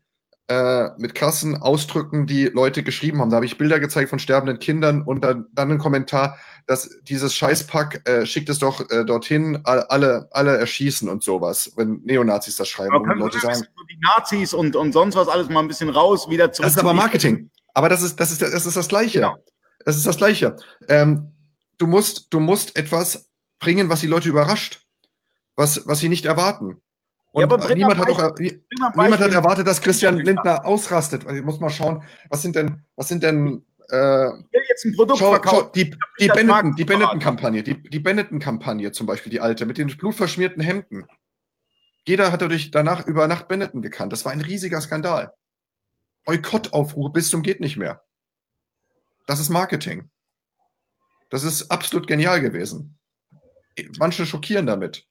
[0.51, 3.31] äh, mit krassen Ausdrücken, die Leute geschrieben haben.
[3.31, 6.37] Da habe ich Bilder gezeigt von sterbenden Kindern und dann, dann ein Kommentar,
[6.67, 11.73] dass dieses Scheißpack äh, schickt es doch äh, dorthin, all- alle, alle erschießen und sowas,
[11.77, 12.95] wenn Neonazis das schreiben.
[12.95, 16.29] Aber Und Leute sagen, die Nazis und, und sonst was alles mal ein bisschen raus,
[16.29, 17.51] wieder zurück das ist aber Marketing.
[17.73, 19.21] Aber das ist, das ist, das ist das Gleiche.
[19.21, 19.37] Genau.
[19.85, 20.57] Das ist das Gleiche.
[20.89, 21.33] Ähm,
[21.79, 23.31] du musst, du musst etwas
[23.61, 24.83] bringen, was die Leute überrascht.
[25.57, 26.81] Was, was sie nicht erwarten.
[27.33, 28.63] Und Ja, aber niemand hat ein
[28.97, 31.27] niemand hat erwartet, dass Christian Lindner ausrastet.
[31.27, 34.85] Also Ich muss mal schauen, was sind denn, was sind denn, äh, Ich will jetzt
[34.85, 36.85] ein Produkt schau, schau, die, die Benetton, die.
[36.85, 41.07] Benetton-Kampagne, die, die Benetton-Kampagne zum Beispiel, die alte, mit den blutverschmierten Hemden.
[42.07, 44.13] Jeder hat dadurch danach über Nacht Benetton gekannt.
[44.13, 45.33] Das war ein riesiger Skandal.
[46.25, 48.03] Boykottaufrufe bis zum geht nicht mehr.
[49.27, 50.11] Das ist Marketing.
[51.29, 52.99] Das ist absolut genial gewesen.
[53.99, 55.07] Manche schockieren damit.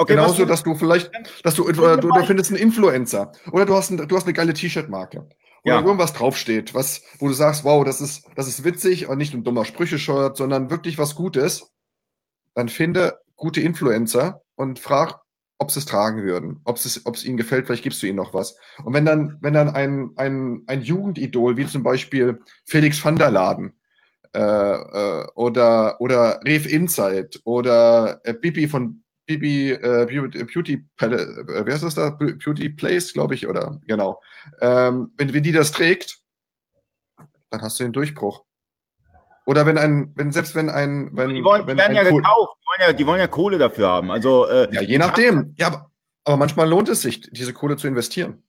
[0.00, 1.10] Okay, Genauso, du- dass du vielleicht,
[1.42, 4.54] dass du, du, du, findest einen Influencer oder du hast, ein, du hast eine geile
[4.54, 5.28] T-Shirt-Marke.
[5.62, 5.82] Wo Ja.
[5.82, 9.44] irgendwas draufsteht, was, wo du sagst, wow, das ist, das ist witzig und nicht ein
[9.44, 11.70] dummer Sprüche-Shirt, sondern wirklich was Gutes.
[12.54, 15.20] Dann finde gute Influencer und frag,
[15.58, 18.16] ob sie es tragen würden, ob es, ob es ihnen gefällt, vielleicht gibst du ihnen
[18.16, 18.56] noch was.
[18.82, 23.30] Und wenn dann, wenn dann ein, ein, ein Jugendidol, wie zum Beispiel Felix van der
[23.30, 23.74] Laden,
[24.34, 29.02] äh, äh, oder, oder Rev Insight oder äh, Bibi von
[29.38, 30.06] Bibi äh,
[30.52, 32.10] Beauty, Palace, äh, wer ist das da?
[32.10, 34.20] Beauty Place, glaube ich, oder genau.
[34.60, 36.18] Ähm, wenn, wenn die das trägt,
[37.50, 38.44] dann hast du den Durchbruch.
[39.46, 42.56] Oder wenn ein, wenn selbst wenn ein, wenn, die, wollen, wenn werden ja Ko- gekauft.
[42.60, 44.10] Die wollen ja, die wollen ja Kohle dafür haben.
[44.10, 45.54] Also, äh, ja, je nachdem.
[45.56, 45.90] Ja, aber,
[46.24, 48.42] aber manchmal lohnt es sich, diese Kohle zu investieren.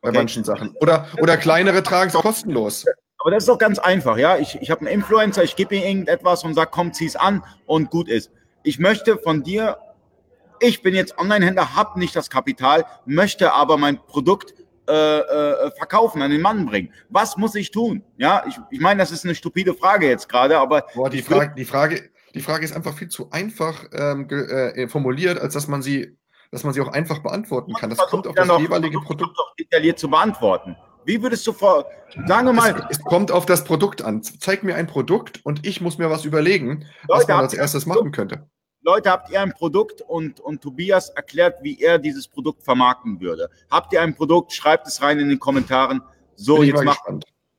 [0.00, 0.18] Bei Okay.
[0.18, 0.74] manchen Sachen.
[0.80, 2.86] Oder, oder kleinere tragen es kostenlos.
[3.18, 4.38] Aber das ist doch ganz einfach, ja.
[4.38, 7.90] Ich, ich habe einen Influencer, ich gebe ihm irgendetwas und sage, komm, zieh's an und
[7.90, 8.30] gut ist.
[8.64, 9.78] Ich möchte von dir,
[10.60, 14.54] ich bin jetzt Online-Händler, habe nicht das Kapital, möchte aber mein Produkt
[14.88, 16.92] äh, äh, verkaufen, an den Mann bringen.
[17.08, 18.02] Was muss ich tun?
[18.16, 21.54] Ja, ich, ich meine, das ist eine stupide Frage jetzt gerade, aber Boah, die Frage,
[21.56, 25.68] die Frage, die Frage ist einfach viel zu einfach ähm, ge, äh, formuliert, als dass
[25.68, 26.18] man sie,
[26.50, 27.90] dass man sie auch einfach beantworten kann.
[27.90, 29.38] Das kommt auf das noch- jeweilige Produkt.
[29.38, 30.76] doch detailliert zu beantworten.
[31.06, 31.84] Wie würdest du vor,
[32.26, 34.22] sagen wir mal, Es, es kommt auf das Produkt an.
[34.22, 37.54] Zeig mir ein Produkt und ich muss mir was überlegen, was Leute, man habt als
[37.54, 38.48] erstes machen könnte.
[38.84, 43.48] Leute, habt ihr ein Produkt und, und Tobias erklärt, wie er dieses Produkt vermarkten würde?
[43.70, 44.52] Habt ihr ein Produkt?
[44.52, 46.02] Schreibt es rein in den Kommentaren.
[46.36, 46.98] So, Bin jetzt mach,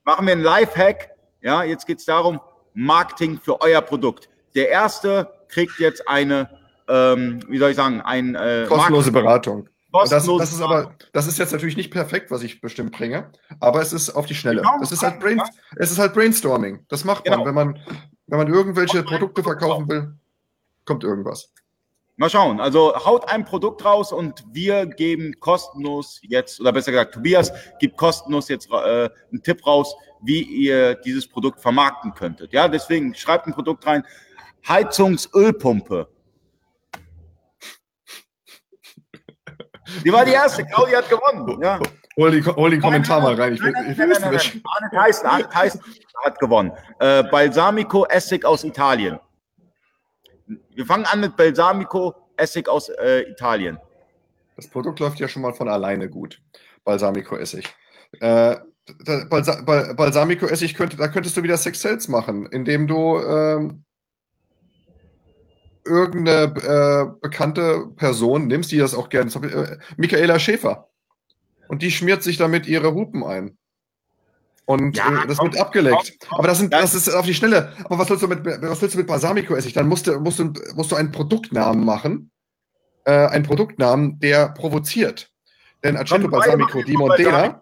[0.04, 1.10] machen wir einen Live-Hack.
[1.42, 2.40] Ja, jetzt geht es darum,
[2.76, 4.30] Marketing für euer Produkt.
[4.54, 6.48] Der erste kriegt jetzt eine,
[6.88, 9.68] ähm, wie soll ich sagen, ein äh, Kostenlose Beratung.
[9.92, 13.32] Das, das ist aber, das ist jetzt natürlich nicht perfekt, was ich bestimmt bringe,
[13.62, 14.62] aber es ist auf die Schnelle.
[14.62, 15.22] Genau, Das ist halt.
[15.22, 15.42] Brain,
[15.78, 16.86] es ist halt Brainstorming.
[16.89, 17.46] Das macht man, Genau.
[17.46, 17.80] wenn man,
[18.28, 20.14] wenn man irgendwelche Produkte Produkt verkaufen will,
[20.86, 21.51] kommt irgendwas.
[22.17, 22.62] Mal schauen.
[22.62, 27.97] Also haut ein Produkt raus und wir geben kostenlos jetzt, oder besser gesagt, Tobias gibt
[27.97, 32.53] kostenlos jetzt äh, einen Tipp raus, wie ihr dieses Produkt vermarkten könntet.
[32.53, 34.05] Ja, deswegen schreibt ein Produkt rein.
[34.67, 36.07] Heizungsölpumpe.
[40.03, 40.66] Die war die erste.
[40.66, 41.62] Claudia hat gewonnen.
[41.62, 41.79] Ja.
[42.17, 43.53] Hol, die, hol den Kommentar mal rein.
[43.53, 44.63] Ich will, ich will wissen.
[44.63, 45.82] Arne Arne Tyson
[46.24, 46.71] hat gewonnen.
[46.99, 49.20] Äh, Balsamico Essig aus Italien.
[50.47, 53.80] Wir fangen an mit Balsamico Essig aus äh, Italien.
[54.55, 56.42] Das Produkt läuft ja schon mal von alleine gut.
[56.84, 57.74] Balsamico-Essig.
[58.20, 58.58] Äh,
[59.30, 63.84] Balsa Bal Balsamico-Essig könnte, da könntest du wieder Sex Sales machen, indem du ähm,
[65.84, 69.32] irgendeine äh, bekannte Person nimmst, die das auch gerne.
[69.32, 70.89] Äh, Michaela Schäfer.
[71.67, 73.58] Und die schmiert sich damit ihre Hupen ein.
[74.66, 76.17] Und Ja, äh, das komm, wird abgeleckt.
[76.20, 76.39] komm, komm.
[76.39, 77.71] Aber das, sind, Das- das ist auf die Schnelle.
[77.86, 79.74] Aber was willst du mit, was willst du mit Balsamico-Essig?
[79.74, 82.32] Dann musst du, musst, du, musst du einen Produktnamen machen.
[83.05, 85.32] Äh, einen Produktnamen, der provoziert.
[85.83, 87.62] Denn Aceto Balsamico beide di machen Modena, Balsamico.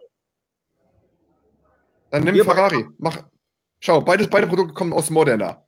[2.11, 2.85] dann nimm Wir- Ferrari.
[2.97, 3.17] Mach
[3.81, 5.65] schau, beides, beide Produkte kommen aus Modena.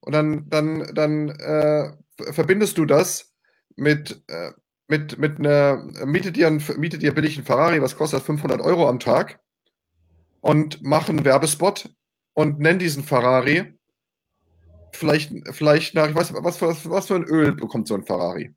[0.00, 1.92] Und dann, dann, dann äh,
[2.32, 3.32] verbindest du das
[3.76, 4.50] mit, äh,
[4.88, 8.88] mit, mit einer, mietet dir, einen, mietet dir billig einen Ferrari, was kostet 500 Euro
[8.88, 9.38] am Tag
[10.48, 11.90] und mach einen Werbespot
[12.32, 13.78] und nenn diesen Ferrari
[14.94, 18.54] vielleicht, vielleicht nach, ich weiß, was, was, was für ein Öl bekommt so ein Ferrari?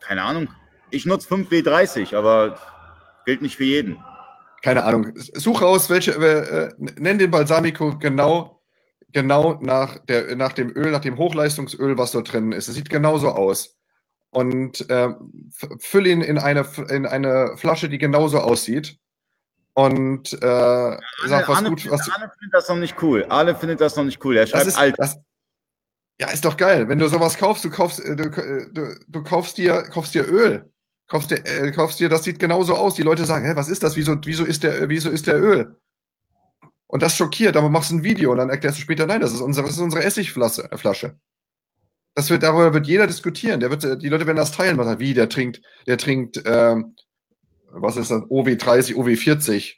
[0.00, 0.48] Keine Ahnung.
[0.90, 2.58] Ich nutze 5W30, aber
[3.24, 3.96] gilt nicht für jeden.
[4.60, 5.12] Keine Ahnung.
[5.16, 8.60] Such raus, welche, äh, nenn den Balsamico genau,
[9.12, 12.68] genau nach, der, nach dem Öl, nach dem Hochleistungsöl, was dort drin ist.
[12.68, 13.78] Es sieht genauso aus.
[14.28, 15.08] Und äh,
[15.78, 18.98] füll ihn in eine, in eine Flasche, die genauso aussieht
[19.74, 22.10] und äh, Arne, sagt, was Arne gut, was.
[22.10, 23.26] Arne findet das noch nicht cool.
[23.28, 24.36] Arne findet das noch nicht cool.
[24.36, 24.94] Er schreibt ist, alt.
[24.98, 25.18] Das,
[26.20, 26.88] ja, ist doch geil.
[26.88, 30.28] Wenn du sowas kaufst, du kaufst, äh, du, äh, du, du kaufst dir, kaufst dir
[30.28, 30.70] Öl.
[31.08, 32.94] Kaufst dir, äh, kaufst dir, das sieht genauso aus.
[32.94, 33.96] Die Leute sagen, hä, was ist das?
[33.96, 35.76] Wieso, wieso ist der, wieso ist der Öl?
[36.86, 39.40] Und das schockiert, aber machst ein Video und dann erklärst du später, nein, das ist
[39.40, 40.70] unsere, das ist unsere Essigflasche.
[40.70, 41.18] Äh, Flasche.
[42.14, 43.58] Das wird, darüber wird jeder diskutieren.
[43.58, 44.78] Der wird, die Leute werden das teilen.
[44.78, 46.94] Was, wie, der trinkt, der trinkt, ähm,
[47.74, 49.76] was ist das, OW30, OW40.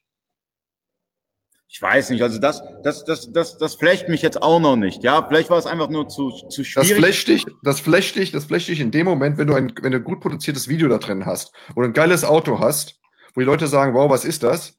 [1.68, 5.02] Ich weiß nicht, also das, das, das, das, das flecht mich jetzt auch noch nicht.
[5.02, 6.89] Ja, vielleicht war es einfach nur zu, zu schwierig.
[6.89, 9.73] Das flecht dich, das flecht dich, das flecht dich in dem Moment, wenn du ein,
[9.82, 13.01] wenn du ein gut produziertes Video da drin hast oder ein geiles Auto hast,
[13.35, 14.78] wo die Leute sagen, wow, was ist das?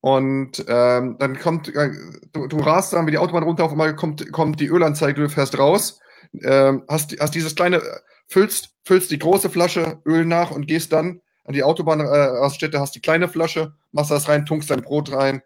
[0.00, 1.90] Und ähm, dann kommt, äh,
[2.32, 5.28] du, du rast dann wie die Autobahn runter, auf einmal kommt, kommt die Ölanzeige, du
[5.28, 5.98] fährst raus,
[6.44, 7.82] ähm, hast, hast dieses kleine,
[8.28, 12.94] füllst, füllst die große Flasche Öl nach und gehst dann an die Autobahnraststätte, äh, hast
[12.94, 15.40] die kleine Flasche, machst das rein, tunkst dein Brot rein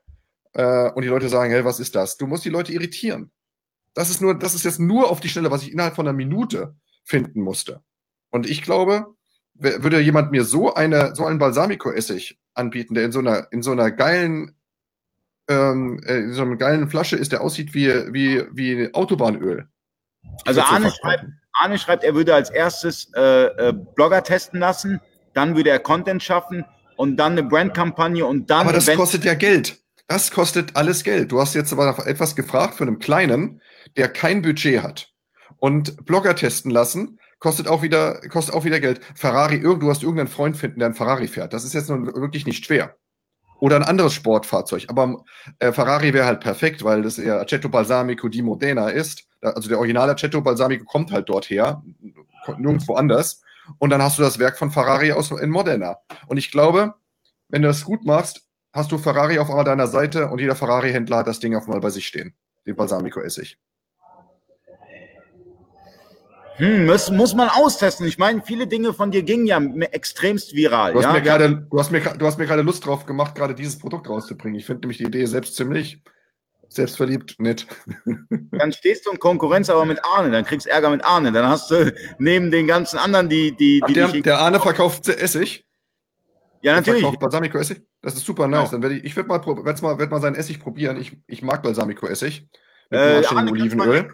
[0.52, 2.16] äh, und die Leute sagen, hey, was ist das?
[2.16, 3.30] Du musst die Leute irritieren.
[3.94, 6.16] Das ist nur, das ist jetzt nur auf die Schnelle, was ich innerhalb von einer
[6.16, 6.74] Minute
[7.04, 7.84] finden musste.
[8.30, 9.14] Und ich glaube,
[9.54, 13.70] würde jemand mir so eine, so einen Balsamico-Essig anbieten, der in so einer, in so
[13.70, 14.56] einer geilen,
[15.48, 19.68] ähm, äh, in so einer geilen Flasche ist, der aussieht wie, wie, wie Autobahnöl.
[20.46, 25.00] Also Arne schreibt, Arne schreibt, er würde als erstes äh, äh, Blogger testen lassen,
[25.34, 26.64] dann würde er Content schaffen
[26.96, 28.60] und dann eine Brandkampagne und dann.
[28.60, 29.78] Aber das kostet ja Geld.
[30.08, 31.32] Das kostet alles Geld.
[31.32, 33.62] Du hast jetzt aber nach etwas gefragt von einem Kleinen,
[33.96, 35.08] der kein Budget hat.
[35.58, 39.00] Und Blogger testen lassen, kostet auch wieder, kostet auch wieder Geld.
[39.14, 41.52] Ferrari, du hast irgendeinen Freund finden, der ein Ferrari fährt.
[41.52, 42.96] Das ist jetzt nun wirklich nicht schwer.
[43.58, 44.86] Oder ein anderes Sportfahrzeug.
[44.88, 45.24] Aber
[45.60, 49.24] äh, Ferrari wäre halt perfekt, weil das eher Aceto Balsamico di Modena ist.
[49.40, 51.82] Also der originale Aceto Balsamico kommt halt dort her,
[52.58, 53.42] nirgendwo anders.
[53.78, 55.98] Und dann hast du das Werk von Ferrari aus in Modena.
[56.26, 56.94] Und ich glaube,
[57.48, 61.18] wenn du das gut machst, hast du Ferrari auf einmal deiner Seite und jeder Ferrari-Händler
[61.18, 62.34] hat das Ding auf einmal bei sich stehen.
[62.66, 63.58] Den Balsamico-Essig.
[66.56, 68.06] Hm, muss, muss man austesten.
[68.06, 70.92] Ich meine, viele Dinge von dir gingen ja extremst viral.
[70.92, 71.12] Du hast, ja?
[71.12, 74.08] mir grade, du, hast mir, du hast mir gerade Lust drauf gemacht, gerade dieses Produkt
[74.08, 74.58] rauszubringen.
[74.58, 76.02] Ich finde nämlich die Idee selbst ziemlich
[76.74, 77.66] selbstverliebt, nett.
[78.50, 81.32] Dann stehst du in Konkurrenz aber mit Arne, dann kriegst du Ärger mit Arne.
[81.32, 83.56] Dann hast du neben den ganzen anderen, die.
[83.56, 85.64] die, die der, der Arne verkauft Essig.
[86.62, 87.04] Ja, natürlich.
[87.18, 87.82] Balsamico-Essig.
[88.00, 88.70] Das ist super nice.
[88.70, 88.70] Genau.
[88.70, 90.96] Dann werde ich, ich werde mal, mal, werd mal seinen Essig probieren.
[91.00, 92.48] Ich, ich mag Balsamico-Essig.
[92.90, 94.10] Mit äh, Arne, Olivenöl.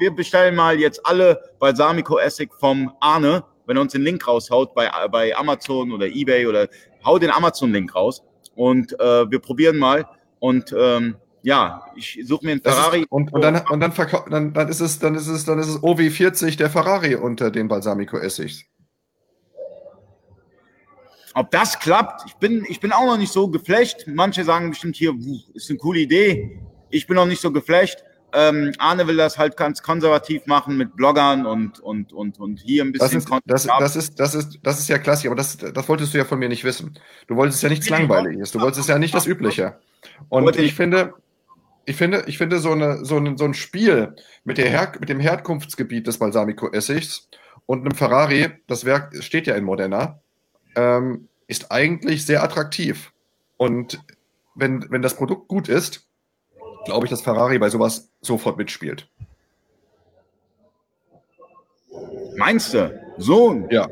[0.00, 4.90] Wir bestellen mal jetzt alle Balsamico-Essig vom Arne, wenn er uns den Link raushaut bei,
[5.08, 6.68] bei Amazon oder Ebay oder
[7.04, 8.22] hau den Amazon-Link raus.
[8.54, 10.06] Und äh, wir probieren mal.
[10.40, 13.00] Und ähm, ja, ich suche mir einen Ferrari.
[13.00, 13.92] Ist, und, und, dann, und dann,
[14.30, 17.68] dann, dann, ist es, dann ist es, dann ist es OW40 der Ferrari unter den
[17.68, 18.64] Balsamico-Essigs.
[21.34, 24.04] Ob das klappt, ich bin, ich bin auch noch nicht so geflecht.
[24.06, 25.14] Manche sagen bestimmt hier,
[25.54, 26.60] ist eine coole Idee.
[26.90, 28.04] Ich bin noch nicht so geflecht.
[28.34, 32.82] Ähm, Arne will das halt ganz konservativ machen mit Bloggern und, und, und, und hier
[32.82, 33.22] ein bisschen.
[33.44, 36.14] Das ist, das, das, ist, das, ist, das ist ja klassisch, aber das, das wolltest
[36.14, 36.98] du ja von mir nicht wissen.
[37.26, 39.78] Du wolltest ja nichts Langweiliges, du wolltest ja nicht das Übliche.
[40.28, 41.14] Und ich finde,
[41.84, 44.14] ich finde, ich finde so, eine, so, ein, so ein Spiel
[44.44, 47.28] mit, der Her mit dem Herkunftsgebiet des Balsamico-Essigs
[47.66, 50.20] und einem Ferrari, das Werk steht ja in Modena,
[50.76, 53.12] ähm, ist eigentlich sehr attraktiv.
[53.56, 54.00] Und
[54.54, 56.06] wenn, wenn das Produkt gut ist,
[56.84, 59.08] glaube ich, dass Ferrari bei sowas sofort mitspielt.
[62.36, 63.00] Meinst du?
[63.18, 63.86] So, ja.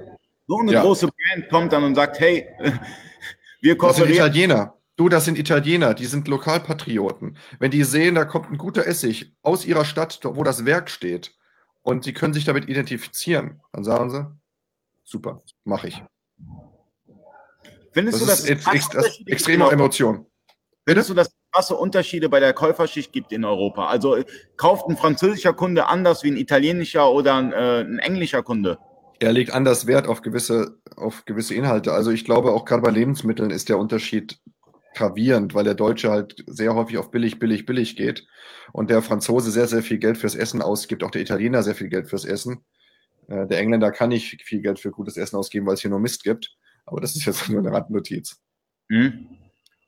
[0.46, 0.82] so eine ja.
[0.82, 2.48] große Band kommt dann und sagt, hey,
[3.60, 3.86] wir kooperieren.
[3.86, 4.80] Das sind Italiener.
[5.01, 7.39] Du, das sind Italiener, die sind Lokalpatrioten.
[7.59, 11.32] Wenn die sehen, da kommt ein guter Essig aus ihrer Stadt, wo das Werk steht,
[11.81, 14.27] und sie können sich damit identifizieren, dann sagen sie,
[15.02, 16.02] super, mache ich.
[17.93, 18.90] Findest das du, es ex
[19.24, 20.27] extreme Emotion?
[20.86, 23.86] Findest du, dass es krasse Unterschiede bei der Käuferschicht gibt in Europa?
[23.86, 24.18] Also
[24.59, 28.77] kauft ein französischer Kunde anders wie ein italienischer oder ein, äh, ein englischer Kunde?
[29.18, 31.94] Er legt anders Wert auf gewisse, auf gewisse Inhalte.
[31.94, 34.39] Also ich glaube, auch gerade bei Lebensmitteln ist der Unterschied
[34.94, 38.26] gravierend, weil der Deutsche halt sehr häufig auf billig, billig, billig geht
[38.72, 41.88] und der Franzose sehr, sehr viel Geld fürs Essen ausgibt, auch der Italiener sehr viel
[41.88, 42.64] Geld fürs Essen.
[43.28, 46.00] Äh, der Engländer kann nicht viel Geld für gutes Essen ausgeben, weil es hier nur
[46.00, 46.56] Mist gibt.
[46.86, 48.40] Aber das ist jetzt nur eine Randnotiz.
[48.88, 49.28] Mhm.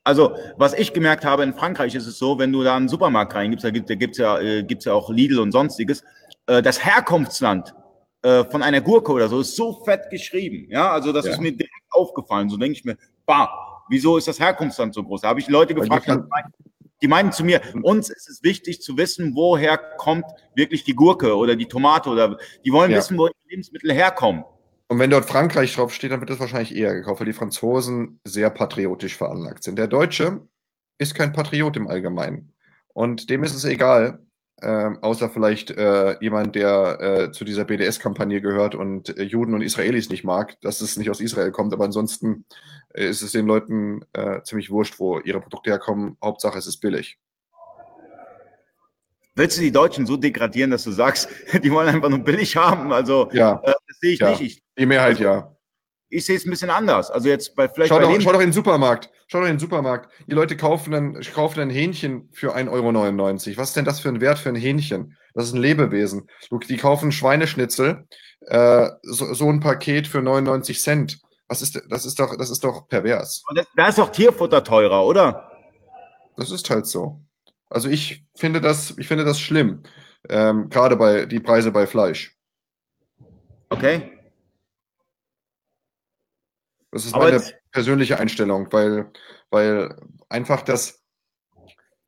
[0.05, 3.35] Also, was ich gemerkt habe, in Frankreich ist es so, wenn du da einen Supermarkt
[3.35, 6.03] reingibst, da gibt es gibt's ja, äh, gibt's ja auch Lidl und sonstiges,
[6.47, 7.73] äh, das Herkunftsland
[8.21, 10.67] äh, von einer Gurke oder so ist so fett geschrieben.
[10.69, 11.31] Ja, also das Ja.
[11.31, 12.49] ist mir direkt aufgefallen.
[12.49, 15.21] So denke ich mir, bah, wieso ist das Herkunftsland so groß?
[15.21, 16.53] Da habe ich Leute gefragt, meinen,
[17.01, 21.35] die meinen zu mir, uns ist es wichtig zu wissen, woher kommt wirklich die Gurke
[21.35, 22.97] oder die Tomate oder die wollen Ja.
[22.97, 24.43] wissen, wo die Lebensmittel herkommen.
[24.87, 28.49] Und wenn dort Frankreich draufsteht, dann wird das wahrscheinlich eher gekauft, weil die Franzosen sehr
[28.49, 29.77] patriotisch veranlagt sind.
[29.77, 30.47] Der Deutsche
[30.97, 32.53] ist kein Patriot im Allgemeinen.
[32.93, 34.22] Und dem ist es egal,
[34.61, 39.61] ähm, außer vielleicht äh, jemand, der äh, zu dieser BDS-Kampagne gehört und äh, Juden und
[39.61, 41.73] Israelis nicht mag, dass es nicht aus Israel kommt.
[41.73, 42.45] Aber ansonsten
[42.93, 46.17] äh, ist es den Leuten äh, ziemlich wurscht, wo ihre Produkte herkommen.
[46.23, 47.17] Hauptsache, es ist billig.
[49.35, 51.27] Willst du die Deutschen so degradieren, dass du sagst,
[51.63, 52.93] die wollen einfach nur billig haben?
[52.93, 54.29] Also, Ja, äh, das sehe ich Ja.
[54.29, 54.41] nicht.
[54.41, 55.52] Ich, die Mehrheit ja.
[56.13, 57.09] Ich sehe es ein bisschen anders.
[57.11, 59.09] Also jetzt bei vielleicht Schau bei doch, schau doch in den Supermarkt.
[59.27, 60.11] Schau doch in den Supermarkt.
[60.27, 63.57] Die Leute kaufen ein, kaufen ein Hähnchen für 1,99 Euro.
[63.57, 65.17] Was ist denn das für ein Wert für ein Hähnchen?
[65.33, 66.29] Das ist ein Lebewesen.
[66.69, 68.07] Die kaufen Schweineschnitzel,
[68.41, 71.19] äh, so, so ein Paket für 99 Cent.
[71.47, 73.43] Was ist, das ist doch, das ist doch pervers.
[73.55, 75.51] das, da ist doch Tierfutter teurer, oder?
[76.37, 77.21] Das ist halt so.
[77.69, 79.83] Also ich finde das, ich finde das schlimm.
[80.29, 82.35] Ähm, gerade bei die Preise bei Fleisch.
[83.69, 84.12] Okay.
[86.93, 89.11] Das ist Aber meine persönliche Einstellung, weil,
[89.49, 89.99] weil
[90.29, 91.03] einfach das,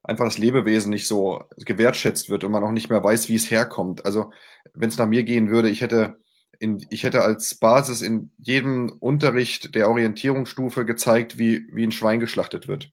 [0.03, 3.49] einfach das Lebewesen nicht so gewertschätzt wird und man auch nicht mehr weiß, wie es
[3.49, 4.05] herkommt.
[4.05, 4.31] Also,
[4.75, 6.17] wenn es nach mir gehen würde, ich hätte,
[6.59, 12.19] in, ich hätte als Basis in jedem Unterricht der Orientierungsstufe gezeigt, wie, wie ein Schwein
[12.19, 12.91] geschlachtet wird.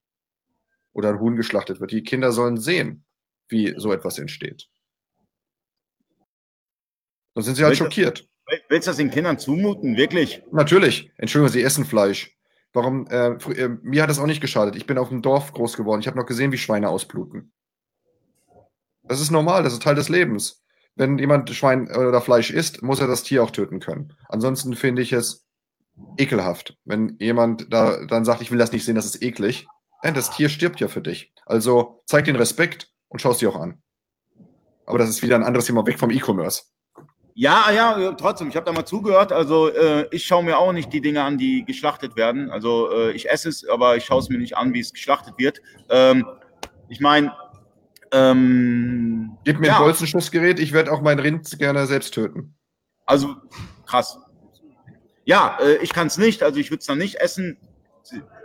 [0.93, 1.91] Oder ein Huhn geschlachtet wird.
[1.91, 3.05] Die Kinder sollen sehen,
[3.49, 4.67] wie so etwas entsteht.
[7.35, 8.27] Sonst sind sie halt schockiert.
[8.69, 9.95] Willst du das den Kindern zumuten?
[9.95, 10.43] Wirklich?
[10.51, 11.11] Natürlich.
[11.17, 12.37] Entschuldigung, sie essen Fleisch.
[12.73, 13.07] Warum?
[13.07, 14.75] Äh, äh, mir hat das auch nicht geschadet.
[14.75, 16.01] Ich bin auf dem Dorf groß geworden.
[16.01, 17.51] Ich habe noch gesehen, wie Schweine ausbluten.
[19.03, 19.63] Das ist normal.
[19.63, 20.63] Das ist Teil des Lebens.
[20.95, 24.13] Wenn jemand Schwein oder Fleisch isst, muss er das Tier auch töten können.
[24.27, 25.45] Ansonsten finde ich es
[26.17, 29.67] ekelhaft, wenn jemand da dann sagt, ich will das nicht sehen, das ist eklig.
[30.03, 31.33] Nein, das Tier stirbt ja für dich.
[31.45, 33.81] Also zeig den Respekt und schau es dir auch an.
[34.85, 36.63] Aber das ist wieder ein anderes Thema weg vom E-Commerce.
[37.35, 38.49] Ja, ja, äh, trotzdem.
[38.49, 39.31] Ich habe da mal zugehört.
[39.31, 42.51] Also äh, ich schaue mir auch nicht die Dinge an, die geschlachtet werden.
[42.51, 45.33] Also äh, ich esse es, aber ich schaue es mir nicht an, wie es geschlachtet
[45.37, 45.59] wird.
[45.89, 46.25] Ähm,
[46.89, 47.33] ich meine,
[48.11, 49.77] ähm, Gib mir Ja.
[49.77, 52.53] ein Bolzenschussgerät, ich werde auch mein Rind gerne selbst töten.
[53.07, 53.35] also
[53.87, 54.19] krass.
[55.25, 56.43] Ja, äh, ich kann es nicht.
[56.43, 57.57] Also ich würde es dann nicht essen.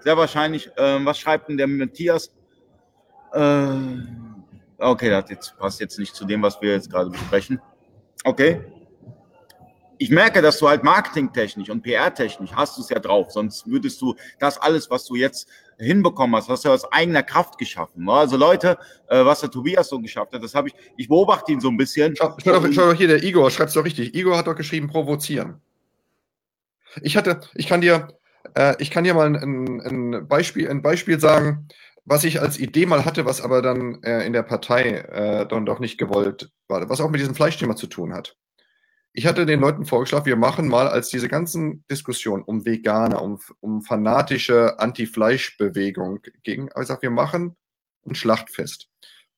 [0.01, 0.70] Sehr wahrscheinlich.
[0.78, 2.32] Ähm, was schreibt denn der Matthias?
[3.35, 3.69] Äh,
[4.78, 7.60] okay, das jetzt, passt jetzt nicht zu dem, was wir jetzt gerade besprechen.
[8.24, 8.60] Okay.
[9.99, 13.33] Ich merke, dass du halt marketingtechnisch und PR-technisch hast du es ja drauf.
[13.33, 15.49] Sonst würdest du das alles, was du jetzt
[15.79, 18.05] hinbekommen hast, hast du aus eigener Kraft geschaffen.
[18.05, 18.12] ne?
[18.12, 21.61] Also Leute, äh, was der Tobias so geschafft hat, das habe ich, ich beobachte ihn
[21.61, 22.16] so ein bisschen.
[22.16, 24.15] Schau, schau, doch, schau doch hier, der Igor schreibt es doch richtig.
[24.15, 25.61] Igor hat doch geschrieben, provozieren.
[27.03, 28.09] Ich hatte, ich kann dir,
[28.55, 31.69] äh, ich kann dir mal ein, ein, Beispiel, ein Beispiel sagen,
[32.05, 35.66] was ich als Idee mal hatte, was aber dann äh, in der Partei äh, dann
[35.66, 38.37] doch nicht gewollt war, was auch mit diesem Fleischthema zu tun hat.
[39.12, 43.40] Ich hatte den Leuten vorgeschlagen, wir machen mal, als diese ganzen Diskussionen um Veganer, um,
[43.60, 47.56] um fanatische Anti-Fleisch-Bewegung ging, aber ich sag, wir machen
[48.06, 48.89] ein Schlachtfest,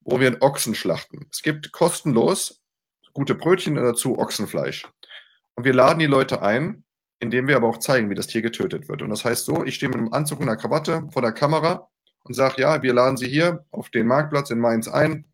[0.01, 1.27] wo wir einen Ochsen schlachten.
[1.33, 2.61] Es gibt kostenlos
[3.13, 4.89] gute Brötchen dazu Ochsenfleisch.
[5.55, 6.85] Und wir laden die Leute ein,
[7.19, 9.03] indem wir aber auch zeigen, wie das Tier getötet wird.
[9.03, 11.89] Und das heißt so, ich stehe mit einem Anzug und einer Krawatte vor der Kamera
[12.25, 15.27] und sage, ja, wir laden Sie hier auf den Marktplatz in Mainz ein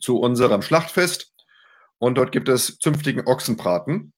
[0.00, 1.33] zu unserem Schlachtfest.
[2.04, 4.12] Und dort gibt es zünftigen Ochsenbraten.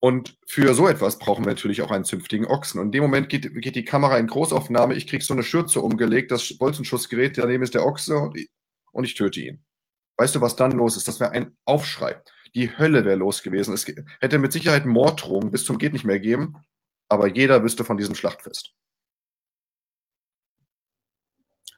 [0.00, 2.80] Und für so etwas brauchen wir natürlich auch einen zünftigen Ochsen.
[2.80, 4.94] Und in dem Moment geht, geht die Kamera in Großaufnahme.
[4.94, 8.18] Ich kriege so eine Schürze umgelegt, das Bolzenschussgerät, daneben ist der Ochse
[8.90, 9.64] und ich, töte ihn.
[10.16, 11.06] Weißt du, was dann los ist?
[11.06, 12.20] Das wäre ein Aufschrei.
[12.56, 13.74] Die Hölle wäre los gewesen.
[13.74, 13.86] Es
[14.20, 16.56] hätte mit Sicherheit Morddrohungen bis zum geht nicht mehr geben,
[17.08, 18.74] aber jeder wüsste von diesem Schlachtfest.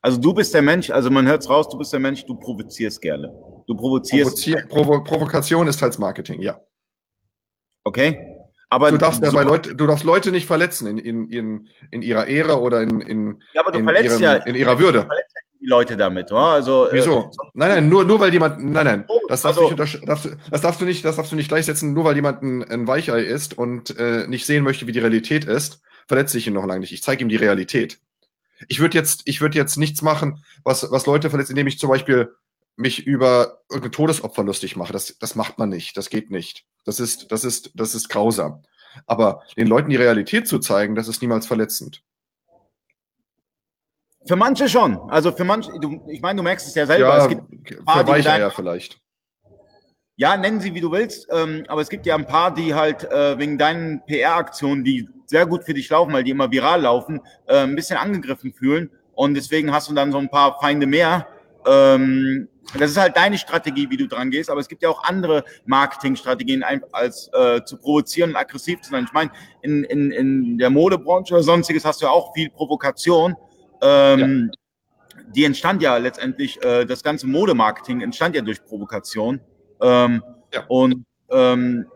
[0.07, 3.01] Also du bist der Mensch, also man hört's raus, du bist der Mensch, du provozierst
[3.03, 3.27] gerne.
[3.67, 6.61] Du provozierst, Provozier Provo Provokation ist teils Marketing, ja.
[7.85, 8.17] okay?
[8.69, 12.27] Aber Du darfst, dabei Leute, du darfst Leute nicht verletzen in, in, in, in ihrer
[12.27, 15.09] Ehre oder in, in, ja, aber du in, verletzt ihrem, ja in ihrer Würde.
[15.61, 16.41] die Leute damit, oder?
[16.41, 17.31] Also äh, Wieso?
[17.55, 20.37] Nein, nein, nur, nur weil jemand, nein, nein, das darfst, Also- du nicht darfst, du-
[20.51, 23.23] das darfst du nicht, das darfst du nicht gleichsetzen, nur weil jemand ein, ein Weichei
[23.23, 26.81] ist und äh, nicht sehen möchte, wie die Realität ist, verletze ich ihn noch lange
[26.81, 26.93] nicht.
[26.93, 27.99] Ich zeige ihm die Realität.
[28.69, 31.91] Ich würde jetzt, ich würde jetzt nichts machen, was, was Leute verletzt, indem ich zum
[31.91, 32.35] Beispiel
[32.77, 34.93] mich über irgendein Todesopfer lustig mache.
[34.93, 35.97] Das, das macht man nicht.
[35.97, 36.67] Das geht nicht.
[36.85, 38.63] Das ist, das ist, das ist grausam.
[39.07, 42.03] Aber den Leuten die Realität zu zeigen, das ist niemals verletzend.
[44.27, 44.99] Für manche schon.
[45.11, 47.09] Also für manche, du, ich meine, du merkst es ja selber.
[47.09, 49.01] Ja, es gibt paar, die ja vielleicht.
[50.17, 53.05] Ja, nennen sie wie du willst, ähm, aber es gibt ja ein paar, die halt
[53.05, 57.21] äh, wegen deinen PR-Aktionen, die sehr gut für dich laufen, weil die immer viral laufen,
[57.47, 61.27] äh, ein bisschen angegriffen fühlen und deswegen hast du dann so ein paar Feinde mehr.
[61.67, 62.49] Ähm,
[62.79, 65.45] das ist halt deine Strategie, wie du dran gehst, aber es gibt ja auch andere
[65.67, 69.05] Marketingstrategien, als äh, zu provozieren und aggressiv zu sein.
[69.05, 69.31] Ich meine,
[69.63, 73.37] in, in, in der Modebranche oder sonstiges hast du ja auch viel Provokation.
[73.83, 74.51] Ähm,
[75.29, 79.41] Die entstand ja letztendlich, äh, das ganze Modemarketing entstand ja durch Provokation.
[79.81, 80.23] Ähm,
[80.53, 80.65] Ja.
[80.69, 81.87] Und ähm,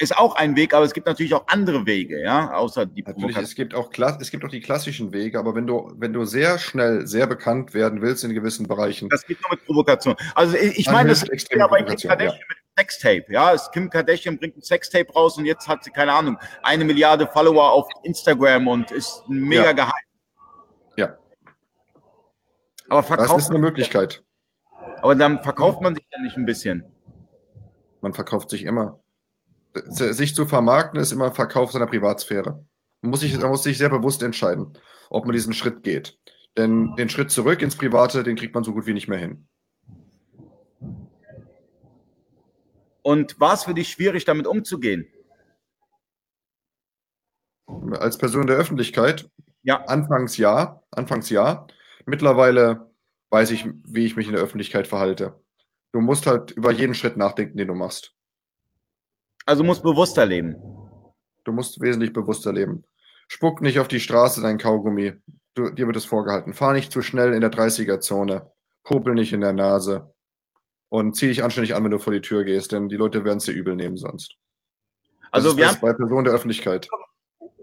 [0.00, 3.14] ist auch ein Weg, aber es gibt natürlich auch andere Wege, ja, außer die Natürlich,
[3.14, 3.44] Provokation.
[3.44, 3.90] es gibt auch
[4.20, 7.74] es gibt auch die klassischen Wege, aber wenn du, wenn du sehr schnell sehr bekannt
[7.74, 10.16] werden willst in gewissen Bereichen, Das geht nur mit Provokation.
[10.34, 13.24] Also ich, ich meine, das ist ja bei Kim Kardashian mit dem Sextape.
[13.28, 16.84] Ja, es, Kim Kardashian bringt ein Sextape raus und jetzt hat sie, keine Ahnung, eine
[16.84, 19.72] Milliarde Follower auf Instagram und ist mega Ja.
[19.72, 19.92] geheim.
[20.96, 21.16] Ja.
[22.88, 24.22] Aber das verkauft, ist eine Möglichkeit.
[25.02, 26.84] aber dann verkauft man sich ja nicht ein bisschen.
[28.00, 28.99] Man verkauft sich immer.
[29.74, 32.64] Sich zu vermarkten ist immer Verkauf seiner Privatsphäre.
[33.02, 34.76] Man muss sich, man muss sich sehr bewusst entscheiden,
[35.10, 36.18] ob man diesen Schritt geht.
[36.56, 39.46] Denn den Schritt zurück ins Private, den kriegt man so gut wie nicht mehr hin.
[43.02, 45.06] Und war es für dich schwierig, damit umzugehen?
[47.92, 49.30] Als Person der Öffentlichkeit,
[49.62, 49.84] Ja.
[49.84, 51.66] anfangs ja, anfangs ja.
[52.06, 52.90] Mittlerweile
[53.30, 55.40] weiß ich, wie ich mich in der Öffentlichkeit verhalte.
[55.92, 58.14] Du musst halt über jeden Schritt nachdenken, den du machst.
[59.46, 60.56] Also musst bewusster leben.
[61.44, 62.84] Du musst wesentlich bewusster leben.
[63.28, 65.14] Spuck nicht auf die Straße dein Kaugummi.
[65.54, 66.52] Du, dir wird es vorgehalten.
[66.52, 68.50] Fahr nicht zu schnell in der 30er-Zone.
[68.82, 70.12] Popel nicht in der Nase.
[70.88, 73.38] Und zieh dich anständig an, wenn du vor die Tür gehst, denn die Leute werden
[73.38, 74.36] es dir übel nehmen sonst.
[75.22, 76.88] Das Also ist wir haben bei Personen der Öffentlichkeit.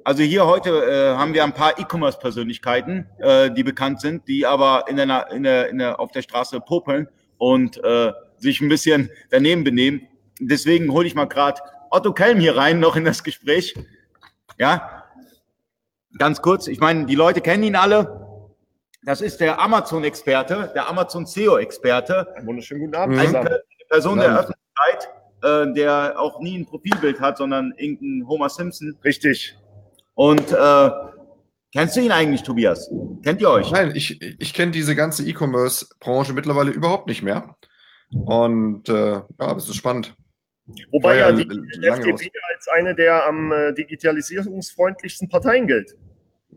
[0.05, 4.85] Also hier heute äh, haben wir ein paar E-Commerce-Persönlichkeiten, äh, die bekannt sind, die aber
[4.87, 9.09] in der, in der, in der, auf der Straße popeln und äh, sich ein bisschen
[9.31, 10.07] daneben benehmen.
[10.39, 13.75] Deswegen hole ich mal gerade Otto Kelm hier rein, noch in das Gespräch.
[14.57, 15.03] Ja,
[16.17, 16.67] ganz kurz.
[16.67, 18.25] Ich meine, die Leute kennen ihn alle.
[19.03, 23.19] Das ist der Amazon-Experte, der Amazon-SEO-Experte, Einen wunderschönen guten Abend Mhm.
[23.21, 23.49] eine zusammen.
[23.89, 24.39] Person der.
[24.39, 25.09] Öffentlichkeit,
[25.43, 28.97] äh, der auch nie ein Profilbild hat, sondern irgendein Homer Simpson.
[29.03, 29.57] Richtig.
[30.15, 30.89] Und äh,
[31.71, 32.89] kennst du ihn eigentlich, Tobias?
[33.23, 33.71] Kennt ihr euch?
[33.71, 37.55] Nein, ich, ich kenne diese ganze E-Commerce-Branche mittlerweile überhaupt nicht mehr.
[38.11, 39.23] Und äh, ja,
[39.53, 40.15] das ist spannend.
[40.91, 45.95] Wobei ja ja die FDP als eine der am äh, digitalisierungsfreundlichsten Parteien gilt.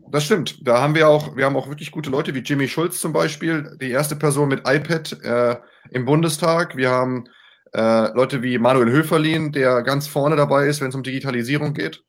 [0.09, 0.67] Das stimmt.
[0.67, 3.77] Da haben wir auch, wir haben auch wirklich gute Leute wie Jimmy Schulz zum Beispiel,
[3.79, 5.55] die erste Person mit iPad äh,
[5.91, 6.75] im Bundestag.
[6.75, 7.25] Wir haben
[7.73, 12.03] äh, Leute wie Manuel Höferlin, der ganz vorne dabei ist, wenn es um Digitalisierung geht.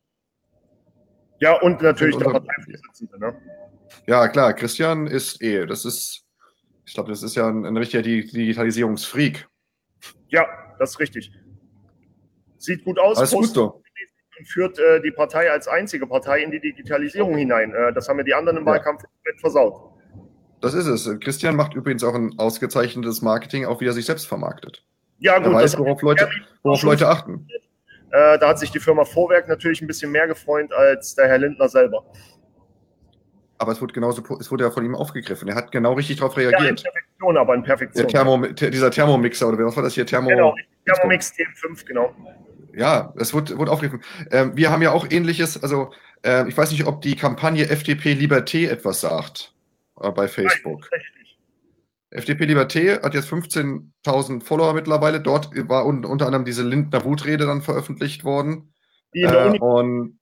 [1.38, 3.18] Ja, und natürlich Und der Parteivorsitzende.
[3.18, 3.36] Ne?
[4.06, 6.24] Ja, klar, Christian ist eh, das ist,
[6.84, 9.48] ich glaube, das ist ja ein, ein richtiger Di- Digitalisierungsfreak.
[10.28, 10.46] Ja,
[10.78, 11.32] das ist richtig.
[12.62, 13.82] Sieht gut aus, Alles gut so.
[14.38, 17.74] und führt äh, die Partei als einzige Partei in die Digitalisierung hinein.
[17.74, 18.72] Äh, das haben wir die anderen im Ja.
[18.72, 19.90] Wahlkampf komplett versaut.
[20.60, 21.10] Das ist es.
[21.20, 24.84] Christian macht übrigens auch ein ausgezeichnetes Marketing, auch wie er sich selbst vermarktet.
[25.18, 26.28] Ja, Er gut, weiß, das, worauf Leute,
[26.62, 27.48] worauf Leute achten.
[28.12, 31.38] äh, da hat sich die Firma Vorwerk natürlich ein bisschen mehr gefreut als der Herr
[31.38, 32.04] Lindner selber.
[33.58, 35.48] Aber es wurde genauso, es wurde ja von ihm aufgegriffen.
[35.48, 36.82] Er hat genau richtig darauf Ja, in reagiert.
[36.82, 38.08] Perfektion, aber in Der Perfektion.
[38.08, 40.06] Thermo, dieser Thermomixer oder was war das hier?
[40.06, 42.12] Thermo, Genau, Thermomix TM5, genau.
[42.74, 44.04] Ja, es wurde, wurde aufgegriffen.
[44.30, 45.90] Ähm, wir haben ja auch ähnliches, also
[46.24, 49.54] äh, ich weiß nicht, ob die Kampagne FDP Liberté etwas sagt
[50.00, 50.88] äh, bei Facebook.
[52.10, 55.20] FDP Liberté hat jetzt 15.000 Follower mittlerweile.
[55.20, 58.72] Dort war un unter anderem diese Lindner Wutrede dann veröffentlicht worden.
[59.14, 60.18] Die Äh, und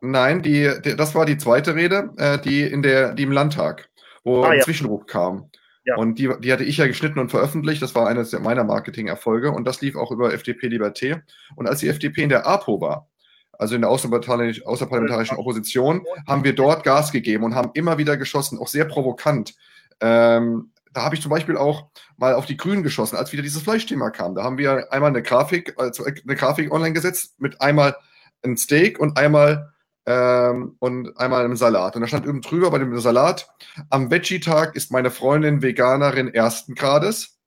[0.00, 3.88] nein, die, die, das war die zweite Rede, äh, die in der, die im Landtag,
[4.24, 4.64] wo Ah, ein ja.
[4.64, 5.50] Zwischenruf kam.
[5.86, 5.96] Ja.
[5.96, 7.80] Und die, die hatte ich ja geschnitten und veröffentlicht.
[7.80, 9.52] Das war eines meiner Marketing-Erfolge.
[9.52, 11.22] Und das lief auch über FDP Liberté.
[11.54, 13.08] Und als die FDP in der APO war,
[13.52, 18.16] also in der außerparlamentarisch- außerparlamentarischen Opposition, haben wir dort Gas gegeben und haben immer wieder
[18.16, 19.54] geschossen, auch sehr provokant.
[20.00, 21.86] Ähm, da habe ich zum Beispiel auch
[22.16, 24.34] mal auf die Grünen geschossen, als wieder dieses Fleischthema kam.
[24.34, 27.94] Da haben wir einmal eine Grafik, also eine Grafik online gesetzt mit einmal
[28.42, 29.72] ein Steak und einmal
[30.06, 31.96] ähm, und einmal einem Salat.
[31.96, 33.48] Und da stand oben drüber bei dem Salat:
[33.90, 37.38] Am Veggie-Tag ist meine Freundin Veganerin ersten Grades.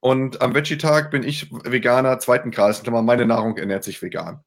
[0.00, 2.82] Und am Veggie-Tag bin ich Veganer zweiten Grades.
[2.84, 4.42] Meine Nahrung ernährt sich vegan.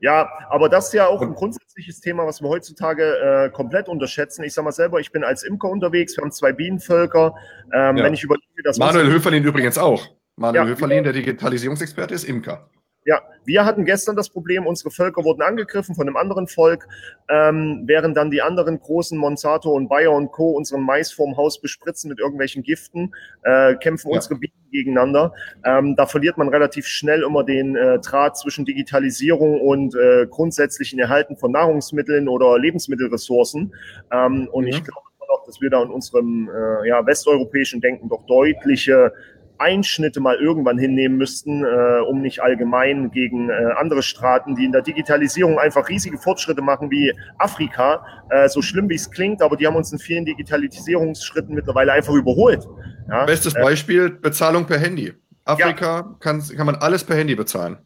[0.00, 4.42] Ja, aber das ist ja auch ein grundsätzliches Thema, was wir heutzutage äh, komplett unterschätzen.
[4.44, 7.34] Ich sage mal selber, ich bin als Imker unterwegs, wir haben zwei Bienenvölker.
[7.72, 8.04] Ähm, Ja.
[8.04, 10.06] Wenn ich überlege, dass Manuel Höferlin übrigens auch.
[10.36, 10.70] Manuel Ja.
[10.70, 12.68] Höferlin, der Digitalisierungsexperte, ist Imker.
[13.06, 16.86] Ja, wir hatten gestern das Problem, unsere Völker wurden angegriffen von einem anderen Volk,
[17.30, 20.50] ähm, während dann die anderen großen Monsanto und Bayer und Co.
[20.50, 24.16] unseren Mais vorm Haus bespritzen mit irgendwelchen Giften, äh, kämpfen Ja.
[24.16, 25.32] unsere Bienen gegeneinander.
[25.64, 30.98] Ähm, da verliert man relativ schnell immer den äh, Draht zwischen Digitalisierung und äh, grundsätzlichen
[30.98, 33.74] Erhalten von Nahrungsmitteln oder Lebensmittelressourcen.
[34.12, 34.68] Ähm, und Mhm.
[34.68, 39.12] ich glaube immer noch, dass wir da in unserem äh, ja, westeuropäischen Denken doch deutliche
[39.60, 44.72] Einschnitte mal irgendwann hinnehmen müssten, äh, um nicht allgemein gegen äh, andere Staaten, die in
[44.72, 49.56] der Digitalisierung einfach riesige Fortschritte machen wie Afrika, äh, so schlimm wie es klingt, aber
[49.56, 52.66] die haben uns in vielen Digitalisierungsschritten mittlerweile einfach überholt.
[53.08, 53.24] Ja?
[53.24, 55.12] Bestes Äh, Beispiel, Bezahlung per Handy.
[55.44, 57.78] Afrika kann, kann man alles per Handy bezahlen.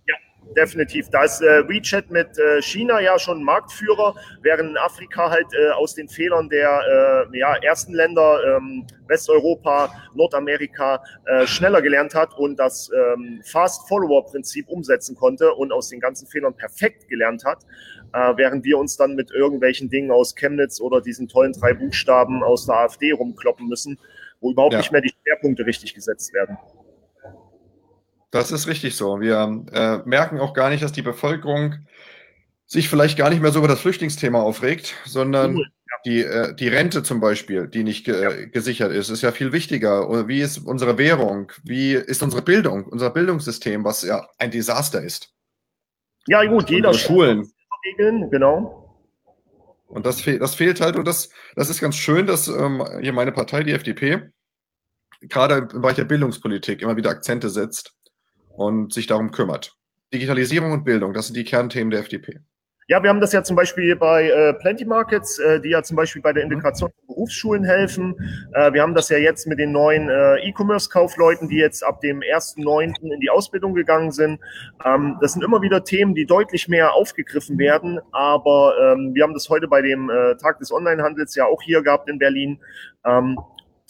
[0.57, 1.09] Definitiv.
[1.11, 5.95] Da ist äh, WeChat mit äh, China ja schon Marktführer, während Afrika halt äh, aus
[5.95, 12.57] den Fehlern der äh, ja, ersten Länder, ähm, Westeuropa, Nordamerika, äh, schneller gelernt hat und
[12.59, 17.65] das ähm, Fast-Follower-Prinzip umsetzen konnte und aus den ganzen Fehlern perfekt gelernt hat,
[18.13, 22.43] äh, während wir uns dann mit irgendwelchen Dingen aus Chemnitz oder diesen tollen drei Buchstaben
[22.43, 23.99] aus der AfD rumkloppen müssen,
[24.41, 24.79] wo überhaupt Ja.
[24.79, 26.57] nicht mehr die Schwerpunkte richtig gesetzt werden.
[28.35, 29.21] Das ist richtig so.
[29.21, 31.87] Wir äh, merken auch gar nicht, dass die Bevölkerung
[32.67, 35.67] sich vielleicht gar nicht mehr so über das Flüchtlingsthema aufregt, sondern Cool,
[36.05, 40.27] die, äh, die Rente zum Beispiel, die nicht ge gesichert ist, ist ja viel wichtiger.
[40.27, 41.53] Wie ist unsere Währung?
[41.63, 45.33] Wie ist unsere Bildung, unser Bildungssystem, was ja ein Desaster ist?
[46.27, 47.49] Ja, gut, jeder Schulen.
[47.87, 48.99] Regeln, genau.
[49.87, 53.13] Und das, fehl, das fehlt halt und das, das ist ganz schön, dass ähm, hier
[53.13, 54.33] meine Partei, die FDP,
[55.21, 57.95] gerade im Bereich der Bildungspolitik immer wieder Akzente setzt
[58.57, 59.77] und sich darum kümmert.
[60.13, 62.41] Digitalisierung und Bildung, das sind die Kernthemen der FDP.
[62.87, 65.97] Ja, wir haben das ja zum Beispiel bei äh, Plenty Markets, äh, die ja zum
[65.97, 66.53] Beispiel bei der Mhm.
[66.53, 68.15] Integration von Berufsschulen helfen.
[68.53, 72.21] Äh, wir haben das ja jetzt mit den neuen äh, E-Commerce-Kaufleuten, die jetzt ab dem
[72.21, 73.11] 1.9.
[73.11, 74.39] in die Ausbildung gegangen sind.
[74.85, 78.01] Ähm, das sind immer wieder Themen, die deutlich mehr aufgegriffen werden.
[78.13, 81.83] Aber ähm, wir haben das heute bei dem äh, Tag des Onlinehandels ja auch hier
[81.83, 82.61] gehabt in Berlin.
[83.07, 83.39] Ähm,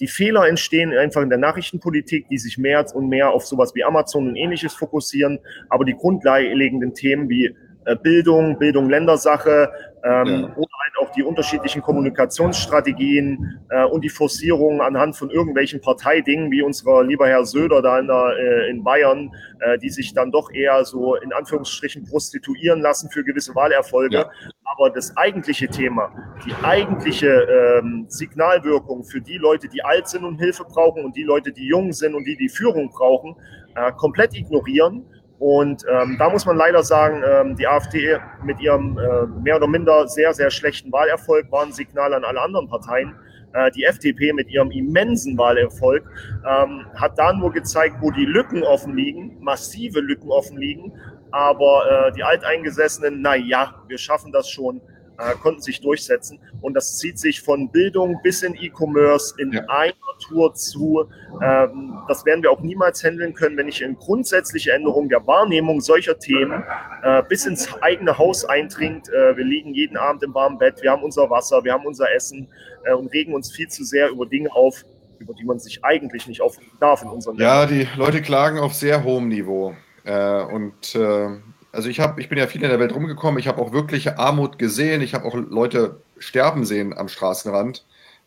[0.01, 3.85] die Fehler entstehen einfach in der Nachrichtenpolitik, die sich mehr und mehr auf sowas wie
[3.85, 5.39] Amazon und ähnliches fokussieren.
[5.69, 7.57] Aber die grundlegenden Themen wie
[8.03, 9.71] Bildung, Bildung Ländersache
[10.05, 10.57] ähm, Ja.
[10.57, 16.63] oder halt auch die unterschiedlichen Kommunikationsstrategien äh, und die Forcierung anhand von irgendwelchen Parteidingen, wie
[16.63, 19.31] unser lieber Herr Söder da in, der, äh, in Bayern,
[19.61, 24.17] äh, die sich dann doch eher so in Anführungsstrichen prostituieren lassen für gewisse Wahlerfolge.
[24.17, 24.31] Ja.
[24.65, 26.11] Aber das eigentliche Thema,
[26.45, 31.23] die eigentliche ähm, Signalwirkung für die Leute, die alt sind und Hilfe brauchen und die
[31.23, 33.37] Leute, die jung sind und die die Führung brauchen,
[33.77, 35.05] äh, komplett ignorieren.
[35.39, 39.67] Und ähm, da muss man leider sagen, ähm, die AfD mit ihrem äh, mehr oder
[39.67, 43.15] minder sehr, sehr schlechten Wahlerfolg war ein Signal an alle anderen Parteien.
[43.53, 46.05] Äh, die FDP mit ihrem immensen Wahlerfolg
[46.47, 50.93] ähm, hat da nur gezeigt, wo die Lücken offen liegen, massive Lücken offen liegen.
[51.31, 54.81] Aber äh, die Alteingesessenen, na ja, wir schaffen das schon,
[55.19, 56.39] äh, konnten sich durchsetzen.
[56.61, 59.63] Und das zieht sich von Bildung bis in E-Commerce in Ja.
[59.69, 59.93] einer
[60.27, 61.07] Tour zu.
[61.43, 65.81] Ähm, das werden wir auch niemals handeln können, wenn nicht in grundsätzliche Änderung der Wahrnehmung
[65.81, 66.63] solcher Themen
[67.03, 69.09] äh, bis ins eigene Haus eindringt.
[69.09, 72.11] Äh, wir liegen jeden Abend im warmen Bett, wir haben unser Wasser, wir haben unser
[72.15, 72.49] Essen
[72.85, 74.85] äh, und regen uns viel zu sehr über Dinge auf,
[75.19, 78.75] über die man sich eigentlich nicht aufregen darf in unserem Ja, die Leute klagen auf
[78.75, 79.75] sehr hohem Niveau.
[80.05, 81.29] Äh, und äh,
[81.75, 84.19] also ich habe, ich bin ja viel in der Welt rumgekommen, ich habe auch wirkliche
[84.19, 87.85] Armut gesehen, ich habe auch Leute sterben sehen am Straßenrand.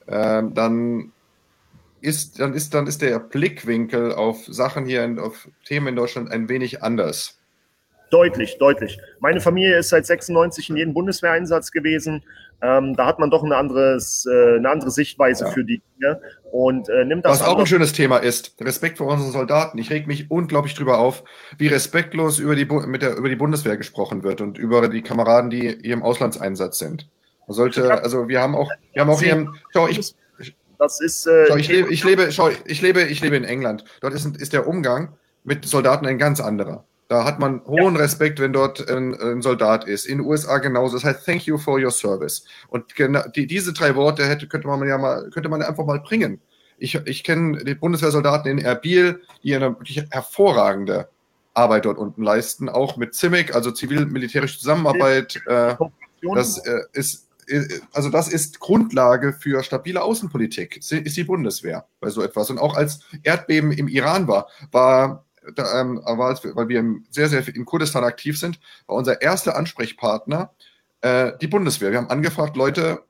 [0.07, 1.11] Ähm, dann
[2.01, 6.31] ist, dann ist, dann ist der Blickwinkel auf Sachen hier, in, auf Themen in Deutschland
[6.31, 7.37] ein wenig anders.
[8.09, 8.99] Deutlich, deutlich.
[9.19, 12.23] Meine Familie ist seit 96 in jedem Bundeswehreinsatz gewesen.
[12.61, 15.51] Ähm, da hat man doch eine, anderes, äh, eine andere Sichtweise Ja.
[15.51, 16.19] für die Dinge
[16.51, 19.77] und äh, nimmt das Was auch ein schönes Thema ist, Respekt vor unseren Soldaten.
[19.77, 21.23] Ich reg mich unglaublich drüber auf,
[21.59, 25.03] wie respektlos über die, Bu- mit der, über die Bundeswehr gesprochen wird und über die
[25.03, 27.07] Kameraden, die hier im Auslandseinsatz sind.
[27.47, 30.15] Man sollte, also wir haben auch, wir haben auch hier, im- schau, ich,
[30.79, 33.84] Das ist äh, schau, ich lebe, ich lebe, schau, ich lebe, ich lebe in England.
[34.01, 35.13] Dort ist, ist der Umgang
[35.43, 36.85] mit Soldaten ein ganz anderer.
[37.07, 40.05] Da hat man hohen Respekt, wenn dort ein, ein Soldat ist.
[40.05, 40.97] In den USA genauso.
[40.97, 42.43] Das heißt, thank you for your service.
[42.67, 46.01] Und genau, die, diese drei Worte hätte, könnte man ja mal, könnte man einfach mal
[46.01, 46.41] bringen.
[46.77, 51.07] Ich, ich kenne die Bundeswehrsoldaten in Erbil, die eine wirklich hervorragende
[51.53, 55.41] Arbeit dort unten leisten, auch mit CIMIC, also zivil-militärische Zusammenarbeit.
[55.47, 55.75] Äh,
[56.35, 57.63] das äh, ist, äh,
[57.93, 62.49] also das ist Grundlage für stabile Außenpolitik, ist die Bundeswehr bei so etwas.
[62.49, 65.25] Und auch als Erdbeben im Iran war, war
[65.55, 70.51] da, ähm, war, weil wir sehr, sehr in Kurdistan aktiv sind, war unser erster Ansprechpartner
[71.01, 71.91] äh, die Bundeswehr.
[71.91, 73.03] Wir haben angefragt, Leute,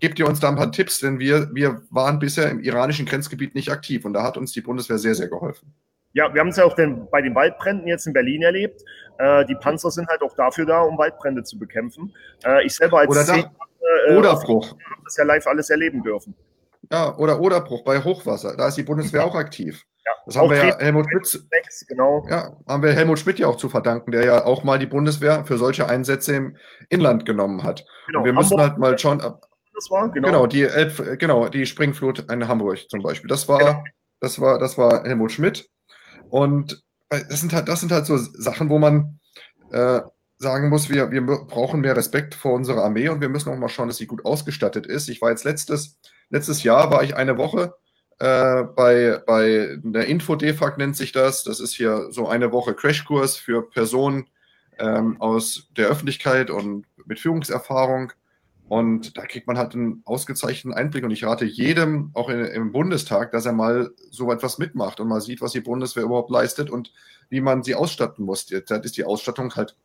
[0.00, 3.54] gebt ihr uns da ein paar Tipps, denn wir, wir waren bisher im iranischen Grenzgebiet
[3.54, 5.72] nicht aktiv und da hat uns die Bundeswehr sehr, sehr geholfen.
[6.12, 8.82] Ja, wir haben es ja auch den, bei den Waldbränden jetzt in Berlin erlebt.
[9.18, 12.14] Äh, die Panzer sind halt auch dafür da, um Waldbrände zu bekämpfen.
[12.44, 14.70] Äh, ich selber als oder da, äh, Oderbruch.
[14.70, 16.34] habe das ja live alles erleben dürfen.
[16.92, 18.56] Ja, oder Oderbruch bei Hochwasser.
[18.56, 19.84] Da ist die Bundeswehr auch aktiv.
[20.06, 21.44] Ja, Das haben wir ja Helmut Schmidt,
[21.88, 22.26] genau.
[22.28, 25.44] ja, haben wir Helmut Schmidt ja auch zu verdanken, der ja auch mal die Bundeswehr
[25.46, 26.56] für solche Einsätze im
[26.90, 27.84] Inland genommen hat.
[28.06, 28.18] genau.
[28.20, 30.28] Und wir müssen Hamburg, halt mal schauen, das war, genau.
[30.28, 33.28] Genau, die Elb, genau, die Springflut in Hamburg zum Beispiel.
[33.28, 33.84] Das war, Genau.
[34.20, 35.68] das war, das war Helmut Schmidt.
[36.28, 39.18] Und äh, das sind halt, das sind halt so Sachen, wo man
[39.72, 40.00] äh,
[40.36, 43.68] sagen muss, wir, wir brauchen mehr Respekt vor unserer Armee und wir müssen auch mal
[43.68, 45.08] schauen, dass sie gut ausgestattet ist.
[45.08, 45.98] Ich war jetzt letztes,
[46.28, 47.74] letztes Jahr war ich eine Woche
[48.18, 51.44] äh, bei, bei der Info-DEFAG nennt sich das.
[51.44, 54.28] Das ist hier so eine Woche Crashkurs für Personen
[54.78, 58.12] ähm, aus der Öffentlichkeit und mit Führungserfahrung.
[58.68, 61.04] Und da kriegt man halt einen ausgezeichneten Einblick.
[61.04, 65.08] Und ich rate jedem, auch in, im Bundestag, dass er mal so etwas mitmacht und
[65.08, 66.92] mal sieht, was die Bundeswehr überhaupt leistet und
[67.28, 68.48] wie man sie ausstatten muss.
[68.48, 69.76] Jetzt ist die Ausstattung halt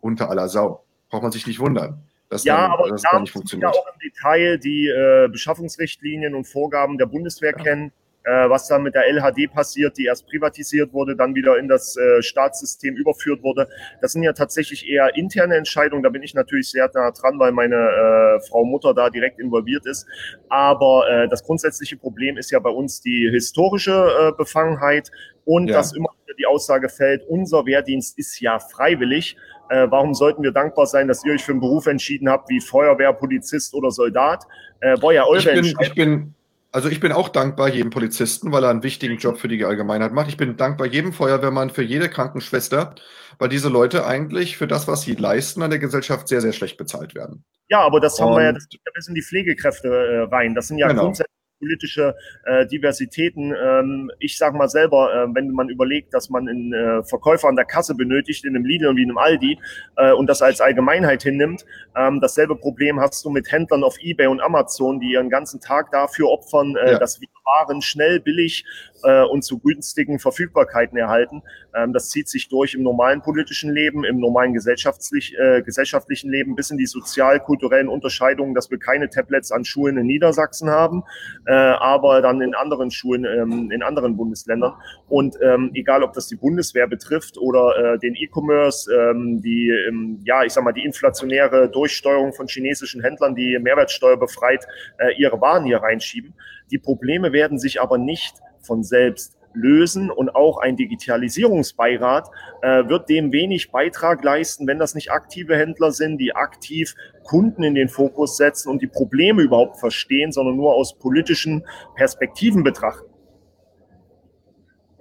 [0.00, 0.84] unter aller Sau.
[1.10, 3.86] Braucht man sich nicht wundern, dass, Ja, dann, aber dass es da nicht ja auch
[3.92, 7.62] im Detail die äh, Beschaffungsrichtlinien und Vorgaben der Bundeswehr Ja.
[7.62, 7.92] kennen,
[8.26, 11.94] äh, was da mit der LHD passiert, die erst privatisiert wurde, dann wieder in das
[11.96, 13.68] äh, Staatssystem überführt wurde.
[14.00, 16.02] Das sind ja tatsächlich eher interne Entscheidungen.
[16.02, 19.84] Da bin ich natürlich sehr nah dran, weil meine äh, Frau Mutter da direkt involviert
[19.86, 20.06] ist.
[20.48, 25.10] Aber äh, das grundsätzliche Problem ist ja bei uns die historische äh, Befangenheit
[25.44, 25.76] und Ja.
[25.76, 29.36] dass immer wieder die Aussage fällt, unser Wehrdienst ist ja freiwillig.
[29.70, 32.60] Äh, warum sollten wir dankbar sein, dass ihr euch für einen Beruf entschieden habt, wie
[32.60, 34.44] Feuerwehr, Polizist oder Soldat?
[34.80, 35.82] Äh, war ja eure Ich bin, Entscheidung.
[35.82, 36.34] ich bin,
[36.72, 40.12] also ich bin auch dankbar jedem Polizisten, weil er einen wichtigen Job für die Allgemeinheit
[40.12, 40.28] macht.
[40.28, 42.94] Ich bin dankbar jedem Feuerwehrmann, für jede Krankenschwester,
[43.38, 46.76] weil diese Leute eigentlich für das, was sie leisten, an der Gesellschaft sehr, sehr schlecht
[46.76, 47.44] bezahlt werden.
[47.68, 50.18] Ja, aber das haben wir ja, Und- das geht ja bis in die Pflegekräfte äh,
[50.34, 50.54] rein.
[50.54, 51.02] Das sind ja Genau.
[51.04, 51.32] grundsätzlich
[51.64, 52.14] politische
[52.44, 53.54] äh, Diversitäten.
[53.58, 57.56] Ähm, ich sage mal selber, äh, wenn man überlegt, dass man einen äh, Verkäufer an
[57.56, 59.58] der Kasse benötigt, in einem Lidl und wie in einem Aldi,
[59.96, 61.64] äh, und das als Allgemeinheit hinnimmt,
[61.96, 65.90] ähm, dasselbe Problem hast du mit Händlern auf Ebay und Amazon, die ihren ganzen Tag
[65.90, 66.98] dafür opfern, äh, Ja.
[66.98, 68.64] dass wir Waren schnell, billig
[69.02, 71.42] äh, und zu günstigen Verfügbarkeiten erhalten.
[71.74, 76.56] Ähm, das zieht sich durch im normalen politischen Leben, im normalen gesellschaftlich, äh, gesellschaftlichen Leben
[76.56, 81.04] bis in die sozial-kulturellen Unterscheidungen, dass wir keine Tablets an Schulen in Niedersachsen haben,
[81.46, 84.74] äh, aber dann in anderen Schulen ähm, in anderen Bundesländern.
[85.08, 90.20] Und ähm, egal, ob das die Bundeswehr betrifft oder äh, den E-Commerce, ähm, die, ähm,
[90.24, 94.66] ja, ich sag mal, die inflationäre Durchsteuerung von chinesischen Händlern, die Mehrwertsteuer befreit
[94.98, 96.34] äh, ihre Waren hier reinschieben.
[96.70, 102.28] Die Probleme werden sich aber nicht von selbst lösen und auch ein Digitalisierungsbeirat
[102.62, 107.62] äh, wird dem wenig Beitrag leisten, wenn das nicht aktive Händler sind, die aktiv Kunden
[107.62, 111.64] in den Fokus setzen und die Probleme überhaupt verstehen, sondern nur aus politischen
[111.94, 113.08] Perspektiven betrachten.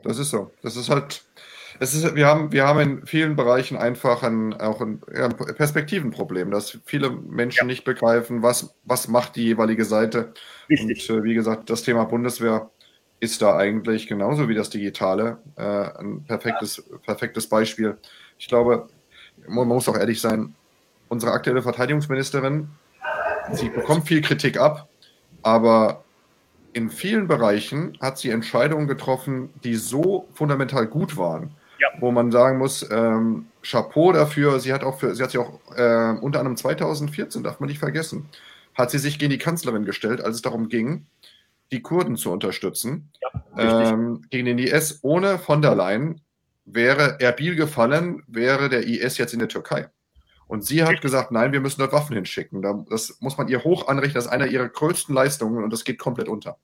[0.04, 0.52] Das ist so.
[0.62, 1.26] Das ist halt,
[1.80, 5.36] es ist, wir haben, wir haben in vielen Bereichen einfach ein, auch ein, ja, ein
[5.36, 10.34] Perspektivenproblem, dass viele Menschen nicht begreifen, was, was macht die jeweilige Seite.
[10.70, 11.10] Richtig.
[11.10, 12.70] Und äh, wie gesagt, das Thema Bundeswehr
[13.20, 17.98] ist da eigentlich genauso wie das Digitale äh, ein perfektes, perfektes Beispiel.
[18.38, 18.88] Ich glaube,
[19.48, 20.56] man muss auch ehrlich sein,
[21.08, 22.70] unsere aktuelle Verteidigungsministerin,
[23.52, 24.90] sie bekommt viel Kritik ab,
[25.42, 26.04] aber
[26.74, 31.90] in vielen Bereichen hat sie Entscheidungen getroffen, die so fundamental gut waren, Ja.
[32.00, 34.60] wo man sagen muss, ähm, Chapeau dafür.
[34.60, 37.80] Sie hat auch für, sie hat sich auch äh, unter anderem 2014, darf man nicht
[37.80, 38.30] vergessen,
[38.76, 41.06] hat sie sich gegen die Kanzlerin gestellt, als es darum ging,
[41.72, 43.10] die Kurden zu unterstützen
[43.58, 43.90] richtig.
[43.90, 45.00] ähm, gegen den IS.
[45.02, 46.22] Ohne von der Leyen
[46.66, 49.90] wäre Erbil gefallen, wäre der IS jetzt in der Türkei.
[50.48, 52.62] Und sie hat gesagt, nein, wir müssen dort Waffen hinschicken.
[52.62, 55.84] Da- Das muss man ihr hoch anrechnen, das ist einer ihrer größten Leistungen und das
[55.84, 56.58] geht komplett unter.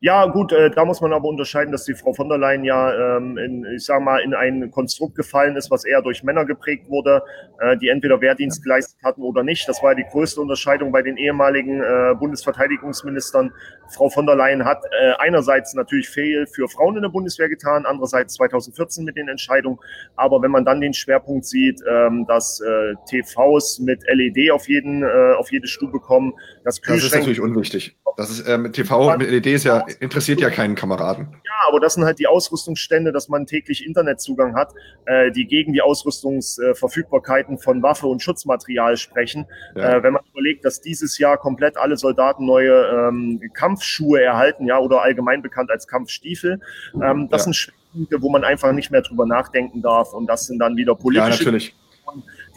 [0.00, 3.16] Ja, gut, äh, da muss man aber unterscheiden, dass die Frau von der Leyen ja,
[3.16, 6.88] ähm, in, ich sag mal, in ein Konstrukt gefallen ist, was eher durch Männer geprägt
[6.88, 7.20] wurde,
[7.58, 9.68] äh, die entweder Wehrdienst geleistet hatten oder nicht.
[9.68, 13.52] Das war ja die größte Unterscheidung bei den ehemaligen äh, Bundesverteidigungsministern.
[13.88, 17.84] Frau von der Leyen hat äh, einerseits natürlich viel für Frauen in der Bundeswehr getan,
[17.84, 19.80] andererseits 2014 mit den Entscheidungen.
[20.14, 25.02] Aber wenn man dann den Schwerpunkt sieht, ähm, dass äh, TVs mit LED auf jeden,
[25.02, 27.96] äh, auf jede Stube kommen, dass Das ist Kühlschränke natürlich unwichtig.
[28.16, 31.28] Das ist, ähm, TV mit LED ist ja, interessiert ja keinen Kameraden.
[31.44, 34.72] Ja, aber das sind halt die Ausrüstungsstände, dass man täglich Internetzugang hat,
[35.06, 39.46] äh, die gegen die Ausrüstungsverfügbarkeiten von Waffe und Schutzmaterial sprechen.
[39.74, 39.96] Ja.
[39.96, 44.78] Äh, wenn man überlegt, dass dieses Jahr komplett alle Soldaten neue ähm, Kampfschuhe erhalten, ja,
[44.78, 46.60] oder allgemein bekannt als Kampfstiefel,
[47.02, 47.44] ähm, das Ja.
[47.44, 50.12] sind Schwerpunkte, wo man einfach nicht mehr drüber nachdenken darf.
[50.12, 51.74] Und das sind dann wieder Ja, politische natürlich.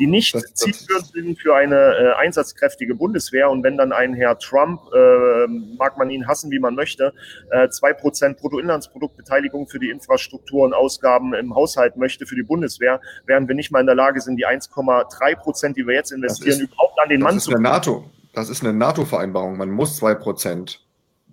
[0.02, 3.50] Die nicht Das- das- zielführend sind für eine äh, einsatzkräftige Bundeswehr.
[3.50, 5.48] Und wenn dann ein Herr Trump, äh,
[5.78, 7.14] mag man ihn hassen, wie man möchte,
[7.52, 13.00] äh, zwei Prozent Bruttoinlandsproduktbeteiligung für die Infrastruktur und Ausgaben im Haushalt möchte für die Bundeswehr,
[13.26, 16.62] während wir nicht mal in der Lage sind, die 1,3 Prozent, die wir jetzt investieren,
[16.62, 18.10] ist- überhaupt an den Mann Das ist zu eine NATO.
[18.34, 19.58] Das ist eine NATO-Vereinbarung.
[19.58, 20.80] Man muss zwei Prozent.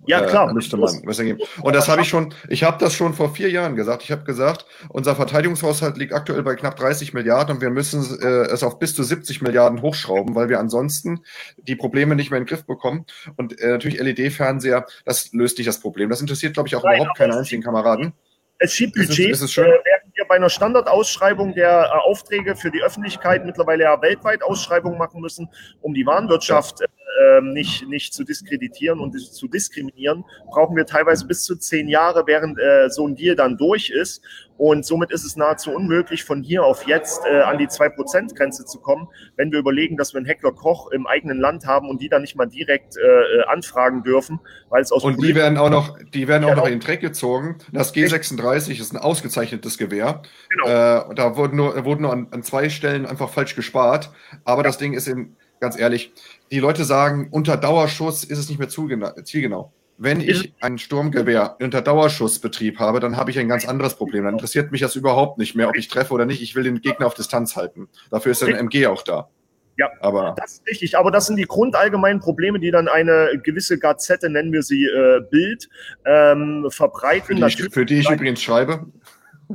[0.05, 0.49] Ja, klar.
[0.49, 1.39] Äh, müsste man, müsste geben.
[1.61, 4.01] Und das habe ich schon, ich habe das schon vor vier Jahren gesagt.
[4.03, 8.47] Ich habe gesagt, unser Verteidigungshaushalt liegt aktuell bei knapp 30 Milliarden und wir müssen äh,
[8.51, 11.19] es auf bis zu 70 Milliarden hochschrauben, weil wir ansonsten
[11.57, 13.05] die Probleme nicht mehr in den Griff bekommen.
[13.37, 16.09] Und äh, natürlich LED-Fernseher, das löst nicht das Problem.
[16.09, 18.13] Das interessiert, glaube ich, auch Nein, überhaupt keinen einzigen Kameraden.
[18.57, 19.65] Es schiebt Ist es- Budgets, ist es schön?
[19.65, 24.43] äh, während wir bei einer Standardausschreibung der äh, Aufträge für die Öffentlichkeit mittlerweile ja weltweit
[24.43, 25.47] Ausschreibungen machen müssen,
[25.81, 26.85] um die Warenwirtschaft äh,
[27.19, 32.23] ähm, nicht, nicht zu diskreditieren und zu diskriminieren, brauchen wir teilweise bis zu zehn Jahre,
[32.25, 34.21] während äh, so ein Deal dann durch ist.
[34.57, 38.79] Und somit ist es nahezu unmöglich, von hier auf jetzt äh, an die 2%-Grenze zu
[38.81, 42.09] kommen, wenn wir überlegen, dass wir einen Heckler Koch im eigenen Land haben und die
[42.09, 45.69] dann nicht mal direkt äh, äh, anfragen dürfen, weil es aus Und die werden auch
[45.69, 47.57] noch, die werden auch noch in den Dreck gezogen.
[47.71, 50.23] Das G36 ist ein ausgezeichnetes Gewehr.
[50.49, 50.65] Genau.
[50.65, 54.11] Äh, da wurden nur, wurden nur an, an zwei Stellen einfach falsch gespart.
[54.43, 56.13] Aber das Ding ist eben, ganz ehrlich,
[56.51, 59.73] die Leute sagen, unter Dauerschuss ist es nicht mehr zielgenau.
[60.01, 64.23] Wenn ich ein Sturmgewehr unter Dauerschussbetrieb habe, dann habe ich ein ganz anderes Problem.
[64.23, 66.41] Dann interessiert mich das überhaupt nicht mehr, ob ich treffe oder nicht.
[66.41, 67.89] Ich will den Gegner auf Distanz halten.
[68.09, 69.29] Dafür ist ein MG auch da.
[69.75, 69.89] Ja.
[69.99, 74.29] Aber Das ist richtig, aber das sind die grundallgemeinen Probleme, die dann eine gewisse Gazette,
[74.29, 75.69] nennen wir sie äh, Bild,
[76.05, 77.37] ähm, verbreiten.
[77.37, 78.85] für die, ich, für die ich übrigens schreibe,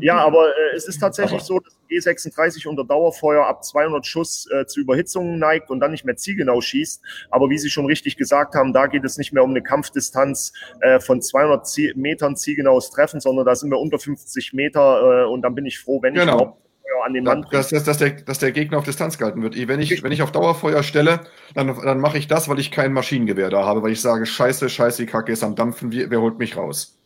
[0.00, 4.48] ja, aber äh, es ist tatsächlich Aber- so, dass G36 unter Dauerfeuer ab 200 Schuss
[4.50, 7.02] äh, zu Überhitzungen neigt und dann nicht mehr zielgenau schießt.
[7.30, 10.52] Aber wie Sie schon richtig gesagt haben, da geht es nicht mehr um eine Kampfdistanz
[10.80, 15.30] äh, von 200 Zie Metern zielgenaues Treffen, sondern da sind wir unter 50 Meter äh,
[15.30, 16.34] und dann bin ich froh, wenn ich Genau.
[16.34, 19.42] überhaupt Feuer an den Mann dass, dass, dass, der, dass der Gegner auf Distanz gehalten
[19.42, 19.56] wird.
[19.68, 21.20] Wenn ich, wenn ich auf Dauerfeuer stelle,
[21.54, 24.68] dann, dann mache ich das, weil ich kein Maschinengewehr da habe, weil ich sage, scheiße,
[24.68, 26.98] scheiße, die Kacke ist am Dampfen, wer holt mich raus?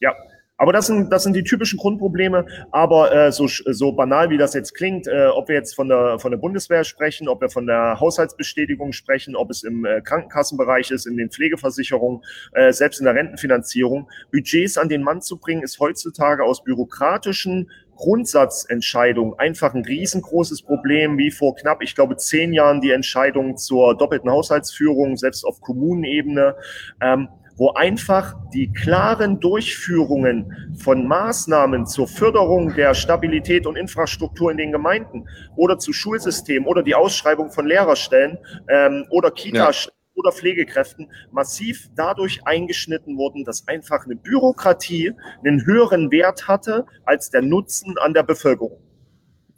[0.00, 0.14] Ja,
[0.58, 2.46] aber das sind, das sind die typischen Grundprobleme.
[2.70, 6.18] Aber äh, so, so banal wie das jetzt klingt, äh, ob wir jetzt von der,
[6.18, 10.90] von der Bundeswehr sprechen, ob wir von der Haushaltsbestätigung sprechen, ob es im äh, Krankenkassenbereich
[10.90, 12.22] ist, in den Pflegeversicherungen,
[12.52, 17.70] äh, selbst in der Rentenfinanzierung, Budgets an den Mann zu bringen, ist heutzutage aus bürokratischen
[17.96, 23.96] Grundsatzentscheidungen einfach ein riesengroßes Problem, wie vor knapp, ich glaube, zehn Jahren die Entscheidung zur
[23.96, 26.56] doppelten Haushaltsführung, selbst auf Kommunenebene.
[27.00, 34.58] Ähm, wo einfach die klaren Durchführungen von Maßnahmen zur Förderung der Stabilität und Infrastruktur in
[34.58, 35.26] den Gemeinden
[35.56, 38.38] oder zu Schulsystemen oder die Ausschreibung von Lehrerstellen
[38.68, 45.12] ähm, oder Kitas oder Pflegekräften massiv dadurch eingeschnitten wurden, dass einfach eine Bürokratie
[45.44, 48.80] einen höheren Wert hatte als der Nutzen an der Bevölkerung.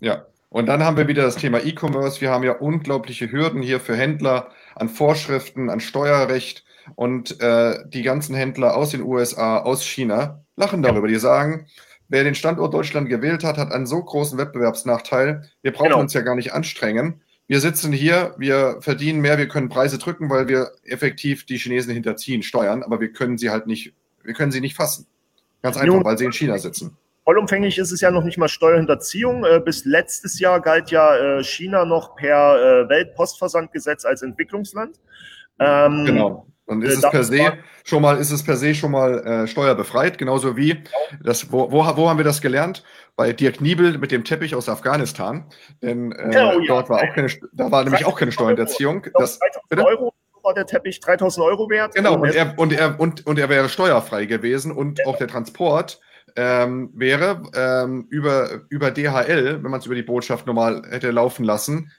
[0.01, 0.27] Ja.
[0.51, 2.23] Und dann haben wir wieder das Thema E-Commerce.
[2.23, 6.65] Wir haben ja unglaubliche Hürden hier für Händler an Vorschriften, an Steuerrecht.
[6.94, 11.09] Und äh, die ganzen Händler aus den USA, aus China, lachen darüber.
[11.09, 11.66] Die sagen,
[12.09, 15.43] wer den Standort Deutschland gewählt hat, hat einen so großen Wettbewerbsnachteil.
[15.62, 16.01] Wir brauchen Genau.
[16.01, 17.20] uns ja gar nicht anstrengen.
[17.47, 21.94] Wir sitzen hier, wir verdienen mehr, wir können Preise drücken, weil wir effektiv die Chinesen
[21.94, 25.06] hinterziehen, steuern, aber wir können sie halt nicht, wir können sie nicht fassen.
[25.62, 26.97] Ganz einfach, Nun- weil sie in China sitzen.
[27.24, 29.44] Vollumfänglich ist es ja noch nicht mal Steuerhinterziehung.
[29.44, 34.97] Äh, Bis letztes Jahr galt ja äh, China noch per äh, Weltpostversandgesetz als Entwicklungsland.
[35.59, 36.47] Ähm, Genau.
[36.69, 37.53] Und ist Äh, es das per se
[37.85, 40.85] schon mal, ist es per se schon mal äh, steuerbefreit, genauso wie
[41.23, 42.85] das, wo, wo, wo haben wir das gelernt?
[43.16, 45.47] Bei Dirk Niebel mit dem Teppich aus Afghanistan.
[45.82, 46.66] Denn äh, Oh ja.
[46.69, 48.99] dort war auch keine, da war nämlich auch keine Steuerhinterziehung.
[48.99, 49.85] Ich glaube, Das, 3000 bitte?
[49.86, 50.12] Euro
[50.43, 51.95] war der Teppich 3000 Euro wert.
[51.95, 55.27] genau, und es- er, und, er, und, und er wäre steuerfrei gewesen und auch der
[55.28, 56.01] Transport
[56.36, 61.45] ähm, wäre ähm, über, über DHL, wenn man es über die Botschaft normal hätte laufen
[61.45, 61.90] lassen,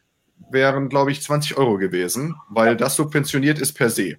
[0.52, 4.18] wären, glaube ich, 20 Euro gewesen, weil das subventioniert ist per se.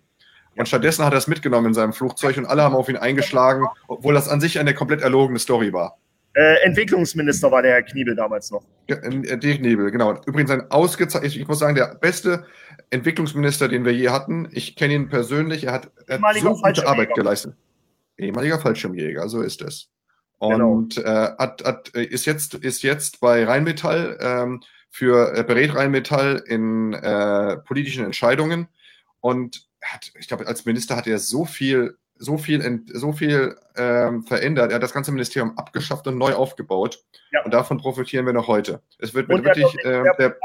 [0.57, 3.67] Und stattdessen hat er es mitgenommen in seinem Flugzeug und alle haben auf ihn eingeschlagen,
[3.89, 5.99] obwohl das an sich eine komplett erlogene Story war.
[6.35, 8.63] äh, Entwicklungsminister war der Herr Kniebel damals noch.
[8.89, 10.21] Ja, äh, Dirk Nebel, genau.
[10.27, 12.47] Übrigens ein ausgezeichneter, ich muss sagen, der beste
[12.91, 14.49] Entwicklungsminister, den wir je hatten.
[14.53, 16.87] Ich kenne ihn persönlich, er hat, er hat so gute.
[16.87, 17.55] Arbeit geleistet.
[18.19, 19.91] Ehemaliger Fallschirmjäger, so ist es.
[20.41, 20.73] Genau.
[20.73, 24.61] Und äh, hat, hat, äh, ist, jetzt, ist jetzt bei Rheinmetall ähm,
[24.91, 28.69] für äh, berät Rheinmetall in äh, politischen Entscheidungen
[29.21, 34.23] und hat, ich glaube, als Minister hat er so viel so viel, so viel ähm,
[34.25, 34.71] verändert.
[34.71, 37.03] Er hat das ganze Ministerium abgeschafft und neu aufgebaut.
[37.33, 37.43] Ja.
[37.45, 38.83] Und davon profitieren wir noch heute.
[38.99, 39.75] Es wird und wirklich.
[39.85, 40.37] Äh, der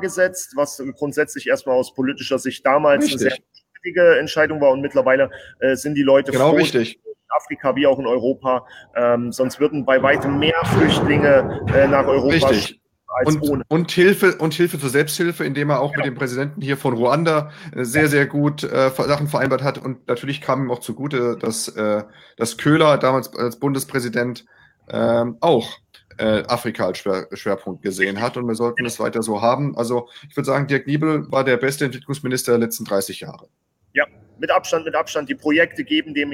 [0.00, 3.20] gesetzt, was grundsätzlich erstmal aus politischer Sicht damals richtig.
[3.22, 3.38] eine sehr
[3.74, 7.00] wichtige Entscheidung war und mittlerweile äh, sind die Leute genau froh, richtig.
[7.04, 8.64] in Afrika wie auch in Europa.
[8.94, 12.80] Ähm, sonst würden bei weitem mehr Flüchtlinge äh, nach Europa richtig
[13.24, 15.98] und, und, Hilfe und Hilfe zur Selbsthilfe, indem er auch ja.
[15.98, 19.78] mit dem Präsidenten hier von Ruanda äh, sehr, sehr gut äh, Sachen vereinbart hat.
[19.78, 22.04] Und natürlich kam ihm auch zugute, dass, äh,
[22.36, 24.46] dass Köhler damals als Bundespräsident
[24.86, 25.78] äh, auch
[26.18, 28.36] äh, Afrika als Schwer, Schwerpunkt gesehen hat.
[28.36, 29.76] Und wir sollten es weiter so haben.
[29.76, 33.48] Also ich würde sagen, Dirk Niebel war der beste Entwicklungsminister der letzten 30 Jahre.
[33.92, 34.06] Ja,
[34.38, 35.28] mit Abstand, mit Abstand.
[35.28, 36.32] Die Projekte geben dem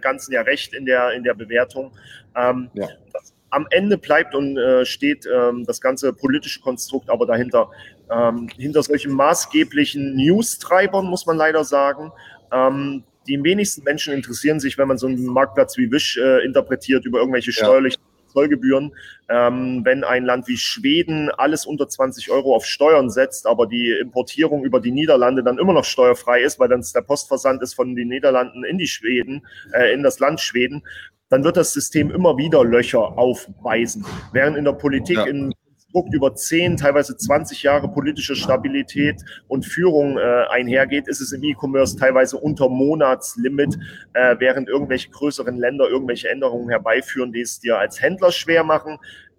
[0.00, 1.92] Ganzen ja recht in der, in der Bewertung.
[2.34, 2.88] Ähm, ja.
[3.12, 7.70] Das am Ende bleibt und äh, steht ähm, das ganze politische Konstrukt aber dahinter.
[8.10, 12.12] Ähm, hinter solchen maßgeblichen News-Treibern, muss man leider sagen.
[12.52, 17.04] Ähm, die wenigsten Menschen interessieren sich, wenn man so einen Marktplatz wie Wish äh, interpretiert,
[17.04, 18.15] über irgendwelche steuerlichen ja.
[18.36, 18.94] Zollgebühren.
[19.28, 23.90] Ähm, wenn ein Land wie Schweden alles unter 20 Euro auf Steuern setzt, aber die
[24.00, 27.96] Importierung über die Niederlande dann immer noch steuerfrei ist, weil dann der Postversand ist von
[27.96, 30.82] den Niederlanden in die Schweden, äh, in das Land Schweden,
[31.28, 34.04] dann wird das System immer wieder Löcher aufweisen.
[34.32, 35.24] Während in der Politik ja.
[35.24, 35.52] in
[35.96, 41.42] Konstrukt über 10, teilweise 20 Jahre politische Stabilität und Führung äh, einhergeht, ist es im
[41.42, 43.78] E-Commerce teilweise unter Monatslimit,
[44.12, 48.98] äh, während irgendwelche größeren Länder irgendwelche Änderungen herbeiführen, die es dir als Händler schwer machen,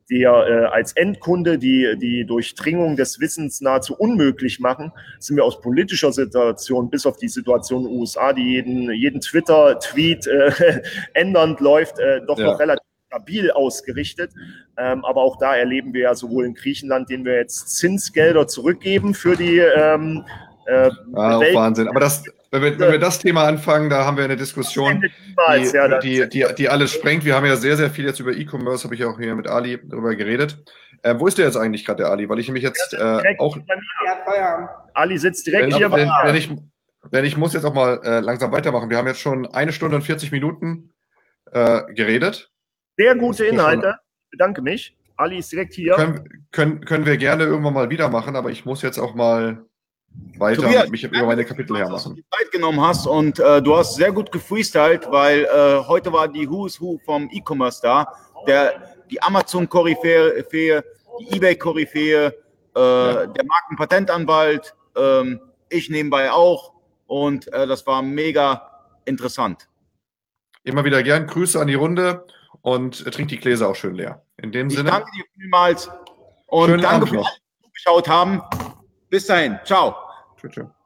[0.10, 5.62] dir äh, als Endkunde die, die Durchdringung des Wissens nahezu unmöglich machen, sind wir aus
[5.62, 10.82] politischer Situation bis auf die Situation in den USA, die jeden, jeden Twitter-Tweet äh,
[11.14, 12.46] ändernd läuft, äh, doch ja.
[12.46, 14.32] noch relativ stabil ausgerichtet.
[14.78, 19.14] Ähm, aber auch da erleben wir ja sowohl in Griechenland, denen wir jetzt Zinsgelder zurückgeben
[19.14, 20.26] für die ähm,
[20.68, 21.88] äh, ah, Wahnsinn.
[21.88, 26.00] Aber das, wenn wir, wenn wir das Thema anfangen, da haben wir eine Diskussion, die,
[26.02, 27.26] die, die, die alles sprengt.
[27.26, 29.80] Wir haben ja sehr, sehr viel jetzt über E-Commerce, habe ich auch hier mit Ali
[29.84, 30.58] darüber geredet.
[31.04, 32.28] Äh, wo ist der jetzt eigentlich gerade, der Ali?
[32.28, 33.58] Weil ich nämlich jetzt äh, auch.
[34.94, 36.50] Ali sitzt direkt wenn, hier wenn, wenn, ich,
[37.12, 38.90] wenn ich muss jetzt auch mal äh, langsam weitermachen.
[38.90, 40.94] Wir haben jetzt schon eine Stunde und 40 Minuten
[41.52, 42.52] äh, geredet.
[42.98, 43.96] Sehr gute Inhalte.
[44.26, 44.98] Ich bedanke mich.
[45.16, 45.94] Ali ist direkt hier.
[45.94, 49.66] Können, können, können wir gerne irgendwann mal wieder machen, aber ich muss jetzt auch mal
[50.38, 51.94] weiter Tobias, mich über meine Kapitel hermachen.
[51.94, 55.84] Dass du die Zeit genommen hast und äh, du hast sehr gut gefreestylt, weil äh,
[55.88, 58.12] heute war die Who's Who vom E-Commerce da,
[58.48, 60.82] der, die Amazon-Koryphäe, die
[61.36, 63.28] Ebay-Koryphäe, äh, ja.
[63.28, 66.74] der Markenpatentanwalt, ähm, ich nebenbei auch
[67.08, 68.70] und äh, das war mega
[69.06, 69.68] interessant.
[70.64, 72.26] Immer wieder gern Grüße an die Runde
[72.68, 74.22] und äh, trinkt die Gläser auch schön leer.
[74.36, 74.92] In dem ich Sinne.
[74.92, 75.90] Danke dir vielmals
[76.48, 78.42] und Schönen danke, dass Sie zugeschaut haben.
[79.10, 79.58] Bis dahin.
[79.64, 79.96] Ciao.
[80.36, 80.52] Tschüss.
[80.52, 80.77] tschüss.